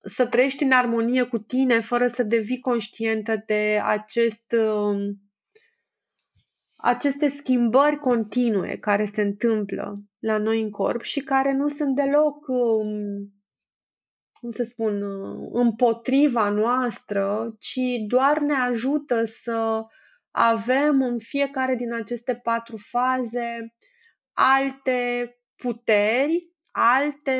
să 0.00 0.26
trăiești 0.26 0.62
în 0.62 0.72
armonie 0.72 1.22
cu 1.22 1.38
tine 1.38 1.80
fără 1.80 2.06
să 2.06 2.22
devii 2.22 2.60
conștientă 2.60 3.42
de 3.46 3.80
acest, 3.84 4.52
um, 4.52 5.20
aceste 6.82 7.28
schimbări 7.28 7.96
continue 7.96 8.76
care 8.76 9.04
se 9.04 9.22
întâmplă 9.22 10.02
la 10.18 10.38
noi 10.38 10.60
în 10.62 10.70
corp 10.70 11.02
și 11.02 11.20
care 11.20 11.52
nu 11.52 11.68
sunt 11.68 11.94
deloc, 11.94 12.48
um, 12.48 13.32
cum 14.32 14.50
să 14.50 14.62
spun, 14.62 15.02
uh, 15.02 15.48
împotriva 15.52 16.50
noastră, 16.50 17.56
ci 17.58 17.80
doar 18.06 18.38
ne 18.38 18.54
ajută 18.54 19.24
să 19.24 19.84
avem 20.30 21.02
în 21.02 21.18
fiecare 21.18 21.74
din 21.74 21.92
aceste 21.92 22.34
patru 22.34 22.76
faze 22.76 23.74
alte 24.32 25.30
puteri, 25.56 26.50
alte, 26.70 27.32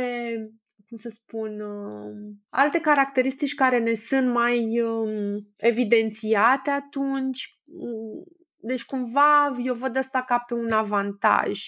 cum 0.88 0.96
să 0.96 1.08
spun, 1.08 1.60
um, 1.60 2.42
alte 2.48 2.80
caracteristici 2.80 3.54
care 3.54 3.78
ne 3.78 3.94
sunt 3.94 4.32
mai 4.32 4.80
um, 4.80 5.48
evidențiate 5.56 6.70
atunci. 6.70 7.60
Deci, 8.62 8.84
cumva, 8.84 9.56
eu 9.64 9.74
văd 9.74 9.96
asta 9.96 10.22
ca 10.22 10.38
pe 10.38 10.54
un 10.54 10.72
avantaj 10.72 11.60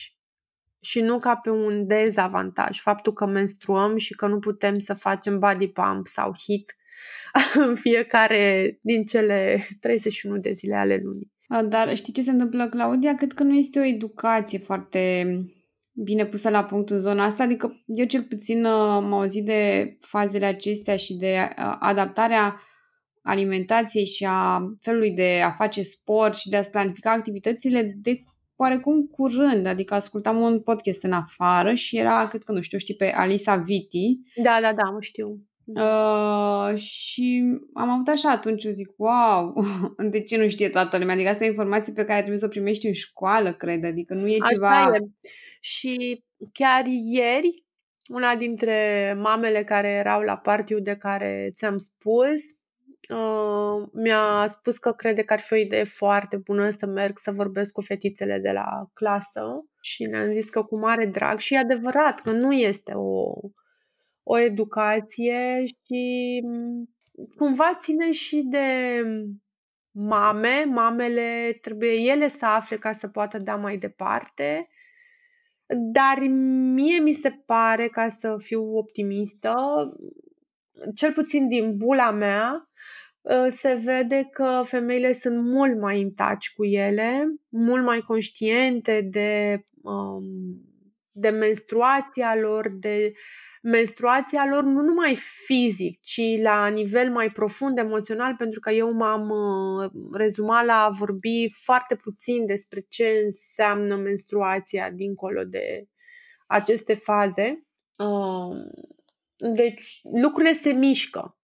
și 0.80 1.00
nu 1.00 1.18
ca 1.18 1.36
pe 1.36 1.50
un 1.50 1.86
dezavantaj. 1.86 2.80
Faptul 2.80 3.12
că 3.12 3.26
menstruăm 3.26 3.96
și 3.96 4.14
că 4.14 4.26
nu 4.26 4.38
putem 4.38 4.78
să 4.78 4.94
facem 4.94 5.38
body 5.38 5.68
pump 5.68 6.06
sau 6.06 6.32
hit 6.34 6.76
în 7.66 7.74
fiecare 7.74 8.78
din 8.82 9.04
cele 9.04 9.58
31 9.80 10.38
de 10.38 10.52
zile 10.52 10.74
ale 10.74 11.00
lunii. 11.02 11.30
Dar 11.68 11.96
știi 11.96 12.12
ce 12.12 12.22
se 12.22 12.30
întâmplă, 12.30 12.68
Claudia? 12.68 13.14
Cred 13.14 13.32
că 13.32 13.42
nu 13.42 13.54
este 13.54 13.78
o 13.78 13.84
educație 13.84 14.58
foarte 14.58 15.24
bine 15.94 16.26
pusă 16.26 16.50
la 16.50 16.64
punct 16.64 16.90
în 16.90 16.98
zona 16.98 17.24
asta, 17.24 17.42
adică 17.42 17.82
eu 17.86 18.04
cel 18.04 18.22
puțin 18.22 18.64
am 18.64 19.12
auzit 19.12 19.44
de 19.44 19.94
fazele 20.00 20.46
acestea 20.46 20.96
și 20.96 21.14
de 21.14 21.48
adaptarea 21.78 22.60
alimentației 23.22 24.06
și 24.06 24.26
a 24.28 24.72
felului 24.80 25.10
de 25.10 25.40
a 25.44 25.50
face 25.50 25.82
sport 25.82 26.34
și 26.34 26.48
de 26.48 26.56
a-ți 26.56 26.70
planifica 26.70 27.10
activitățile 27.10 27.96
de 27.96 28.22
oarecum 28.56 29.06
curând, 29.06 29.66
adică 29.66 29.94
ascultam 29.94 30.40
un 30.40 30.60
podcast 30.60 31.02
în 31.02 31.12
afară 31.12 31.74
și 31.74 31.96
era, 31.96 32.28
cred 32.28 32.42
că 32.42 32.52
nu 32.52 32.60
știu, 32.60 32.78
știi 32.78 32.94
pe 32.94 33.12
Alisa 33.14 33.56
Viti. 33.56 34.18
Da, 34.34 34.58
da, 34.60 34.72
da, 34.72 34.90
mă 34.90 35.00
știu. 35.00 35.40
Uh, 35.64 36.78
și 36.78 37.44
am 37.74 37.88
avut 37.88 38.08
așa 38.08 38.30
atunci, 38.30 38.64
eu 38.64 38.70
zic, 38.70 38.90
wow, 38.96 39.54
de 40.10 40.22
ce 40.22 40.36
nu 40.36 40.48
știe 40.48 40.68
toată 40.68 40.98
lumea? 40.98 41.14
Adică 41.14 41.28
asta 41.28 41.44
e 41.44 41.46
o 41.46 41.50
informație 41.50 41.92
pe 41.92 42.04
care 42.04 42.18
trebuie 42.18 42.38
să 42.38 42.46
o 42.46 42.48
primești 42.48 42.86
în 42.86 42.92
școală, 42.92 43.52
cred, 43.52 43.84
adică 43.84 44.14
nu 44.14 44.28
e 44.28 44.36
așa 44.40 44.52
ceva... 44.52 44.94
E. 44.94 44.98
Și 45.60 46.24
chiar 46.52 46.86
ieri, 46.86 47.64
una 48.08 48.34
dintre 48.36 49.14
mamele 49.18 49.64
care 49.64 49.88
erau 49.88 50.20
la 50.20 50.36
partiu 50.36 50.78
de 50.78 50.96
care 50.96 51.52
ți-am 51.54 51.78
spus, 51.78 52.40
uh, 53.08 53.88
mi-a 53.92 54.46
spus 54.46 54.78
că 54.78 54.92
crede 54.92 55.22
că 55.22 55.32
ar 55.32 55.40
fi 55.40 55.52
o 55.52 55.56
idee 55.56 55.84
foarte 55.84 56.36
bună 56.36 56.70
să 56.70 56.86
merg 56.86 57.18
să 57.18 57.32
vorbesc 57.32 57.72
cu 57.72 57.80
fetițele 57.80 58.38
de 58.38 58.50
la 58.50 58.90
clasă 58.92 59.64
și 59.80 60.02
ne-am 60.02 60.32
zis 60.32 60.50
că 60.50 60.62
cu 60.62 60.78
mare 60.78 61.06
drag 61.06 61.38
și 61.38 61.54
e 61.54 61.58
adevărat 61.58 62.20
că 62.20 62.30
nu 62.30 62.52
este 62.52 62.92
o 62.94 63.32
o 64.22 64.38
educație 64.38 65.64
și 65.64 66.40
mm, 66.44 66.88
cumva 67.36 67.76
ține 67.80 68.12
și 68.12 68.36
de 68.36 68.58
mame, 69.90 70.64
mamele 70.64 71.58
trebuie 71.60 71.92
ele 71.92 72.28
să 72.28 72.46
afle 72.46 72.76
ca 72.76 72.92
să 72.92 73.08
poată 73.08 73.36
da 73.36 73.56
mai 73.56 73.76
departe, 73.76 74.68
dar 75.92 76.18
mie 76.74 76.98
mi 76.98 77.12
se 77.12 77.30
pare, 77.46 77.88
ca 77.88 78.08
să 78.08 78.36
fiu 78.38 78.76
optimistă, 78.76 79.54
cel 80.94 81.12
puțin 81.12 81.48
din 81.48 81.76
bula 81.76 82.10
mea, 82.10 82.52
ă, 82.52 82.68
se 83.50 83.80
vede 83.84 84.28
că 84.32 84.60
femeile 84.64 85.12
sunt 85.12 85.44
mult 85.44 85.80
mai 85.80 86.02
în 86.02 86.12
cu 86.54 86.64
ele, 86.64 87.34
mult 87.48 87.84
mai 87.84 88.00
conștiente 88.00 89.00
de, 89.10 89.64
de 91.10 91.28
menstruația 91.28 92.36
lor, 92.36 92.68
de 92.70 93.12
menstruația 93.62 94.46
lor 94.50 94.62
nu 94.62 94.82
numai 94.82 95.16
fizic, 95.44 96.00
ci 96.00 96.20
la 96.40 96.66
nivel 96.66 97.10
mai 97.10 97.30
profund 97.30 97.78
emoțional, 97.78 98.34
pentru 98.34 98.60
că 98.60 98.70
eu 98.70 98.92
m-am 98.92 99.28
uh, 99.28 99.90
rezumat 100.12 100.64
la 100.64 100.82
a 100.84 100.88
vorbi 100.88 101.50
foarte 101.50 101.96
puțin 101.96 102.46
despre 102.46 102.86
ce 102.88 103.20
înseamnă 103.24 103.96
menstruația 103.96 104.90
dincolo 104.90 105.44
de 105.44 105.88
aceste 106.46 106.94
faze. 106.94 107.66
Uh, 107.96 108.56
deci 109.54 110.00
lucrurile 110.22 110.52
se 110.52 110.72
mișcă 110.72 111.36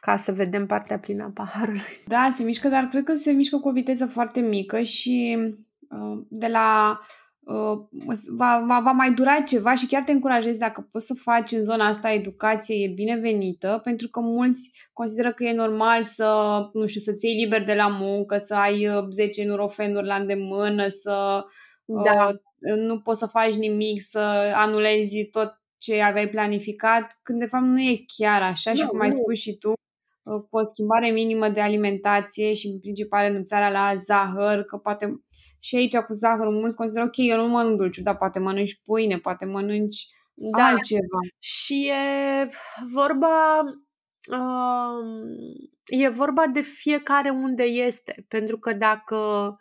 ca 0.00 0.16
să 0.16 0.32
vedem 0.32 0.66
partea 0.66 0.98
plină 0.98 1.24
a 1.24 1.30
paharului. 1.34 2.02
Da, 2.06 2.28
se 2.30 2.42
mișcă, 2.42 2.68
dar 2.68 2.84
cred 2.84 3.04
că 3.04 3.14
se 3.14 3.30
mișcă 3.30 3.58
cu 3.58 3.68
o 3.68 3.72
viteză 3.72 4.06
foarte 4.06 4.40
mică 4.40 4.80
și 4.80 5.38
uh, 5.88 6.22
de 6.28 6.46
la 6.46 6.98
uh, 7.40 7.78
va, 8.36 8.64
va, 8.66 8.80
va 8.84 8.90
mai 8.90 9.12
dura 9.12 9.40
ceva 9.40 9.74
și 9.74 9.86
chiar 9.86 10.02
te 10.02 10.12
încurajez 10.12 10.58
dacă 10.58 10.88
poți 10.92 11.06
să 11.06 11.14
faci 11.14 11.52
în 11.52 11.62
zona 11.62 11.86
asta 11.86 12.12
educație, 12.12 12.84
e 12.84 12.92
binevenită, 12.94 13.80
pentru 13.84 14.08
că 14.08 14.20
mulți 14.20 14.88
consideră 14.92 15.32
că 15.32 15.44
e 15.44 15.52
normal 15.52 16.02
să, 16.02 16.60
nu 16.72 16.86
știu, 16.86 17.00
să-ți 17.00 17.26
iei 17.26 17.44
liber 17.44 17.64
de 17.64 17.74
la 17.74 17.88
muncă, 17.88 18.36
să 18.36 18.54
ai 18.54 18.88
10 19.10 19.44
nurofenuri 19.44 20.06
la 20.06 20.14
îndemână, 20.14 20.86
să 20.86 21.44
da. 21.84 22.26
uh, 22.26 22.34
nu 22.76 23.00
poți 23.00 23.18
să 23.18 23.26
faci 23.26 23.54
nimic, 23.54 24.00
să 24.00 24.18
anulezi 24.54 25.24
tot 25.24 25.58
ce 25.78 26.00
aveai 26.00 26.28
planificat, 26.28 27.18
când 27.22 27.38
de 27.38 27.46
fapt 27.46 27.64
nu 27.64 27.80
e 27.80 28.04
chiar 28.16 28.42
așa 28.42 28.70
nu, 28.70 28.76
și 28.76 28.86
cum 28.86 29.00
ai 29.00 29.12
spus 29.12 29.38
și 29.38 29.52
tu, 29.58 29.68
uh, 29.68 29.76
cu 30.50 30.56
o 30.56 30.62
schimbare 30.62 31.10
minimă 31.10 31.48
de 31.48 31.60
alimentație 31.60 32.54
și 32.54 32.66
în 32.66 32.78
principal 32.78 33.22
renunțarea 33.22 33.70
la 33.70 33.94
zahăr, 33.94 34.62
că 34.62 34.76
poate 34.76 35.22
și 35.60 35.76
aici 35.76 35.96
cu 35.96 36.12
zahărul 36.12 36.52
mulți 36.52 36.76
consideră 36.76 37.06
ok, 37.06 37.16
eu 37.16 37.36
nu 37.36 37.48
mănânc 37.48 37.76
dulciuri, 37.76 38.04
dar 38.04 38.16
poate 38.16 38.38
mănânci 38.38 38.80
pâine, 38.84 39.18
poate 39.18 39.44
mănânci 39.44 40.06
da. 40.34 40.64
altceva. 40.64 41.18
Și 41.38 41.88
e 41.88 42.48
vorba 42.92 43.60
uh, 44.30 45.06
e 45.84 46.08
vorba 46.08 46.46
de 46.46 46.60
fiecare 46.60 47.30
unde 47.30 47.62
este, 47.62 48.24
pentru 48.28 48.58
că 48.58 48.72
dacă 48.72 49.56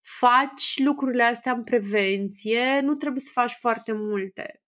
faci 0.00 0.74
lucrurile 0.84 1.22
astea 1.22 1.52
în 1.52 1.64
prevenție, 1.64 2.80
nu 2.82 2.94
trebuie 2.94 3.20
să 3.20 3.30
faci 3.32 3.52
foarte 3.60 3.92
multe 3.92 4.61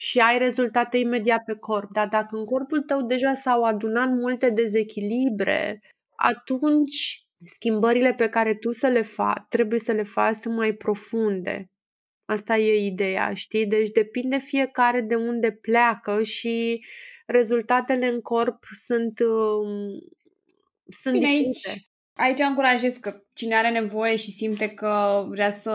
și 0.00 0.18
ai 0.18 0.38
rezultate 0.38 0.96
imediat 0.96 1.44
pe 1.44 1.54
corp. 1.54 1.92
Dar 1.92 2.08
dacă 2.08 2.36
în 2.36 2.44
corpul 2.44 2.80
tău 2.80 3.02
deja 3.02 3.34
s-au 3.34 3.62
adunat 3.62 4.08
multe 4.08 4.50
dezechilibre, 4.50 5.80
atunci 6.16 7.26
schimbările 7.44 8.14
pe 8.14 8.28
care 8.28 8.54
tu 8.54 8.72
să 8.72 8.86
le 8.86 9.02
faci, 9.02 9.42
trebuie 9.48 9.78
să 9.78 9.92
le 9.92 10.02
faci 10.02 10.34
să 10.34 10.48
mai 10.48 10.72
profunde. 10.72 11.70
Asta 12.24 12.56
e 12.56 12.86
ideea, 12.86 13.34
știi? 13.34 13.66
Deci 13.66 13.90
depinde 13.90 14.38
fiecare 14.38 15.00
de 15.00 15.14
unde 15.14 15.50
pleacă 15.52 16.22
și 16.22 16.84
rezultatele 17.26 18.06
în 18.06 18.20
corp 18.20 18.64
sunt, 18.86 19.18
uh, 19.18 20.02
sunt 20.88 21.14
Bine, 21.14 21.26
aici, 21.26 21.88
aici 22.12 22.38
încurajez 22.38 22.96
că 22.96 23.22
cine 23.34 23.54
are 23.54 23.70
nevoie 23.70 24.16
și 24.16 24.30
simte 24.30 24.68
că 24.68 25.24
vrea 25.28 25.50
să 25.50 25.70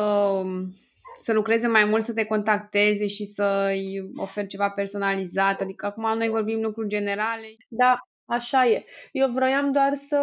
să 1.20 1.34
lucreze 1.34 1.68
mai 1.68 1.86
mult, 1.86 2.03
să 2.03 2.13
te 2.13 2.26
contacteze 2.26 3.07
și 3.07 3.24
să-i 3.24 4.11
oferi 4.16 4.47
ceva 4.47 4.70
personalizat. 4.70 5.61
Adică 5.61 5.86
acum 5.86 6.18
noi 6.18 6.30
vorbim 6.30 6.61
lucruri 6.61 6.88
generale. 6.88 7.55
Da, 7.68 7.99
Așa 8.28 8.68
e. 8.68 8.86
Eu 9.11 9.32
vroiam 9.32 9.72
doar 9.72 9.93
să, 9.95 10.20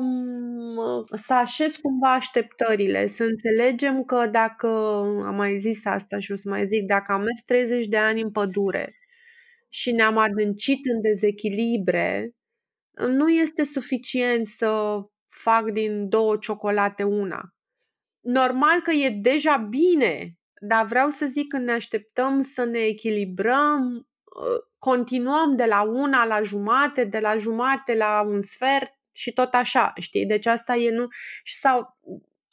mm, 0.00 1.04
să 1.16 1.34
așez 1.34 1.76
cumva 1.76 2.12
așteptările, 2.12 3.06
să 3.06 3.24
înțelegem 3.24 4.04
că 4.04 4.26
dacă, 4.26 4.68
am 5.26 5.34
mai 5.34 5.58
zis 5.58 5.86
asta 5.86 6.18
și 6.18 6.32
o 6.32 6.36
să 6.36 6.48
mai 6.48 6.66
zic, 6.66 6.86
dacă 6.86 7.12
am 7.12 7.20
mers 7.20 7.40
30 7.46 7.86
de 7.86 7.96
ani 7.96 8.22
în 8.22 8.30
pădure 8.30 8.92
și 9.68 9.92
ne-am 9.92 10.16
adâncit 10.16 10.78
în 10.94 11.00
dezechilibre, 11.00 12.30
nu 13.08 13.28
este 13.28 13.64
suficient 13.64 14.46
să 14.46 14.98
fac 15.28 15.70
din 15.70 16.08
două 16.08 16.36
ciocolate 16.36 17.02
una 17.02 17.53
normal 18.24 18.80
că 18.80 18.90
e 18.90 19.08
deja 19.10 19.56
bine, 19.56 20.38
dar 20.60 20.84
vreau 20.84 21.08
să 21.08 21.26
zic 21.26 21.48
că 21.48 21.58
ne 21.58 21.72
așteptăm 21.72 22.40
să 22.40 22.64
ne 22.64 22.78
echilibrăm, 22.78 24.08
uh, 24.24 24.62
continuăm 24.78 25.56
de 25.56 25.64
la 25.64 25.82
una 25.82 26.24
la 26.24 26.42
jumate, 26.42 27.04
de 27.04 27.18
la 27.18 27.36
jumate 27.36 27.94
la 27.96 28.24
un 28.26 28.40
sfert 28.40 28.92
și 29.12 29.32
tot 29.32 29.54
așa, 29.54 29.92
știi? 30.00 30.26
Deci 30.26 30.46
asta 30.46 30.74
e 30.74 30.90
nu... 30.90 31.08
Sau 31.60 31.98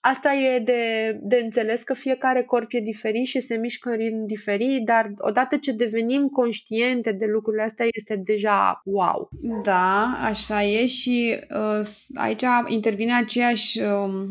Asta 0.02 0.34
e 0.34 0.60
de, 0.60 1.20
de 1.22 1.40
înțeles 1.44 1.84
că 1.84 1.94
fiecare 1.94 2.44
corp 2.44 2.68
e 2.70 2.80
diferit 2.80 3.26
și 3.26 3.40
se 3.42 3.58
mișcă 3.58 3.90
în 3.90 3.96
ritm 3.96 4.26
diferit, 4.26 4.86
dar 4.86 5.12
odată 5.18 5.58
ce 5.58 5.72
devenim 5.72 6.28
conștiente 6.28 7.12
de 7.12 7.26
lucrurile 7.26 7.64
astea 7.64 7.86
este 7.92 8.16
deja 8.16 8.82
wow. 8.86 9.30
Da, 9.64 10.20
așa 10.24 10.64
e 10.64 10.86
și 10.86 11.40
uh, 11.56 11.88
aici 12.14 12.44
intervine 12.68 13.14
aceeași 13.14 13.80
uh, 13.80 13.88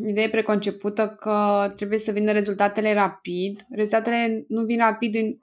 idee 0.06 0.28
preconcepută 0.28 1.16
că 1.20 1.72
trebuie 1.76 1.98
să 1.98 2.12
vină 2.12 2.32
rezultatele 2.32 2.92
rapid. 2.92 3.66
Rezultatele 3.70 4.44
nu 4.48 4.64
vin 4.64 4.78
rapid 4.78 5.14
în 5.14 5.36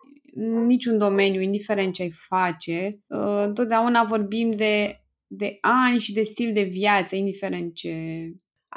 niciun 0.65 0.97
domeniu, 0.97 1.41
indiferent 1.41 1.93
ce 1.93 2.01
ai 2.01 2.11
face. 2.11 2.99
Uh, 3.07 3.43
întotdeauna 3.45 4.03
vorbim 4.03 4.51
de, 4.51 5.01
de 5.27 5.57
ani 5.61 5.99
și 5.99 6.13
de 6.13 6.21
stil 6.21 6.53
de 6.53 6.63
viață, 6.63 7.15
indiferent 7.15 7.73
ce 7.73 7.91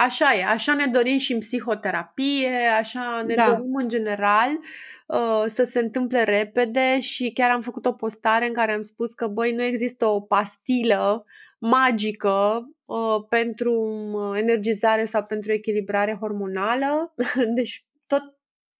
Așa 0.01 0.34
e, 0.34 0.44
așa 0.44 0.74
ne 0.74 0.86
dorim 0.86 1.18
și 1.18 1.32
în 1.32 1.38
psihoterapie, 1.38 2.66
așa 2.78 3.22
ne 3.26 3.34
da. 3.34 3.51
dorim 3.51 3.74
în 3.74 3.88
general 3.88 4.51
uh, 5.07 5.44
să 5.46 5.62
se 5.62 5.78
întâmple 5.78 6.22
repede 6.22 7.01
și 7.01 7.32
chiar 7.32 7.51
am 7.51 7.61
făcut 7.61 7.86
o 7.86 7.92
postare 7.92 8.46
în 8.46 8.53
care 8.53 8.72
am 8.72 8.80
spus 8.80 9.12
că, 9.12 9.26
băi, 9.26 9.53
nu 9.53 9.62
există 9.62 10.07
o 10.07 10.20
pastilă 10.20 11.24
magică 11.59 12.68
uh, 12.84 13.24
pentru 13.28 13.74
energizare 14.36 15.05
sau 15.05 15.24
pentru 15.24 15.53
echilibrare 15.53 16.16
hormonală. 16.20 17.14
Deci 17.57 17.86
tot 18.07 18.22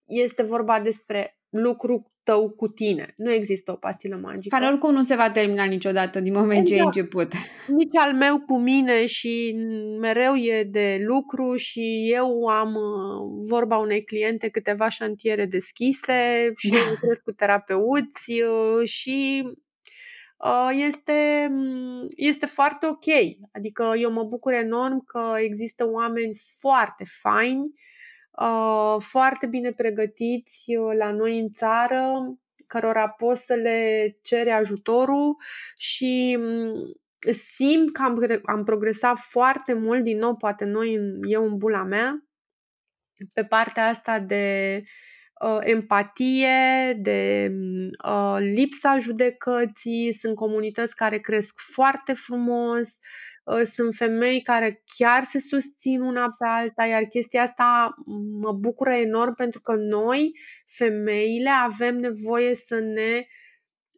este 0.07 0.43
vorba 0.43 0.81
despre 0.81 1.39
lucru 1.49 2.10
tău 2.23 2.51
cu 2.51 2.69
tine. 2.69 3.15
Nu 3.17 3.33
există 3.33 3.73
o 3.73 3.75
pastilă 3.75 4.17
magică. 4.17 4.57
Care 4.57 4.71
oricum 4.71 4.93
nu 4.93 5.03
se 5.03 5.17
va 5.17 5.31
termina 5.31 5.65
niciodată 5.65 6.21
din 6.21 6.33
moment 6.33 6.61
exact. 6.61 6.69
ce 6.69 6.75
ai 6.75 6.87
exact. 6.87 6.97
început. 6.97 7.33
Nici 7.77 7.97
al 7.97 8.15
meu 8.15 8.41
cu 8.41 8.59
mine 8.59 9.07
și 9.07 9.57
mereu 10.01 10.35
e 10.35 10.63
de 10.63 11.05
lucru 11.07 11.57
și 11.57 12.11
eu 12.13 12.47
am 12.47 12.75
uh, 12.75 13.47
vorba 13.49 13.77
unei 13.77 14.05
cliente 14.05 14.49
câteva 14.49 14.89
șantiere 14.89 15.47
deschise 15.47 16.13
și 16.63 16.73
lucrez 16.91 17.19
cu 17.19 17.31
terapeuți 17.33 18.33
uh, 18.43 18.89
și 18.89 19.43
uh, 20.39 20.85
este, 20.87 21.49
mm, 21.51 22.03
este 22.17 22.47
foarte 22.47 22.87
ok. 22.87 23.07
Adică 23.53 23.93
eu 23.99 24.13
mă 24.13 24.25
bucur 24.25 24.53
enorm 24.53 25.05
că 25.05 25.35
există 25.39 25.89
oameni 25.91 26.35
foarte 26.59 27.05
faini 27.21 27.65
Uh, 27.65 27.89
foarte 28.99 29.47
bine 29.47 29.73
pregătiți 29.73 30.77
uh, 30.77 30.97
la 30.97 31.13
noi 31.13 31.39
în 31.39 31.53
țară, 31.53 32.03
cărora 32.67 33.09
poți 33.09 33.45
să 33.45 33.55
le 33.55 34.11
cere 34.23 34.51
ajutorul 34.51 35.37
și 35.77 36.37
mm, 36.41 36.73
simt 37.33 37.93
că 37.93 38.03
am, 38.03 38.41
am 38.45 38.65
progresat 38.65 39.19
foarte 39.19 39.73
mult, 39.73 40.03
din 40.03 40.19
nou, 40.19 40.37
poate 40.37 40.65
noi, 40.65 40.99
eu 41.29 41.45
în 41.45 41.57
bula 41.57 41.83
mea, 41.83 42.25
pe 43.33 43.45
partea 43.45 43.89
asta 43.89 44.19
de 44.19 44.83
uh, 45.45 45.59
empatie, 45.61 46.93
de 46.99 47.51
uh, 48.05 48.37
lipsa 48.39 48.99
judecății, 48.99 50.13
sunt 50.13 50.35
comunități 50.35 50.97
care 50.97 51.19
cresc 51.19 51.59
foarte 51.73 52.13
frumos, 52.13 52.89
uh, 52.89 53.30
Ă, 53.30 53.30
sunt 53.65 53.95
femei 53.95 54.43
care 54.43 54.83
chiar 54.97 55.25
se 55.25 55.41
susțin 55.41 56.01
una 56.01 56.35
pe 56.39 56.47
alta, 56.47 56.85
iar 56.85 57.03
chestia 57.03 57.43
asta 57.43 57.95
mă 58.41 58.53
bucură 58.53 58.91
enorm 58.91 59.35
pentru 59.35 59.61
că 59.61 59.75
noi, 59.75 60.33
femeile, 60.67 61.51
avem 61.51 61.97
nevoie 61.97 62.55
să 62.55 62.79
ne 62.79 63.27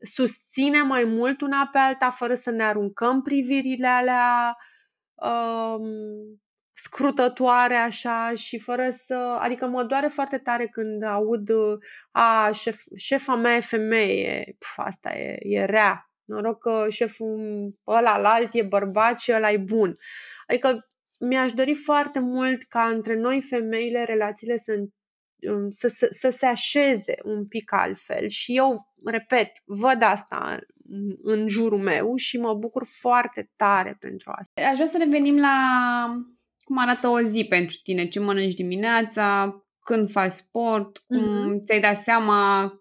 susținem 0.03 0.86
mai 0.86 1.05
mult 1.05 1.40
una 1.40 1.68
pe 1.72 1.78
alta 1.78 2.11
fără 2.11 2.34
să 2.34 2.51
ne 2.51 2.62
aruncăm 2.62 3.22
privirile 3.22 3.86
alea 3.86 4.57
um, 5.14 6.40
scrutătoare 6.72 7.74
așa 7.74 8.32
și 8.34 8.59
fără 8.59 8.90
să... 8.90 9.14
Adică 9.40 9.66
mă 9.66 9.84
doare 9.84 10.07
foarte 10.07 10.38
tare 10.38 10.66
când 10.66 11.03
aud 11.03 11.49
a, 12.11 12.51
șef, 12.53 12.82
șefa 12.97 13.34
mea 13.34 13.57
e 13.57 13.61
femeie, 13.61 14.57
Puf, 14.59 14.86
asta 14.86 15.18
e, 15.18 15.36
e 15.40 15.64
rea, 15.64 16.12
Noroc 16.33 16.59
că 16.59 16.87
șeful 16.89 17.41
ăla 17.87 18.18
la 18.18 18.33
alt 18.33 18.55
e 18.55 18.62
bărbat 18.62 19.18
și 19.18 19.33
ăla 19.33 19.51
e 19.51 19.57
bun. 19.57 19.97
Adică 20.47 20.91
mi-aș 21.18 21.53
dori 21.53 21.74
foarte 21.74 22.18
mult 22.18 22.62
ca 22.62 22.83
între 22.83 23.14
noi 23.14 23.41
femeile 23.41 24.05
relațiile 24.05 24.57
să, 24.57 24.72
um, 25.53 25.70
să, 25.70 25.89
să, 25.89 26.09
să 26.18 26.30
se 26.30 26.47
așeze 26.47 27.14
un 27.24 27.47
pic 27.47 27.72
altfel 27.72 28.28
și 28.28 28.57
eu, 28.57 28.76
repet, 29.05 29.51
văd 29.64 30.03
asta 30.03 30.59
în 31.22 31.49
jurul 31.49 31.78
meu 31.78 32.16
și 32.16 32.39
mă 32.39 32.55
bucur 32.55 32.83
foarte 33.01 33.51
tare 33.57 33.97
pentru 34.01 34.30
asta. 34.35 34.68
Aș 34.68 34.74
vrea 34.74 34.87
să 34.87 34.99
revenim 34.99 35.39
la 35.39 35.57
cum 36.64 36.78
arată 36.78 37.09
o 37.09 37.20
zi 37.20 37.45
pentru 37.45 37.76
tine, 37.83 38.09
ce 38.09 38.20
mănânci 38.20 38.55
dimineața, 38.55 39.57
când 39.80 40.11
faci 40.11 40.30
sport, 40.30 40.99
cum 40.99 41.18
mm-hmm. 41.18 41.64
ți-ai 41.64 41.80
dat 41.80 41.97
seama 41.97 42.72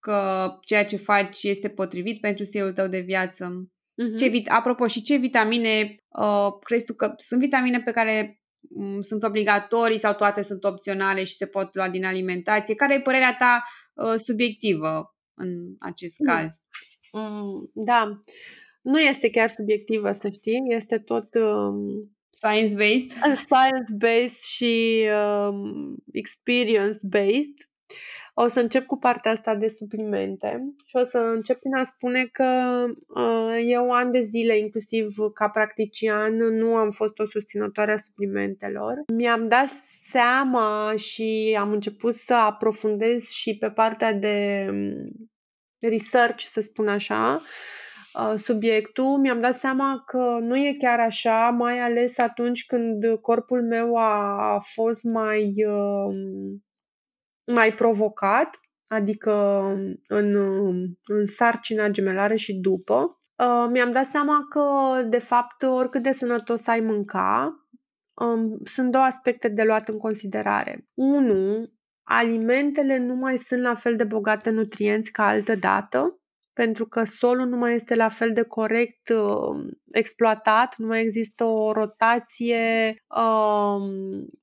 că 0.00 0.48
ceea 0.64 0.84
ce 0.84 0.96
faci 0.96 1.42
este 1.42 1.68
potrivit 1.68 2.20
pentru 2.20 2.44
stilul 2.44 2.72
tău 2.72 2.88
de 2.88 3.00
viață. 3.00 3.70
Uh-huh. 4.02 4.18
Ce, 4.18 4.42
apropo, 4.46 4.86
și 4.86 5.02
ce 5.02 5.16
vitamine 5.16 5.94
uh, 6.08 6.48
crezi 6.64 6.84
tu 6.84 6.94
că 6.94 7.12
sunt 7.16 7.40
vitamine 7.40 7.80
pe 7.80 7.90
care 7.90 8.40
um, 8.68 9.00
sunt 9.00 9.22
obligatorii 9.22 9.98
sau 9.98 10.14
toate 10.14 10.42
sunt 10.42 10.64
opționale 10.64 11.24
și 11.24 11.34
se 11.34 11.46
pot 11.46 11.74
lua 11.74 11.88
din 11.88 12.04
alimentație? 12.04 12.74
Care 12.74 12.94
e 12.94 13.00
părerea 13.00 13.36
ta 13.38 13.62
uh, 13.94 14.14
subiectivă 14.16 15.14
în 15.34 15.48
acest 15.78 16.16
mm. 16.18 16.26
caz? 16.26 16.54
Mm, 17.12 17.70
da. 17.74 18.20
Nu 18.82 19.00
este 19.00 19.30
chiar 19.30 19.48
subiectivă, 19.48 20.12
să 20.12 20.28
știi, 20.32 20.58
este 20.68 20.98
tot 20.98 21.34
um, 21.34 22.10
science-based. 22.30 23.10
Science-based 23.46 24.40
și 24.40 25.04
um, 25.48 25.96
experience-based. 26.12 27.69
O 28.34 28.46
să 28.46 28.60
încep 28.60 28.86
cu 28.86 28.98
partea 28.98 29.30
asta 29.30 29.54
de 29.54 29.68
suplimente 29.68 30.74
și 30.86 30.96
o 30.96 31.04
să 31.04 31.18
încep 31.18 31.58
prin 31.58 31.74
a 31.74 31.82
spune 31.82 32.24
că 32.24 32.44
uh, 33.08 33.64
eu 33.66 33.92
an 33.92 34.10
de 34.10 34.20
zile, 34.20 34.58
inclusiv 34.58 35.06
ca 35.34 35.48
practician, 35.48 36.36
nu 36.36 36.74
am 36.74 36.90
fost 36.90 37.18
o 37.18 37.26
susținătoare 37.26 37.92
a 37.92 37.96
suplimentelor. 37.96 38.94
Mi-am 39.14 39.48
dat 39.48 39.68
seama 40.10 40.92
și 40.96 41.56
am 41.60 41.70
început 41.70 42.14
să 42.14 42.34
aprofundez 42.34 43.22
și 43.22 43.56
pe 43.56 43.70
partea 43.70 44.12
de 44.12 44.66
um, 44.70 45.28
research, 45.78 46.42
să 46.44 46.60
spun 46.60 46.88
așa, 46.88 47.40
uh, 48.14 48.34
subiectul, 48.36 49.18
mi-am 49.18 49.40
dat 49.40 49.54
seama 49.54 50.02
că 50.06 50.38
nu 50.40 50.56
e 50.56 50.76
chiar 50.78 51.00
așa, 51.00 51.48
mai 51.58 51.78
ales 51.80 52.18
atunci 52.18 52.64
când 52.66 53.04
corpul 53.20 53.62
meu 53.62 53.96
a 53.96 54.58
fost 54.60 55.04
mai 55.04 55.54
uh, 55.66 56.14
mai 57.52 57.72
provocat, 57.72 58.60
adică 58.86 59.32
în, 60.06 60.34
în 61.04 61.26
sarcina 61.26 61.88
gemelară 61.88 62.34
și 62.34 62.54
după, 62.54 63.20
uh, 63.42 63.68
mi-am 63.70 63.92
dat 63.92 64.06
seama 64.06 64.46
că, 64.48 64.62
de 65.02 65.18
fapt, 65.18 65.62
oricât 65.62 66.02
de 66.02 66.12
sănătos 66.12 66.66
ai 66.66 66.80
mânca, 66.80 67.54
um, 68.14 68.58
sunt 68.64 68.90
două 68.90 69.04
aspecte 69.04 69.48
de 69.48 69.62
luat 69.62 69.88
în 69.88 69.98
considerare. 69.98 70.88
Unu, 70.94 71.72
alimentele 72.02 72.98
nu 72.98 73.14
mai 73.14 73.38
sunt 73.38 73.60
la 73.60 73.74
fel 73.74 73.96
de 73.96 74.04
bogate 74.04 74.48
în 74.48 74.54
nutrienți 74.54 75.10
ca 75.10 75.26
altă 75.26 75.54
dată 75.54 76.19
pentru 76.52 76.86
că 76.86 77.04
solul 77.04 77.46
nu 77.46 77.56
mai 77.56 77.74
este 77.74 77.94
la 77.94 78.08
fel 78.08 78.32
de 78.32 78.42
corect 78.42 79.08
uh, 79.08 79.72
exploatat, 79.92 80.74
nu 80.76 80.86
mai 80.86 81.00
există 81.00 81.44
o 81.44 81.72
rotație 81.72 82.94
uh, 83.16 83.82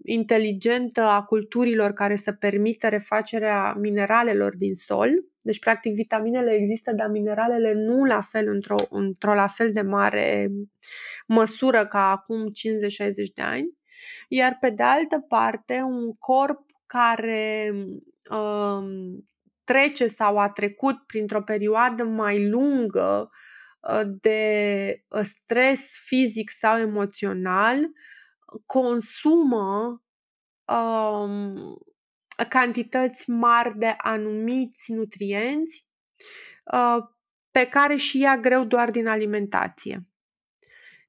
inteligentă 0.05 1.01
a 1.01 1.23
culturilor 1.23 1.91
care 1.91 2.15
să 2.15 2.31
permită 2.31 2.87
refacerea 2.87 3.73
mineralelor 3.73 4.55
din 4.55 4.73
sol. 4.73 5.09
Deci, 5.41 5.59
practic, 5.59 5.93
vitaminele 5.93 6.51
există, 6.51 6.91
dar 6.91 7.09
mineralele 7.09 7.73
nu 7.73 8.03
la 8.03 8.21
fel, 8.21 8.47
într-o, 8.47 8.75
într-o 8.89 9.33
la 9.33 9.47
fel 9.47 9.71
de 9.71 9.81
mare 9.81 10.51
măsură 11.27 11.85
ca 11.85 12.11
acum 12.11 12.45
50-60 12.47 12.51
de 13.35 13.41
ani. 13.41 13.77
Iar 14.27 14.57
pe 14.59 14.69
de 14.69 14.83
altă 14.83 15.25
parte, 15.27 15.81
un 15.81 16.13
corp 16.13 16.65
care 16.85 17.71
uh, 18.29 19.17
trece 19.67 20.07
sau 20.07 20.37
a 20.37 20.49
trecut 20.49 20.95
printr-o 21.05 21.41
perioadă 21.41 22.03
mai 22.03 22.49
lungă 22.49 23.29
uh, 23.79 24.01
de 24.21 25.03
uh, 25.09 25.21
stres 25.23 25.89
fizic 26.05 26.49
sau 26.49 26.79
emoțional, 26.79 27.87
consumă 28.65 30.01
um, 30.65 31.77
cantități 32.49 33.29
mari 33.29 33.77
de 33.77 33.95
anumiți 33.97 34.93
nutrienți 34.93 35.87
uh, 36.73 36.97
pe 37.51 37.67
care 37.67 37.95
și 37.95 38.19
ia 38.19 38.37
greu 38.37 38.63
doar 38.63 38.91
din 38.91 39.07
alimentație. 39.07 40.07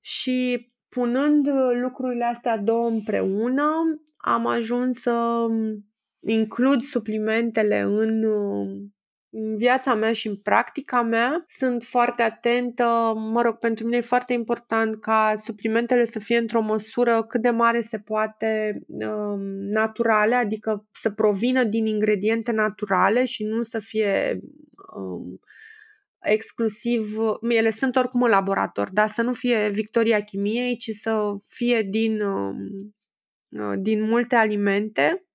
Și 0.00 0.72
punând 0.88 1.48
lucrurile 1.80 2.24
astea 2.24 2.56
două 2.56 2.88
împreună, 2.88 3.70
am 4.16 4.46
ajuns 4.46 5.00
să 5.00 5.46
includ 6.21 6.83
suplimentele 6.83 7.81
în, 7.81 8.25
în 9.31 9.57
viața 9.57 9.95
mea 9.95 10.12
și 10.12 10.27
în 10.27 10.37
practica 10.37 11.03
mea. 11.03 11.45
Sunt 11.47 11.85
foarte 11.85 12.23
atentă, 12.23 13.12
mă 13.16 13.43
rog, 13.43 13.55
pentru 13.55 13.85
mine 13.85 13.97
e 13.97 14.01
foarte 14.01 14.33
important 14.33 15.01
ca 15.01 15.33
suplimentele 15.37 16.05
să 16.05 16.19
fie 16.19 16.39
într-o 16.39 16.61
măsură 16.61 17.23
cât 17.23 17.43
de 17.43 17.51
mare 17.51 17.81
se 17.81 17.99
poate 17.99 18.81
um, 18.87 19.41
naturale, 19.71 20.35
adică 20.35 20.87
să 20.93 21.11
provină 21.11 21.64
din 21.64 21.87
ingrediente 21.87 22.53
naturale 22.53 23.25
și 23.25 23.45
nu 23.45 23.62
să 23.62 23.79
fie 23.79 24.41
um, 24.97 25.41
exclusiv, 26.21 27.16
ele 27.49 27.71
sunt 27.71 27.97
oricum 27.97 28.23
în 28.23 28.31
laborator, 28.31 28.91
dar 28.91 29.09
să 29.09 29.23
nu 29.23 29.33
fie 29.33 29.69
Victoria 29.69 30.23
Chimiei, 30.23 30.77
ci 30.77 30.91
să 30.91 31.37
fie 31.47 31.83
din, 31.83 32.21
um, 32.21 32.57
uh, 33.49 33.79
din 33.79 34.03
multe 34.03 34.35
alimente 34.35 35.28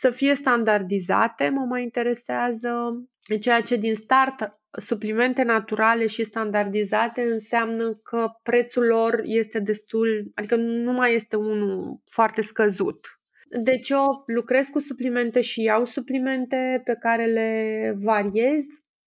să 0.00 0.10
fie 0.10 0.34
standardizate, 0.34 1.48
mă 1.48 1.64
mai 1.68 1.82
interesează 1.82 3.02
ceea 3.40 3.60
ce 3.60 3.76
din 3.76 3.94
start 3.94 4.58
suplimente 4.70 5.42
naturale 5.42 6.06
și 6.06 6.24
standardizate 6.24 7.22
înseamnă 7.22 8.00
că 8.02 8.28
prețul 8.42 8.84
lor 8.84 9.20
este 9.24 9.58
destul, 9.58 10.30
adică 10.34 10.56
nu 10.56 10.92
mai 10.92 11.14
este 11.14 11.36
unul 11.36 12.02
foarte 12.10 12.42
scăzut. 12.42 13.20
Deci 13.62 13.88
eu 13.88 14.22
lucrez 14.26 14.66
cu 14.66 14.78
suplimente 14.78 15.40
și 15.40 15.62
iau 15.62 15.84
suplimente 15.84 16.80
pe 16.84 16.96
care 17.00 17.24
le 17.24 17.94
variez 18.02 18.64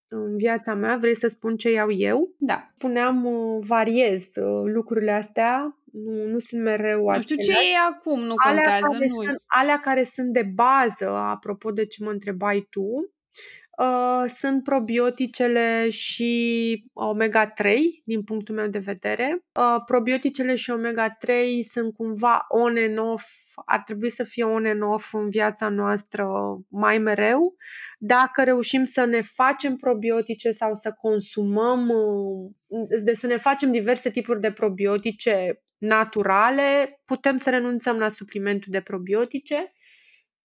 în 0.08 0.38
viața 0.38 0.74
mea. 0.74 0.98
Vrei 0.98 1.16
să 1.16 1.28
spun 1.28 1.56
ce 1.56 1.72
iau 1.72 1.92
eu? 1.92 2.36
Da. 2.38 2.72
Puneam, 2.78 3.26
uh, 3.26 3.66
variez 3.68 4.22
uh, 4.22 4.72
lucrurile 4.74 5.12
astea 5.12 5.81
nu, 5.92 6.26
nu 6.26 6.40
sunt 6.40 6.62
mereu 6.62 7.12
Nu 7.12 7.22
știu 7.22 7.36
ce 7.36 7.52
e 7.52 7.78
acum, 7.92 8.20
nu 8.20 8.34
alea 8.36 8.64
contează. 8.64 8.94
Care 8.94 9.08
nu. 9.08 9.22
Sunt, 9.22 9.44
alea 9.46 9.80
care 9.80 10.04
sunt 10.04 10.34
de 10.34 10.44
bază, 10.54 11.10
apropo 11.10 11.72
de 11.72 11.86
ce 11.86 12.04
mă 12.04 12.10
întrebai 12.10 12.68
tu, 12.70 13.14
uh, 13.82 14.26
sunt 14.28 14.64
probioticele 14.64 15.90
și 15.90 16.84
omega-3, 16.94 17.78
din 18.04 18.24
punctul 18.24 18.56
meu 18.56 18.68
de 18.68 18.80
vedere. 18.80 19.44
Uh, 19.60 19.82
probioticele 19.86 20.56
și 20.56 20.72
omega-3 20.72 21.32
sunt 21.72 21.94
cumva 21.94 22.46
on 22.48 22.76
and 22.78 22.98
off, 22.98 23.26
ar 23.66 23.82
trebui 23.86 24.10
să 24.10 24.24
fie 24.24 24.44
on 24.44 24.66
and 24.66 24.82
off 24.82 25.14
în 25.14 25.30
viața 25.30 25.70
noastră 25.70 26.28
mai 26.68 26.98
mereu. 26.98 27.56
Dacă 28.00 28.44
reușim 28.44 28.84
să 28.84 29.06
ne 29.06 29.22
facem 29.22 29.76
probiotice 29.76 30.52
sau 30.52 30.74
să 30.74 30.92
consumăm, 30.92 31.90
uh, 32.68 32.88
de 33.04 33.14
să 33.14 33.28
ne 33.28 33.38
facem 33.38 33.72
diverse 33.72 34.10
tipuri 34.10 34.40
de 34.40 34.52
probiotice 34.52 35.62
naturale, 35.82 37.02
putem 37.06 37.38
să 37.38 37.50
renunțăm 37.50 37.98
la 37.98 38.10
suplimentul 38.10 38.72
de 38.72 38.82
probiotice, 38.82 39.74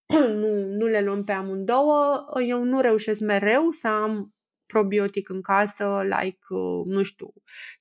nu, 0.41 0.55
nu 0.65 0.87
le 0.87 1.01
luăm 1.01 1.25
pe 1.25 1.33
amândouă. 1.33 2.25
Eu 2.47 2.65
nu 2.65 2.81
reușesc 2.81 3.21
mereu 3.21 3.71
să 3.71 3.89
am 3.89 4.35
probiotic 4.67 5.29
în 5.29 5.43
casă, 5.43 6.03
like, 6.03 6.47
uh, 6.49 6.85
nu 6.85 7.03
știu, 7.03 7.33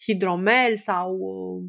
hidromel 0.04 0.76
sau 0.76 1.18
uh, 1.18 1.64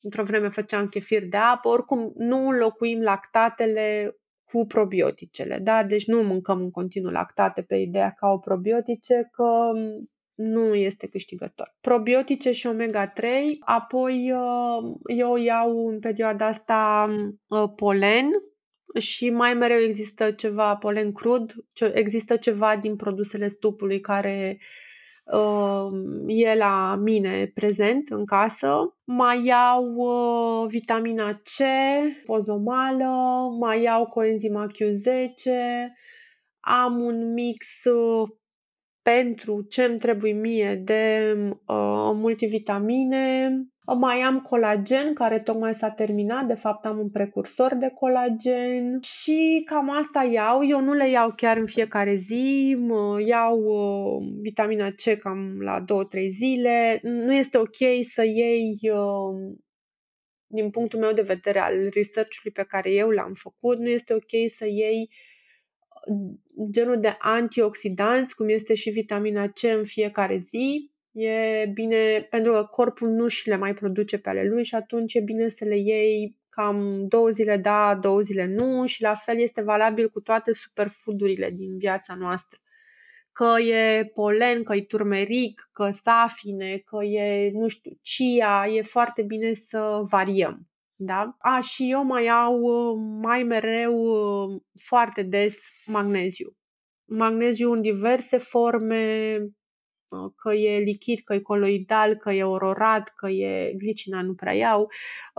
într-o 0.00 0.24
vreme 0.24 0.48
făceam 0.48 0.88
chefir 0.88 1.28
de 1.28 1.36
apă, 1.36 1.68
oricum 1.68 2.12
nu 2.16 2.48
înlocuim 2.48 3.00
lactatele 3.00 4.16
cu 4.44 4.66
probioticele, 4.66 5.58
da? 5.58 5.84
Deci 5.84 6.06
nu 6.06 6.22
mâncăm 6.22 6.60
în 6.60 6.70
continuu 6.70 7.10
lactate 7.10 7.62
pe 7.62 7.76
ideea 7.76 8.10
ca 8.10 8.28
o 8.28 8.38
probiotice, 8.38 9.28
că 9.32 9.70
nu 10.42 10.74
este 10.74 11.06
câștigător. 11.06 11.76
Probiotice 11.80 12.52
și 12.52 12.68
omega-3, 12.68 13.24
apoi 13.60 14.32
uh, 14.32 14.92
eu 15.16 15.36
iau 15.36 15.88
în 15.88 15.98
perioada 15.98 16.46
asta 16.46 17.10
uh, 17.46 17.72
polen 17.76 18.30
și 18.98 19.30
mai 19.30 19.54
mereu 19.54 19.78
există 19.78 20.30
ceva 20.30 20.76
polen 20.76 21.12
crud, 21.12 21.54
există 21.92 22.36
ceva 22.36 22.76
din 22.76 22.96
produsele 22.96 23.48
stupului 23.48 24.00
care 24.00 24.58
uh, 25.24 25.88
e 26.26 26.54
la 26.54 26.98
mine 27.02 27.50
prezent 27.54 28.08
în 28.08 28.24
casă. 28.24 28.96
Mai 29.04 29.44
iau 29.44 29.96
vitamina 30.68 31.34
C, 31.34 31.62
pozomală, 32.26 33.10
mai 33.60 33.82
iau 33.82 34.06
coenzima 34.06 34.66
Q10, 34.66 35.50
am 36.60 37.00
un 37.00 37.32
mix 37.32 37.66
pentru 39.02 39.62
ce 39.62 39.84
îmi 39.84 39.98
trebuie 39.98 40.32
mie 40.32 40.74
de 40.74 41.34
uh, 41.48 42.10
multivitamine. 42.14 43.50
Mai 43.98 44.20
am 44.20 44.40
colagen 44.40 45.14
care 45.14 45.38
tocmai 45.38 45.74
s-a 45.74 45.90
terminat, 45.90 46.46
de 46.46 46.54
fapt 46.54 46.84
am 46.84 46.98
un 46.98 47.10
precursor 47.10 47.74
de 47.74 47.88
colagen 47.88 48.98
și 49.00 49.62
cam 49.64 49.90
asta 49.90 50.28
iau. 50.32 50.66
Eu 50.68 50.80
nu 50.80 50.92
le 50.92 51.08
iau 51.10 51.32
chiar 51.36 51.56
în 51.56 51.66
fiecare 51.66 52.14
zi, 52.14 52.76
iau 53.26 53.58
uh, 53.58 54.32
vitamina 54.42 54.90
C 54.90 55.18
cam 55.18 55.60
la 55.60 55.84
2-3 56.24 56.28
zile. 56.28 57.00
Nu 57.02 57.34
este 57.34 57.58
ok 57.58 57.76
să 58.02 58.24
iei 58.24 58.78
uh, 58.82 59.56
din 60.46 60.70
punctul 60.70 60.98
meu 60.98 61.12
de 61.12 61.22
vedere 61.22 61.58
al 61.58 61.74
research-ului 61.74 62.52
pe 62.52 62.62
care 62.62 62.90
eu 62.90 63.08
l-am 63.08 63.32
făcut, 63.34 63.78
nu 63.78 63.88
este 63.88 64.14
ok 64.14 64.50
să 64.56 64.66
iei 64.66 65.10
genul 66.70 67.00
de 67.00 67.16
antioxidanți, 67.18 68.34
cum 68.34 68.48
este 68.48 68.74
și 68.74 68.90
vitamina 68.90 69.48
C 69.48 69.62
în 69.62 69.84
fiecare 69.84 70.42
zi. 70.44 70.90
E 71.12 71.66
bine, 71.74 72.26
pentru 72.30 72.52
că 72.52 72.64
corpul 72.70 73.08
nu 73.08 73.28
și 73.28 73.48
le 73.48 73.56
mai 73.56 73.74
produce 73.74 74.18
pe 74.18 74.28
ale 74.28 74.44
lui 74.44 74.64
și 74.64 74.74
atunci 74.74 75.14
e 75.14 75.20
bine 75.20 75.48
să 75.48 75.64
le 75.64 75.76
iei 75.76 76.40
cam 76.48 77.06
două 77.08 77.28
zile 77.28 77.56
da, 77.56 77.98
două 78.00 78.20
zile 78.20 78.46
nu 78.46 78.86
și 78.86 79.02
la 79.02 79.14
fel 79.14 79.38
este 79.38 79.62
valabil 79.62 80.10
cu 80.10 80.20
toate 80.20 80.52
superfoodurile 80.52 81.50
din 81.50 81.78
viața 81.78 82.14
noastră. 82.14 82.58
că 83.32 83.60
e 83.60 84.04
polen, 84.14 84.62
că 84.62 84.74
e 84.74 84.82
turmeric, 84.82 85.70
că 85.72 85.90
safine, 85.90 86.78
că 86.78 87.04
e, 87.04 87.50
nu 87.52 87.68
știu, 87.68 87.98
chia, 88.02 88.66
e 88.72 88.82
foarte 88.82 89.22
bine 89.22 89.54
să 89.54 90.00
variem. 90.10 90.71
Da? 91.04 91.36
A, 91.38 91.60
și 91.60 91.90
eu 91.90 92.04
mai 92.04 92.28
au 92.28 92.60
mai 93.22 93.42
mereu 93.42 93.94
foarte 94.84 95.22
des 95.22 95.56
magneziu. 95.86 96.56
Magneziu 97.04 97.72
în 97.72 97.80
diverse 97.80 98.38
forme, 98.38 99.36
că 100.36 100.52
e 100.54 100.78
lichid, 100.78 101.18
că 101.24 101.34
e 101.34 101.38
coloidal, 101.38 102.16
că 102.16 102.32
e 102.32 102.44
ororat, 102.44 103.08
că 103.08 103.28
e 103.28 103.72
glicina, 103.76 104.22
nu 104.22 104.34
prea 104.34 104.52
iau. 104.52 104.88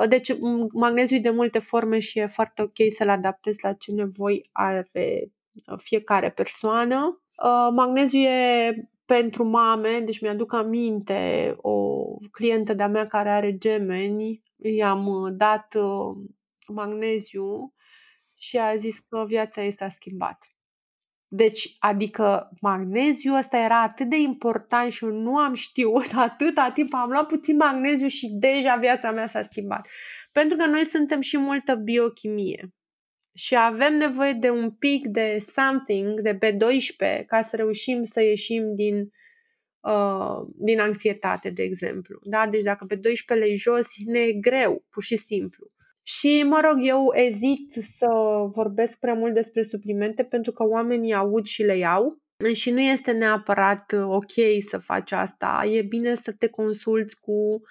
Deci 0.10 0.32
magneziu 0.74 1.18
e 1.18 1.20
de 1.20 1.30
multe 1.30 1.60
forme 1.60 2.00
și 2.00 2.20
e 2.20 2.26
foarte 2.26 2.62
ok 2.62 2.78
să-l 2.90 3.10
adaptezi 3.10 3.60
la 3.64 3.74
ce 3.74 3.92
nevoi 3.92 4.50
are 4.52 4.90
fiecare 5.78 6.32
persoană. 6.32 7.24
Magneziu 7.76 8.20
e 8.20 8.74
pentru 9.14 9.44
mame, 9.44 10.00
deci 10.00 10.22
mi-aduc 10.22 10.54
aminte 10.54 11.54
o 11.58 12.06
clientă 12.32 12.74
de-a 12.74 12.88
mea 12.88 13.06
care 13.06 13.30
are 13.30 13.58
gemeni, 13.58 14.42
i-am 14.56 15.34
dat 15.38 15.76
magneziu 16.74 17.74
și 18.40 18.58
a 18.58 18.76
zis 18.76 19.00
că 19.00 19.24
viața 19.28 19.64
ei 19.64 19.72
s-a 19.72 19.90
schimbat. 19.90 20.38
Deci, 21.28 21.76
adică 21.80 22.50
magneziu 22.62 23.34
ăsta 23.34 23.58
era 23.58 23.82
atât 23.82 24.10
de 24.10 24.18
important 24.18 24.92
și 24.92 25.04
eu 25.04 25.12
nu 25.12 25.38
am 25.38 25.54
știut 25.54 26.12
atâta 26.28 26.72
timp, 26.74 26.94
am 26.94 27.10
luat 27.10 27.28
puțin 27.28 27.56
magneziu 27.56 28.08
și 28.08 28.28
deja 28.28 28.76
viața 28.76 29.12
mea 29.12 29.28
s-a 29.28 29.42
schimbat. 29.42 29.88
Pentru 30.32 30.58
că 30.58 30.66
noi 30.66 30.86
suntem 30.86 31.22
și 31.22 31.38
multă 31.38 31.76
biochimie 31.76 32.74
și 33.34 33.56
avem 33.58 33.94
nevoie 33.94 34.34
de 34.34 34.50
un 34.50 34.72
pic 34.72 35.08
de 35.08 35.38
something, 35.56 36.22
de 36.22 36.38
B12, 36.38 37.26
ca 37.26 37.42
să 37.42 37.56
reușim 37.56 38.04
să 38.04 38.22
ieșim 38.22 38.76
din, 38.76 39.10
uh, 39.80 40.48
din 40.56 40.80
anxietate, 40.80 41.50
de 41.50 41.64
exemplu. 41.64 42.20
Da? 42.24 42.48
Deci 42.48 42.64
dacă 42.64 42.86
pe 42.86 42.96
12 42.96 43.48
le 43.48 43.56
jos, 43.56 43.88
ne 44.06 44.20
e 44.20 44.34
greu, 44.34 44.86
pur 44.90 45.04
și 45.04 45.16
simplu. 45.16 45.68
Și, 46.06 46.44
mă 46.46 46.62
rog, 46.64 46.78
eu 46.88 47.12
ezit 47.14 47.72
să 47.72 48.08
vorbesc 48.52 49.00
prea 49.00 49.14
mult 49.14 49.34
despre 49.34 49.64
suplimente 49.64 50.24
pentru 50.24 50.52
că 50.52 50.64
oamenii 50.64 51.14
aud 51.14 51.46
și 51.46 51.64
le 51.64 51.78
iau 51.78 52.22
și 52.54 52.70
nu 52.70 52.82
este 52.82 53.12
neapărat 53.12 53.92
uh, 53.92 54.04
ok 54.08 54.32
să 54.70 54.78
faci 54.78 55.12
asta. 55.12 55.68
E 55.72 55.82
bine 55.82 56.16
să 56.16 56.32
te 56.32 56.48
consulți 56.48 57.20
cu 57.20 57.62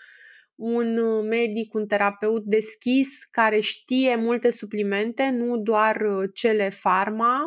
un 0.55 0.97
uh, 0.97 1.25
medic, 1.29 1.75
un 1.75 1.87
terapeut 1.87 2.43
deschis 2.45 3.09
care 3.31 3.61
știe 3.61 4.17
multe 4.17 4.51
suplimente, 4.51 5.31
nu 5.31 5.57
doar 5.57 5.97
uh, 6.01 6.31
cele 6.35 6.69
farma, 6.69 7.41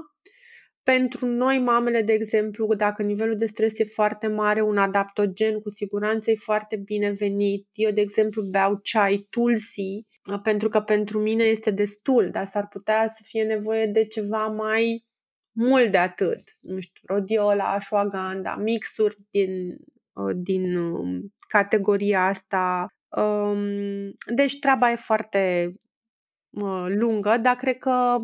pentru 0.86 1.26
noi, 1.26 1.60
mamele, 1.60 2.02
de 2.02 2.14
exemplu, 2.14 2.76
dacă 2.76 3.04
nivelul 3.04 3.36
de 3.36 3.46
stres 3.46 3.80
e 3.80 3.84
foarte 3.84 4.28
mare, 4.28 4.62
un 4.62 4.78
adaptogen 4.78 5.60
cu 5.60 5.70
siguranță 5.70 6.32
e 6.32 6.36
foarte 6.36 6.76
binevenit. 6.76 7.68
Eu, 7.72 7.92
de 7.92 8.02
exemplu, 8.02 8.42
beau 8.42 8.80
ceai 8.84 9.28
tulsi, 9.30 10.06
pentru 10.44 10.70
că 10.70 10.80
pentru 10.82 11.20
mine 11.20 11.44
este 11.44 11.72
destul, 11.72 12.30
dar 12.32 12.46
s-ar 12.46 12.68
putea 12.68 13.08
să 13.08 13.22
fie 13.24 13.44
nevoie 13.44 13.86
de 13.86 14.06
ceva 14.06 14.48
mai 14.48 15.06
mult 15.52 15.92
de 15.92 15.98
atât. 15.98 16.42
Nu 16.60 16.80
știu, 16.80 17.02
rodiola, 17.08 17.74
ashwagandha, 17.74 18.56
mixuri 18.56 19.18
din, 19.30 19.78
din 20.36 20.76
um, 20.76 21.34
categoria 21.48 22.26
asta. 22.26 22.88
Um, 23.18 23.60
deci 24.36 24.60
treaba 24.60 24.92
e 24.92 24.96
foarte 24.96 25.74
lungă, 26.88 27.38
dar 27.42 27.56
cred 27.56 27.78
că 27.78 28.18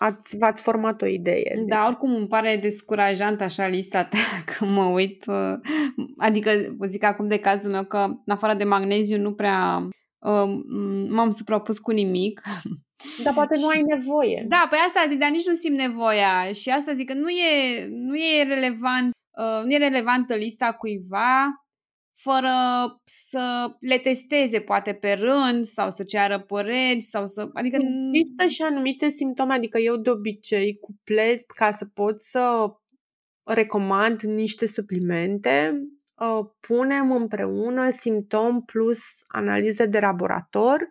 ați, 0.00 0.36
v-ați 0.36 0.62
format 0.62 1.02
o 1.02 1.06
idee. 1.06 1.62
Da, 1.66 1.86
oricum 1.86 2.14
îmi 2.14 2.26
pare 2.26 2.56
descurajant 2.56 3.40
așa 3.40 3.66
lista 3.66 4.04
ta 4.04 4.18
când 4.56 4.70
mă 4.70 4.84
uit. 4.84 5.24
Uh, 5.26 5.58
adică, 6.16 6.50
zic 6.86 7.04
acum 7.04 7.28
de 7.28 7.38
cazul 7.38 7.70
meu 7.70 7.84
că 7.84 7.98
în 7.98 8.32
afară 8.32 8.54
de 8.54 8.64
magneziu 8.64 9.18
nu 9.18 9.32
prea 9.32 9.88
uh, 10.18 10.60
m-am 11.08 11.30
suprapus 11.30 11.78
cu 11.78 11.90
nimic. 11.90 12.40
Dar 13.24 13.34
poate 13.34 13.58
nu 13.58 13.66
ai 13.66 13.82
nevoie. 13.82 14.44
Da, 14.48 14.66
păi 14.68 14.78
asta 14.86 15.04
zic, 15.08 15.18
dar 15.18 15.30
nici 15.30 15.46
nu 15.46 15.54
simt 15.54 15.78
nevoia. 15.78 16.52
Și 16.52 16.70
asta 16.70 16.92
zic 16.92 17.06
că 17.06 17.14
nu 17.14 17.28
e, 17.28 17.86
nu 17.90 18.16
e 18.16 18.42
relevant, 18.42 19.10
uh, 19.30 19.64
nu 19.64 19.72
e 19.72 19.78
relevantă 19.78 20.34
lista 20.34 20.72
cuiva 20.72 21.64
fără 22.22 22.50
să 23.04 23.76
le 23.80 23.98
testeze 23.98 24.60
poate 24.60 24.92
pe 24.94 25.12
rând 25.12 25.64
sau 25.64 25.90
să 25.90 26.04
ceară 26.04 26.40
păreri 26.40 27.00
sau 27.00 27.26
să... 27.26 27.50
Adică... 27.52 27.76
Există 28.12 28.46
și 28.46 28.62
anumite 28.62 29.08
simptome, 29.08 29.54
adică 29.54 29.78
eu 29.78 29.96
de 29.96 30.10
obicei 30.10 30.78
cuplez 30.78 31.42
ca 31.56 31.70
să 31.70 31.84
pot 31.84 32.22
să 32.22 32.66
recomand 33.44 34.20
niște 34.20 34.66
suplimente, 34.66 35.80
ă, 36.20 36.56
punem 36.60 37.12
împreună 37.12 37.90
simptom 37.90 38.62
plus 38.62 39.00
analize 39.26 39.86
de 39.86 39.98
laborator 39.98 40.80
ă, 40.80 40.86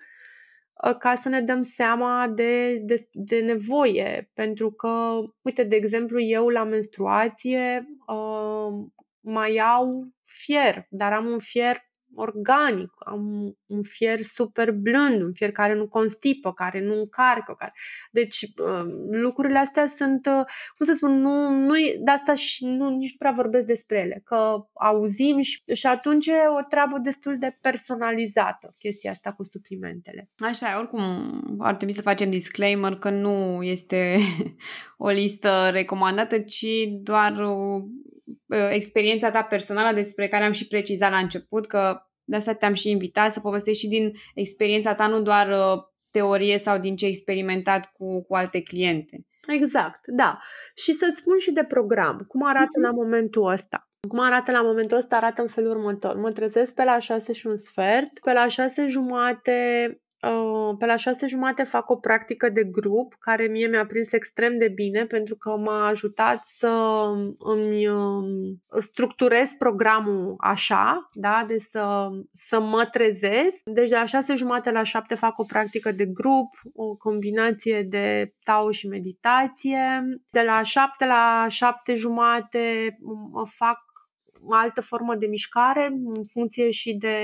ca 0.99 1.15
să 1.15 1.29
ne 1.29 1.41
dăm 1.41 1.61
seama 1.61 2.27
de, 2.27 2.77
de, 2.77 3.07
de 3.11 3.39
nevoie. 3.39 4.31
Pentru 4.33 4.71
că, 4.71 5.21
uite, 5.41 5.63
de 5.63 5.75
exemplu, 5.75 6.19
eu 6.19 6.47
la 6.47 6.63
menstruație 6.63 7.85
ă, 8.07 8.89
mai 9.19 9.57
au 9.57 10.07
fier, 10.25 10.87
dar 10.89 11.13
am 11.13 11.25
un 11.25 11.39
fier 11.39 11.88
organic, 12.15 12.91
am 12.97 13.55
un 13.65 13.81
fier 13.81 14.21
super 14.21 14.71
blând, 14.71 15.21
un 15.21 15.33
fier 15.33 15.51
care 15.51 15.73
nu 15.73 15.87
constipă, 15.87 16.53
care 16.53 16.81
nu 16.81 16.99
încarcă. 16.99 17.55
Care... 17.57 17.73
Deci 18.11 18.41
uh, 18.41 18.85
lucrurile 19.11 19.57
astea 19.57 19.87
sunt, 19.87 20.25
uh, 20.25 20.45
cum 20.77 20.85
să 20.85 20.93
spun, 20.93 21.21
nu, 21.21 21.49
nu 21.49 21.73
de 22.03 22.11
asta 22.11 22.33
și 22.33 22.65
nu, 22.65 22.89
nici 22.89 23.11
nu 23.11 23.17
prea 23.17 23.31
vorbesc 23.31 23.65
despre 23.65 23.99
ele, 23.99 24.21
că 24.25 24.65
auzim 24.73 25.39
și, 25.39 25.61
și 25.73 25.87
atunci 25.87 26.25
e 26.25 26.33
o 26.59 26.61
treabă 26.69 26.97
destul 26.97 27.37
de 27.37 27.57
personalizată 27.61 28.75
chestia 28.77 29.11
asta 29.11 29.31
cu 29.31 29.43
suplimentele. 29.43 30.29
Așa, 30.37 30.77
oricum 30.77 31.01
ar 31.59 31.75
trebui 31.75 31.93
să 31.93 32.01
facem 32.01 32.29
disclaimer 32.29 32.95
că 32.95 33.09
nu 33.09 33.63
este 33.63 34.17
o 34.97 35.07
listă 35.07 35.69
recomandată, 35.71 36.39
ci 36.39 36.65
doar 37.01 37.37
Uh, 37.39 37.83
experiența 38.71 39.31
ta 39.31 39.43
personală 39.43 39.95
despre 39.95 40.27
care 40.27 40.43
am 40.43 40.51
și 40.51 40.67
precizat 40.67 41.11
la 41.11 41.17
început, 41.17 41.67
că 41.67 42.01
de 42.23 42.35
asta 42.35 42.53
te-am 42.53 42.73
și 42.73 42.89
invitat 42.89 43.31
să 43.31 43.39
povestești 43.39 43.81
și 43.81 43.87
din 43.87 44.11
experiența 44.35 44.93
ta, 44.93 45.07
nu 45.07 45.21
doar 45.21 45.47
uh, 45.47 45.83
teorie 46.11 46.57
sau 46.57 46.79
din 46.79 46.95
ce 46.95 47.05
ai 47.05 47.11
experimentat 47.11 47.91
cu, 47.93 48.23
cu 48.23 48.35
alte 48.35 48.61
cliente. 48.61 49.25
Exact, 49.47 49.99
da. 50.07 50.39
Și 50.75 50.93
să-ți 50.93 51.17
spun 51.17 51.37
și 51.37 51.51
de 51.51 51.63
program, 51.63 52.25
cum 52.27 52.47
arată 52.47 52.65
uh-huh. 52.65 52.83
la 52.83 52.91
momentul 52.91 53.51
ăsta. 53.51 53.89
Cum 54.07 54.19
arată 54.19 54.51
la 54.51 54.61
momentul 54.61 54.97
ăsta? 54.97 55.15
Arată 55.15 55.41
în 55.41 55.47
felul 55.47 55.69
următor. 55.69 56.15
Mă 56.15 56.31
trezesc 56.31 56.73
pe 56.73 56.83
la 56.83 56.99
6 56.99 57.33
și 57.33 57.47
un 57.47 57.57
sfert, 57.57 58.19
pe 58.19 58.33
la 58.33 58.47
6 58.47 58.87
jumate 58.87 59.57
Uh, 59.91 60.05
pe 60.79 60.85
la 60.85 60.95
șase 60.95 61.27
jumate 61.27 61.63
fac 61.63 61.89
o 61.89 61.95
practică 61.95 62.49
de 62.49 62.63
grup 62.63 63.15
care 63.19 63.47
mie 63.47 63.67
mi-a 63.67 63.85
prins 63.85 64.11
extrem 64.11 64.57
de 64.57 64.67
bine 64.67 65.05
pentru 65.05 65.35
că 65.35 65.49
m-a 65.49 65.87
ajutat 65.87 66.41
să 66.43 67.03
îmi 67.37 67.87
um, 67.87 68.61
structurez 68.79 69.49
programul 69.57 70.35
așa, 70.37 71.09
da? 71.13 71.43
de 71.47 71.57
să, 71.59 72.09
să 72.31 72.59
mă 72.59 72.87
trezesc. 72.91 73.61
Deci 73.63 73.89
de 73.89 73.95
la 73.95 74.05
șase 74.05 74.35
jumate 74.35 74.71
la 74.71 74.83
șapte 74.83 75.15
fac 75.15 75.39
o 75.39 75.43
practică 75.43 75.91
de 75.91 76.05
grup, 76.05 76.61
o 76.73 76.95
combinație 76.95 77.83
de 77.83 78.33
tau 78.43 78.69
și 78.69 78.87
meditație. 78.87 80.03
De 80.31 80.41
la 80.41 80.63
șapte 80.63 81.05
la 81.05 81.45
șapte 81.49 81.93
jumate 81.93 82.97
fac 83.45 83.77
o 84.41 84.53
altă 84.53 84.81
formă 84.81 85.15
de 85.15 85.25
mișcare 85.25 85.85
în 86.15 86.25
funcție 86.31 86.71
și 86.71 86.93
de 86.93 87.17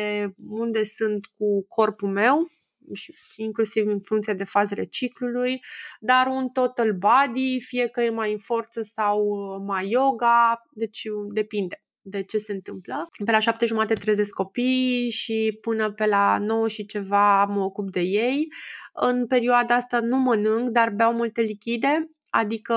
unde 0.49 0.83
sunt 0.83 1.25
cu 1.25 1.65
corpul 1.67 2.09
meu 2.09 2.47
și 2.93 3.15
inclusiv 3.35 3.87
în 3.87 3.99
funcție 4.01 4.33
de 4.33 4.43
fazele 4.43 4.85
ciclului, 4.85 5.63
dar 5.99 6.27
un 6.27 6.49
total 6.49 6.93
body, 6.93 7.59
fie 7.59 7.87
că 7.87 8.01
e 8.01 8.09
mai 8.09 8.31
în 8.31 8.39
forță 8.39 8.81
sau 8.81 9.19
uh, 9.19 9.63
mai 9.67 9.89
yoga, 9.89 10.61
deci 10.71 11.03
uh, 11.03 11.33
depinde 11.33 11.79
de 12.07 12.23
ce 12.23 12.37
se 12.37 12.51
întâmplă. 12.51 13.09
Pe 13.25 13.31
la 13.31 13.39
șapte 13.39 13.65
jumate 13.65 13.93
trezesc 13.93 14.33
copiii 14.33 15.09
și 15.09 15.57
până 15.61 15.91
pe 15.91 16.05
la 16.05 16.37
9 16.39 16.67
și 16.67 16.85
ceva 16.85 17.45
mă 17.45 17.63
ocup 17.63 17.91
de 17.91 17.99
ei. 17.99 18.47
În 18.93 19.27
perioada 19.27 19.75
asta 19.75 19.99
nu 19.99 20.17
mănânc, 20.17 20.69
dar 20.69 20.89
beau 20.89 21.13
multe 21.13 21.41
lichide, 21.41 22.09
adică 22.29 22.75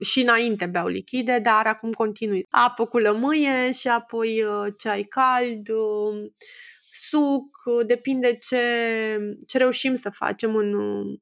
și 0.00 0.20
înainte 0.20 0.66
beau 0.66 0.86
lichide, 0.86 1.38
dar 1.42 1.66
acum 1.66 1.90
continui. 1.90 2.46
Apă 2.50 2.86
cu 2.86 2.98
lămâie 2.98 3.72
și 3.72 3.88
apoi 3.88 4.42
uh, 4.42 4.72
ceai 4.78 5.02
cald, 5.02 5.68
suc, 7.12 7.84
depinde 7.86 8.34
ce, 8.34 8.58
ce 9.46 9.58
reușim 9.58 9.94
să 9.94 10.10
facem 10.10 10.54
în, 10.54 10.74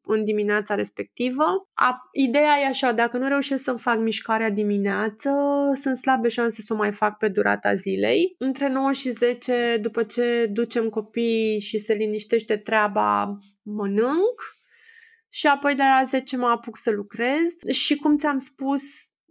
în 0.03 0.24
dimineața 0.24 0.74
respectivă. 0.74 1.68
A, 1.74 2.09
ideea 2.12 2.61
e 2.62 2.66
așa, 2.66 2.93
dacă 2.93 3.18
nu 3.18 3.28
reușesc 3.28 3.64
să-mi 3.64 3.78
fac 3.78 3.99
mișcarea 3.99 4.51
dimineață, 4.51 5.30
sunt 5.80 5.97
slabe 5.97 6.28
șanse 6.28 6.61
să 6.61 6.72
o 6.72 6.76
mai 6.76 6.93
fac 6.93 7.16
pe 7.16 7.28
durata 7.28 7.74
zilei. 7.74 8.34
Între 8.38 8.68
9 8.68 8.93
și 8.93 9.11
10, 9.11 9.78
după 9.80 10.03
ce 10.03 10.47
ducem 10.53 10.88
copiii 10.88 11.61
și 11.61 11.78
se 11.78 11.93
liniștește 11.93 12.57
treaba, 12.57 13.38
mănânc 13.62 14.59
și 15.28 15.47
apoi 15.47 15.74
de 15.74 15.82
la 15.82 16.03
10 16.05 16.36
mă 16.36 16.47
apuc 16.47 16.76
să 16.76 16.91
lucrez 16.91 17.74
și 17.76 17.97
cum 17.97 18.16
ți-am 18.16 18.38
spus, 18.38 18.82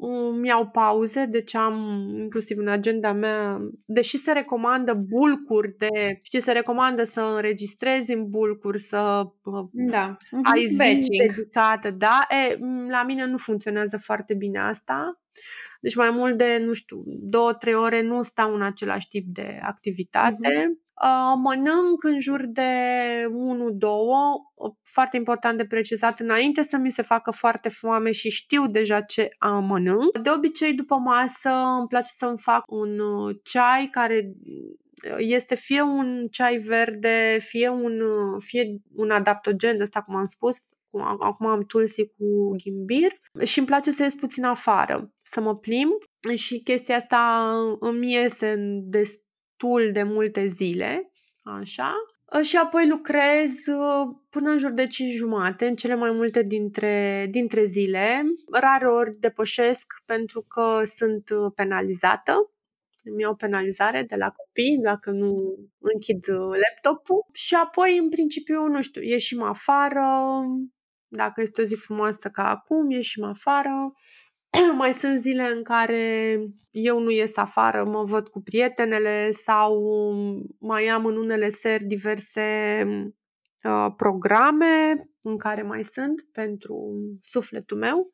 îmi 0.01 0.47
iau 0.47 0.67
pauze, 0.67 1.25
deci 1.25 1.55
am 1.55 1.75
inclusiv 2.19 2.57
în 2.57 2.67
agenda 2.67 3.13
mea, 3.13 3.59
deși 3.85 4.17
se 4.17 4.31
recomandă 4.31 4.93
bulcuri 4.93 5.75
de, 5.77 6.19
știi, 6.21 6.39
se 6.41 6.51
recomandă 6.51 7.03
să 7.03 7.21
înregistrezi 7.35 8.13
în 8.13 8.29
bulcuri, 8.29 8.79
să 8.79 9.23
da. 9.71 10.17
ai 10.43 10.67
zi 10.67 11.09
dedicată, 11.17 11.91
da? 11.91 12.27
E, 12.29 12.57
la 12.89 13.03
mine 13.03 13.25
nu 13.25 13.37
funcționează 13.37 13.97
foarte 13.97 14.33
bine 14.33 14.59
asta. 14.59 15.21
Deci 15.81 15.95
mai 15.95 16.09
mult 16.11 16.37
de, 16.37 16.61
nu 16.65 16.73
știu, 16.73 17.03
două, 17.05 17.53
trei 17.53 17.73
ore 17.73 18.01
nu 18.01 18.21
stau 18.21 18.55
în 18.55 18.61
același 18.61 19.07
tip 19.07 19.25
de 19.27 19.59
activitate. 19.61 20.49
Uh-huh. 20.49 20.88
Uh, 21.03 21.33
mănânc 21.43 22.03
în 22.03 22.19
jur 22.19 22.45
de 22.45 22.71
1-2, 23.27 23.31
foarte 24.83 25.17
important 25.17 25.57
de 25.57 25.65
precizat, 25.65 26.19
înainte 26.19 26.61
să 26.61 26.77
mi 26.77 26.91
se 26.91 27.01
facă 27.01 27.31
foarte 27.31 27.69
foame 27.69 28.11
și 28.11 28.29
știu 28.29 28.65
deja 28.65 29.01
ce 29.01 29.21
uh, 29.21 29.59
mănânc. 29.61 30.17
De 30.17 30.29
obicei, 30.35 30.73
după 30.73 30.95
masă, 30.95 31.49
îmi 31.79 31.87
place 31.87 32.09
să-mi 32.11 32.37
fac 32.37 32.71
un 32.71 32.99
uh, 32.99 33.35
ceai 33.43 33.87
care 33.91 34.31
este 35.17 35.55
fie 35.55 35.81
un 35.81 36.27
ceai 36.31 36.57
verde, 36.57 37.37
fie 37.39 37.69
un, 37.69 37.99
uh, 38.01 38.43
fie 38.45 38.81
un 38.95 39.09
adaptogen, 39.09 39.81
ăsta 39.81 40.01
cum 40.01 40.15
am 40.15 40.25
spus, 40.25 40.57
acum 41.19 41.45
am 41.45 41.65
tulsi 41.65 42.05
cu 42.05 42.51
ghimbir 42.63 43.11
și 43.43 43.57
îmi 43.57 43.67
place 43.67 43.91
să 43.91 44.03
ies 44.03 44.15
puțin 44.15 44.43
afară, 44.43 45.13
să 45.23 45.41
mă 45.41 45.55
plimb 45.55 45.91
și 46.35 46.61
chestia 46.61 46.95
asta 46.95 47.51
îmi 47.79 48.13
iese 48.13 48.55
destul 48.83 49.27
destul 49.60 49.91
de 49.91 50.03
multe 50.03 50.47
zile, 50.47 51.12
așa, 51.43 51.95
și 52.43 52.57
apoi 52.57 52.88
lucrez 52.88 53.51
uh, 53.68 54.16
până 54.30 54.49
în 54.49 54.57
jur 54.57 54.72
de 54.72 54.88
5 54.88 55.14
jumate, 55.14 55.68
în 55.68 55.76
cele 55.76 55.95
mai 55.95 56.12
multe 56.12 56.43
dintre, 56.43 57.28
dintre 57.30 57.64
zile. 57.64 58.24
Rare 58.51 58.88
ori 58.88 59.18
depășesc 59.20 59.86
pentru 60.05 60.41
că 60.41 60.82
sunt 60.86 61.30
uh, 61.30 61.51
penalizată. 61.55 62.51
Îmi 63.03 63.22
iau 63.22 63.36
penalizare 63.36 64.03
de 64.03 64.16
la 64.16 64.30
copii 64.30 64.80
dacă 64.82 65.12
nu 65.12 65.32
închid 65.80 66.28
uh, 66.28 66.57
laptopul. 66.68 67.26
Și 67.34 67.55
apoi, 67.55 67.97
în 67.97 68.10
principiu, 68.10 68.68
nu 68.68 68.82
știu, 68.82 69.01
ieșim 69.01 69.41
afară. 69.41 70.05
Dacă 71.07 71.41
este 71.41 71.62
o 71.62 71.64
zi 71.64 71.76
frumoasă 71.76 72.30
ca 72.30 72.49
acum, 72.49 72.89
ieșim 72.89 73.24
afară 73.24 73.93
mai 74.77 74.93
sunt 74.93 75.19
zile 75.19 75.43
în 75.43 75.63
care 75.63 76.37
eu 76.71 76.99
nu 76.99 77.09
ies 77.09 77.37
afară, 77.37 77.83
mă 77.83 78.03
văd 78.03 78.27
cu 78.27 78.41
prietenele 78.41 79.31
sau 79.31 79.83
mai 80.59 80.87
am 80.87 81.05
în 81.05 81.17
unele 81.17 81.49
seri 81.49 81.83
diverse 81.83 82.83
uh, 83.63 83.93
programe 83.95 85.09
în 85.21 85.37
care 85.37 85.61
mai 85.61 85.83
sunt 85.83 86.21
pentru 86.31 86.91
sufletul 87.21 87.77
meu. 87.77 88.11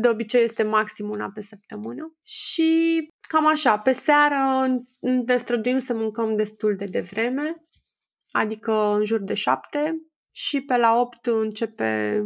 De 0.00 0.08
obicei 0.08 0.42
este 0.42 0.62
maxim 0.62 1.08
una 1.08 1.30
pe 1.30 1.40
săptămână 1.40 2.14
și 2.22 3.08
cam 3.28 3.46
așa, 3.46 3.78
pe 3.78 3.92
seară 3.92 4.66
ne 5.26 5.36
străduim 5.36 5.78
să 5.78 5.94
mâncăm 5.94 6.36
destul 6.36 6.76
de 6.76 6.84
devreme, 6.84 7.64
adică 8.30 8.72
în 8.72 9.04
jur 9.04 9.20
de 9.20 9.34
șapte, 9.34 9.94
și 10.32 10.60
pe 10.60 10.76
la 10.76 11.00
8 11.00 11.26
începe 11.26 12.22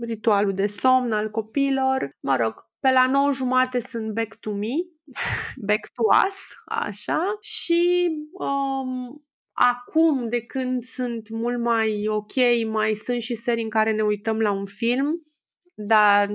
ritualul 0.00 0.54
de 0.54 0.66
somn 0.66 1.12
al 1.12 1.30
copilor. 1.30 2.16
Mă 2.20 2.36
rog, 2.36 2.70
pe 2.80 2.90
la 2.92 3.06
9 3.06 3.32
jumate 3.32 3.80
sunt 3.80 4.12
back 4.12 4.34
to 4.34 4.52
me, 4.52 4.74
back 5.68 5.90
to 5.92 6.02
us, 6.26 6.38
așa, 6.64 7.36
și 7.40 8.10
um, 8.32 9.24
acum, 9.52 10.28
de 10.28 10.40
când 10.40 10.82
sunt 10.82 11.28
mult 11.28 11.60
mai 11.60 12.06
ok, 12.08 12.34
mai 12.70 12.94
sunt 12.94 13.20
și 13.20 13.34
serii 13.34 13.62
în 13.62 13.70
care 13.70 13.92
ne 13.92 14.02
uităm 14.02 14.40
la 14.40 14.50
un 14.50 14.66
film, 14.66 15.26
dar 15.74 16.28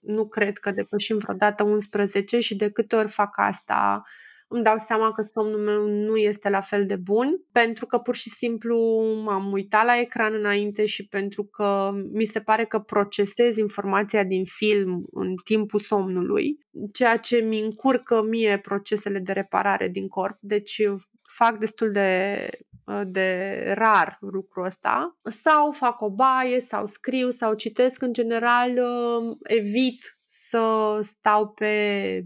nu 0.00 0.28
cred 0.28 0.58
că 0.58 0.70
depășim 0.70 1.16
vreodată 1.18 1.62
11 1.62 2.38
și 2.38 2.56
de 2.56 2.70
câte 2.70 2.96
ori 2.96 3.08
fac 3.08 3.38
asta, 3.38 4.02
îmi 4.48 4.62
dau 4.62 4.78
seama 4.78 5.12
că 5.12 5.22
somnul 5.22 5.60
meu 5.60 5.86
nu 5.86 6.16
este 6.16 6.48
la 6.48 6.60
fel 6.60 6.86
de 6.86 6.96
bun, 6.96 7.44
pentru 7.52 7.86
că 7.86 7.98
pur 7.98 8.14
și 8.14 8.28
simplu 8.28 9.02
m-am 9.24 9.52
uitat 9.52 9.84
la 9.84 10.00
ecran 10.00 10.34
înainte 10.34 10.86
și 10.86 11.08
pentru 11.08 11.44
că 11.44 11.90
mi 12.12 12.24
se 12.24 12.40
pare 12.40 12.64
că 12.64 12.78
procesez 12.78 13.56
informația 13.56 14.24
din 14.24 14.44
film 14.44 15.06
în 15.10 15.34
timpul 15.44 15.78
somnului, 15.78 16.58
ceea 16.92 17.16
ce 17.16 17.36
mi 17.36 17.60
încurcă 17.60 18.22
mie 18.22 18.58
procesele 18.58 19.18
de 19.18 19.32
reparare 19.32 19.88
din 19.88 20.08
corp. 20.08 20.36
Deci 20.40 20.82
fac 21.36 21.58
destul 21.58 21.90
de 21.90 22.48
de 23.06 23.72
rar 23.76 24.16
lucrul 24.20 24.64
ăsta, 24.64 25.18
sau 25.22 25.72
fac 25.72 26.00
o 26.00 26.10
baie, 26.10 26.60
sau 26.60 26.86
scriu, 26.86 27.30
sau 27.30 27.54
citesc, 27.54 28.02
în 28.02 28.12
general 28.12 28.70
evit 29.42 30.18
să 30.24 30.98
stau 31.02 31.48
pe 31.48 32.24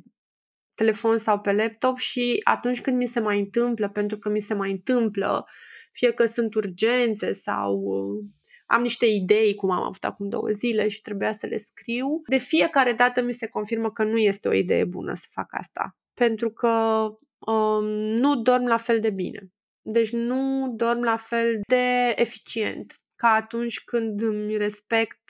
telefon 0.83 1.19
sau 1.19 1.41
pe 1.41 1.53
laptop 1.53 1.99
și 1.99 2.41
atunci 2.45 2.81
când 2.81 2.97
mi 2.97 3.07
se 3.07 3.21
mai 3.21 3.39
întâmplă, 3.39 3.89
pentru 3.89 4.19
că 4.19 4.29
mi 4.29 4.41
se 4.41 4.55
mai 4.55 4.71
întâmplă, 4.71 5.45
fie 5.93 6.13
că 6.13 6.25
sunt 6.25 6.55
urgențe 6.55 7.33
sau 7.33 7.75
uh, 7.75 8.25
am 8.67 8.83
niște 8.83 9.07
idei, 9.07 9.55
cum 9.55 9.71
am 9.71 9.83
avut 9.83 10.05
acum 10.05 10.29
două 10.29 10.49
zile 10.49 10.89
și 10.89 11.01
trebuia 11.01 11.33
să 11.33 11.47
le 11.47 11.57
scriu, 11.57 12.23
de 12.27 12.37
fiecare 12.37 12.93
dată 12.93 13.23
mi 13.23 13.33
se 13.33 13.47
confirmă 13.47 13.91
că 13.91 14.05
nu 14.05 14.19
este 14.19 14.49
o 14.49 14.53
idee 14.53 14.85
bună 14.85 15.15
să 15.15 15.27
fac 15.31 15.47
asta. 15.51 15.97
Pentru 16.15 16.51
că 16.51 17.05
um, 17.53 17.85
nu 18.13 18.43
dorm 18.43 18.67
la 18.67 18.77
fel 18.77 19.01
de 19.01 19.11
bine. 19.11 19.53
Deci 19.83 20.13
nu 20.13 20.73
dorm 20.77 21.03
la 21.03 21.17
fel 21.17 21.61
de 21.69 22.15
eficient 22.17 22.95
ca 23.17 23.29
atunci 23.29 23.81
când 23.85 24.23
îmi 24.23 24.57
respect 24.57 25.21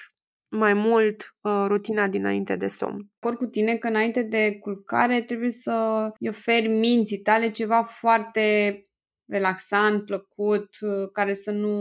mai 0.54 0.74
mult 0.74 1.36
uh, 1.40 1.64
rutina 1.66 2.08
dinainte 2.08 2.56
de 2.56 2.66
somn. 2.66 3.10
Por 3.18 3.36
cu 3.36 3.46
tine 3.46 3.76
că 3.76 3.88
înainte 3.88 4.22
de 4.22 4.58
culcare 4.58 5.22
trebuie 5.22 5.50
să 5.50 6.08
îi 6.18 6.28
oferi 6.28 6.68
minții 6.68 7.18
tale 7.18 7.50
ceva 7.50 7.82
foarte 7.82 8.82
relaxant, 9.26 10.04
plăcut, 10.04 10.68
uh, 10.80 11.08
care 11.12 11.32
să 11.32 11.50
nu, 11.50 11.76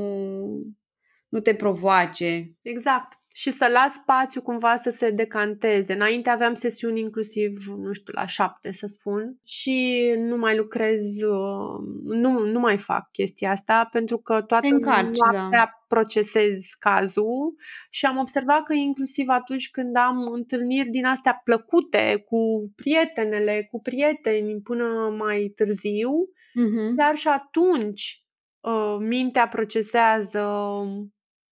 nu 1.28 1.39
te 1.39 1.55
provoace. 1.55 2.57
Exact 2.61 3.20
și 3.34 3.51
să 3.51 3.69
las 3.73 3.93
spațiu 3.93 4.41
cumva 4.41 4.75
să 4.75 4.89
se 4.89 5.09
decanteze. 5.09 5.93
Înainte 5.93 6.29
aveam 6.29 6.53
sesiuni 6.53 6.99
inclusiv, 6.99 7.65
nu 7.77 7.93
știu, 7.93 8.13
la 8.15 8.25
șapte 8.25 8.71
să 8.73 8.88
spun 8.88 9.39
și 9.45 10.09
nu 10.17 10.38
mai 10.38 10.57
lucrez, 10.57 11.21
uh, 11.21 11.79
nu, 12.05 12.45
nu 12.45 12.59
mai 12.59 12.77
fac 12.77 13.11
chestia 13.11 13.51
asta 13.51 13.88
pentru 13.91 14.17
că 14.17 14.41
toată 14.41 14.67
Încarci, 14.67 15.17
noaptea 15.17 15.49
da. 15.49 15.86
procesez 15.88 16.59
cazul 16.79 17.55
și 17.89 18.05
am 18.05 18.17
observat 18.17 18.63
că 18.63 18.73
inclusiv 18.73 19.25
atunci 19.27 19.69
când 19.69 19.95
am 19.95 20.17
întâlniri 20.32 20.89
din 20.89 21.05
astea 21.05 21.41
plăcute 21.43 22.23
cu 22.25 22.71
prietenele, 22.75 23.67
cu 23.71 23.82
prieteni 23.82 24.61
până 24.61 25.15
mai 25.17 25.51
târziu, 25.55 26.11
uh-huh. 26.11 26.95
chiar 26.97 27.15
și 27.15 27.27
atunci 27.27 28.25
uh, 28.59 28.97
mintea 28.99 29.47
procesează 29.47 30.45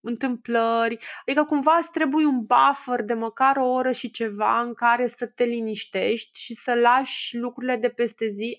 întâmplări, 0.01 0.97
adică 1.25 1.43
cumva 1.43 1.77
îți 1.79 1.91
trebuie 1.91 2.25
un 2.25 2.45
buffer 2.45 3.03
de 3.03 3.13
măcar 3.13 3.57
o 3.57 3.65
oră 3.65 3.91
și 3.91 4.11
ceva 4.11 4.61
în 4.61 4.73
care 4.73 5.07
să 5.07 5.25
te 5.27 5.43
liniștești 5.43 6.39
și 6.39 6.53
să 6.53 6.73
lași 6.73 7.37
lucrurile 7.37 7.75
de 7.75 7.89
peste 7.89 8.29
zi 8.29 8.57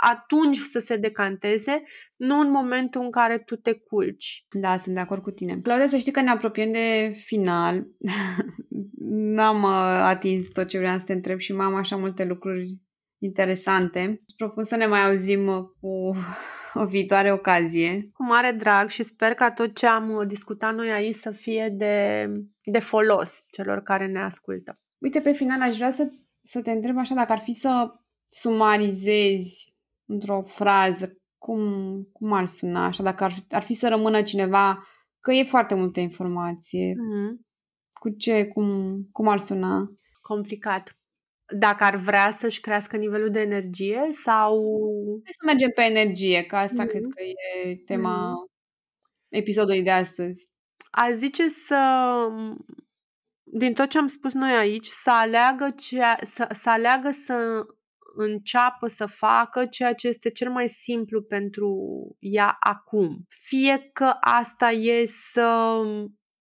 atunci 0.00 0.56
să 0.56 0.78
se 0.78 0.96
decanteze, 0.96 1.82
nu 2.16 2.38
în 2.38 2.50
momentul 2.50 3.00
în 3.02 3.10
care 3.10 3.38
tu 3.38 3.56
te 3.56 3.72
culci. 3.72 4.46
Da, 4.50 4.76
sunt 4.76 4.94
de 4.94 5.00
acord 5.00 5.22
cu 5.22 5.30
tine. 5.30 5.58
Claudia, 5.58 5.86
să 5.86 5.96
știi 5.96 6.12
că 6.12 6.20
ne 6.20 6.30
apropiem 6.30 6.72
de 6.72 7.12
final. 7.24 7.86
N-am 9.34 9.62
uh, 9.62 10.00
atins 10.02 10.48
tot 10.48 10.68
ce 10.68 10.78
vreau 10.78 10.98
să 10.98 11.04
te 11.04 11.12
întreb 11.12 11.38
și 11.38 11.52
mai 11.52 11.66
am 11.66 11.74
așa 11.74 11.96
multe 11.96 12.24
lucruri 12.24 12.78
interesante. 13.18 14.22
Îți 14.26 14.36
propun 14.36 14.62
să 14.62 14.76
ne 14.76 14.86
mai 14.86 15.04
auzim 15.04 15.46
uh, 15.46 15.64
cu 15.80 16.16
o 16.74 16.84
viitoare 16.84 17.32
ocazie. 17.32 18.10
Cu 18.12 18.24
mare 18.24 18.52
drag 18.52 18.88
și 18.88 19.02
sper 19.02 19.34
ca 19.34 19.50
tot 19.50 19.76
ce 19.76 19.86
am 19.86 20.10
uh, 20.10 20.26
discutat 20.26 20.74
noi 20.74 20.90
aici 20.90 21.14
să 21.14 21.30
fie 21.30 21.68
de, 21.68 22.26
de 22.64 22.78
folos 22.78 23.44
celor 23.50 23.82
care 23.82 24.06
ne 24.06 24.20
ascultă. 24.20 24.78
Uite, 24.98 25.20
pe 25.20 25.32
final 25.32 25.60
aș 25.62 25.76
vrea 25.76 25.90
să, 25.90 26.10
să 26.42 26.60
te 26.60 26.70
întreb 26.70 26.98
așa 26.98 27.14
dacă 27.14 27.32
ar 27.32 27.38
fi 27.38 27.52
să 27.52 27.94
sumarizezi 28.28 29.76
într-o 30.06 30.42
frază 30.42 31.14
cum, 31.38 31.62
cum 32.12 32.32
ar 32.32 32.46
suna, 32.46 32.84
așa, 32.84 33.02
dacă 33.02 33.24
ar, 33.24 33.34
ar 33.50 33.62
fi 33.62 33.74
să 33.74 33.88
rămână 33.88 34.22
cineva, 34.22 34.86
că 35.20 35.32
e 35.32 35.44
foarte 35.44 35.74
multă 35.74 36.00
informație, 36.00 36.92
mm-hmm. 36.92 37.46
cu 37.92 38.08
ce, 38.08 38.46
cum, 38.46 38.98
cum 39.12 39.28
ar 39.28 39.38
suna? 39.38 39.90
Complicat 40.20 40.99
dacă 41.58 41.84
ar 41.84 41.96
vrea 41.96 42.30
să-și 42.30 42.60
crească 42.60 42.96
nivelul 42.96 43.30
de 43.30 43.40
energie 43.40 44.00
sau... 44.22 44.54
Hai 45.24 45.32
să 45.32 45.46
mergem 45.46 45.70
pe 45.74 45.82
energie, 45.82 46.42
că 46.42 46.56
asta 46.56 46.84
mm-hmm. 46.84 46.88
cred 46.88 47.02
că 47.02 47.22
e 47.22 47.76
tema 47.76 48.32
mm-hmm. 48.32 48.50
episodului 49.28 49.82
de 49.82 49.90
astăzi. 49.90 50.48
A 50.90 51.10
zice 51.12 51.48
să, 51.48 51.78
din 53.42 53.74
tot 53.74 53.88
ce 53.88 53.98
am 53.98 54.06
spus 54.06 54.32
noi 54.32 54.52
aici, 54.52 54.86
să 54.86 55.10
aleagă, 55.10 55.70
ceea, 55.76 56.18
să, 56.22 56.48
să 56.52 56.70
aleagă 56.70 57.10
să 57.10 57.66
înceapă 58.16 58.86
să 58.86 59.06
facă 59.06 59.66
ceea 59.66 59.94
ce 59.94 60.08
este 60.08 60.30
cel 60.30 60.50
mai 60.50 60.68
simplu 60.68 61.22
pentru 61.22 61.70
ea 62.18 62.56
acum. 62.60 63.24
Fie 63.28 63.90
că 63.92 64.16
asta 64.20 64.70
e 64.70 65.04
să 65.06 65.80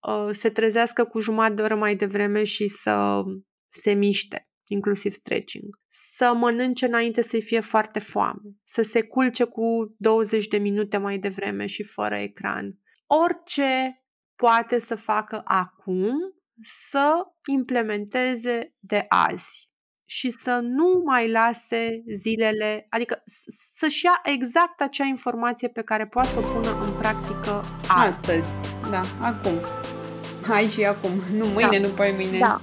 uh, 0.08 0.30
se 0.32 0.50
trezească 0.50 1.06
cu 1.06 1.20
jumătate 1.20 1.54
de 1.54 1.62
oră 1.62 1.76
mai 1.76 1.96
devreme 1.96 2.44
și 2.44 2.68
să 2.68 3.24
se 3.70 3.94
miște, 3.94 4.49
inclusiv 4.72 5.12
stretching, 5.12 5.80
să 5.88 6.34
mănânce 6.36 6.86
înainte 6.86 7.22
să-i 7.22 7.42
fie 7.42 7.60
foarte 7.60 8.00
foame, 8.00 8.42
să 8.64 8.82
se 8.82 9.02
culce 9.02 9.44
cu 9.44 9.96
20 9.98 10.48
de 10.48 10.58
minute 10.58 10.98
mai 10.98 11.18
devreme 11.18 11.66
și 11.66 11.84
fără 11.84 12.16
ecran. 12.16 12.80
Orice 13.06 14.04
poate 14.36 14.80
să 14.80 14.96
facă 14.96 15.42
acum 15.44 16.12
să 16.62 17.14
implementeze 17.52 18.76
de 18.80 19.06
azi 19.08 19.70
și 20.06 20.30
să 20.30 20.60
nu 20.62 21.02
mai 21.06 21.32
lase 21.32 22.04
zilele, 22.22 22.86
adică 22.90 23.22
să-și 23.76 24.06
ia 24.06 24.22
exact 24.24 24.82
acea 24.82 25.06
informație 25.06 25.68
pe 25.68 25.82
care 25.82 26.08
poate 26.08 26.28
să 26.28 26.40
o 26.40 26.42
pună 26.42 26.82
în 26.84 26.92
practică 26.92 27.64
azi. 27.88 28.08
astăzi. 28.08 28.56
Da, 28.90 29.02
acum. 29.22 29.60
Aici 30.50 30.72
și 30.72 30.86
acum, 30.86 31.12
nu 31.38 31.46
mâine, 31.46 31.80
da. 31.80 31.88
nu 31.88 31.94
pe 31.94 32.14
mâine. 32.16 32.40
Da. 32.40 32.60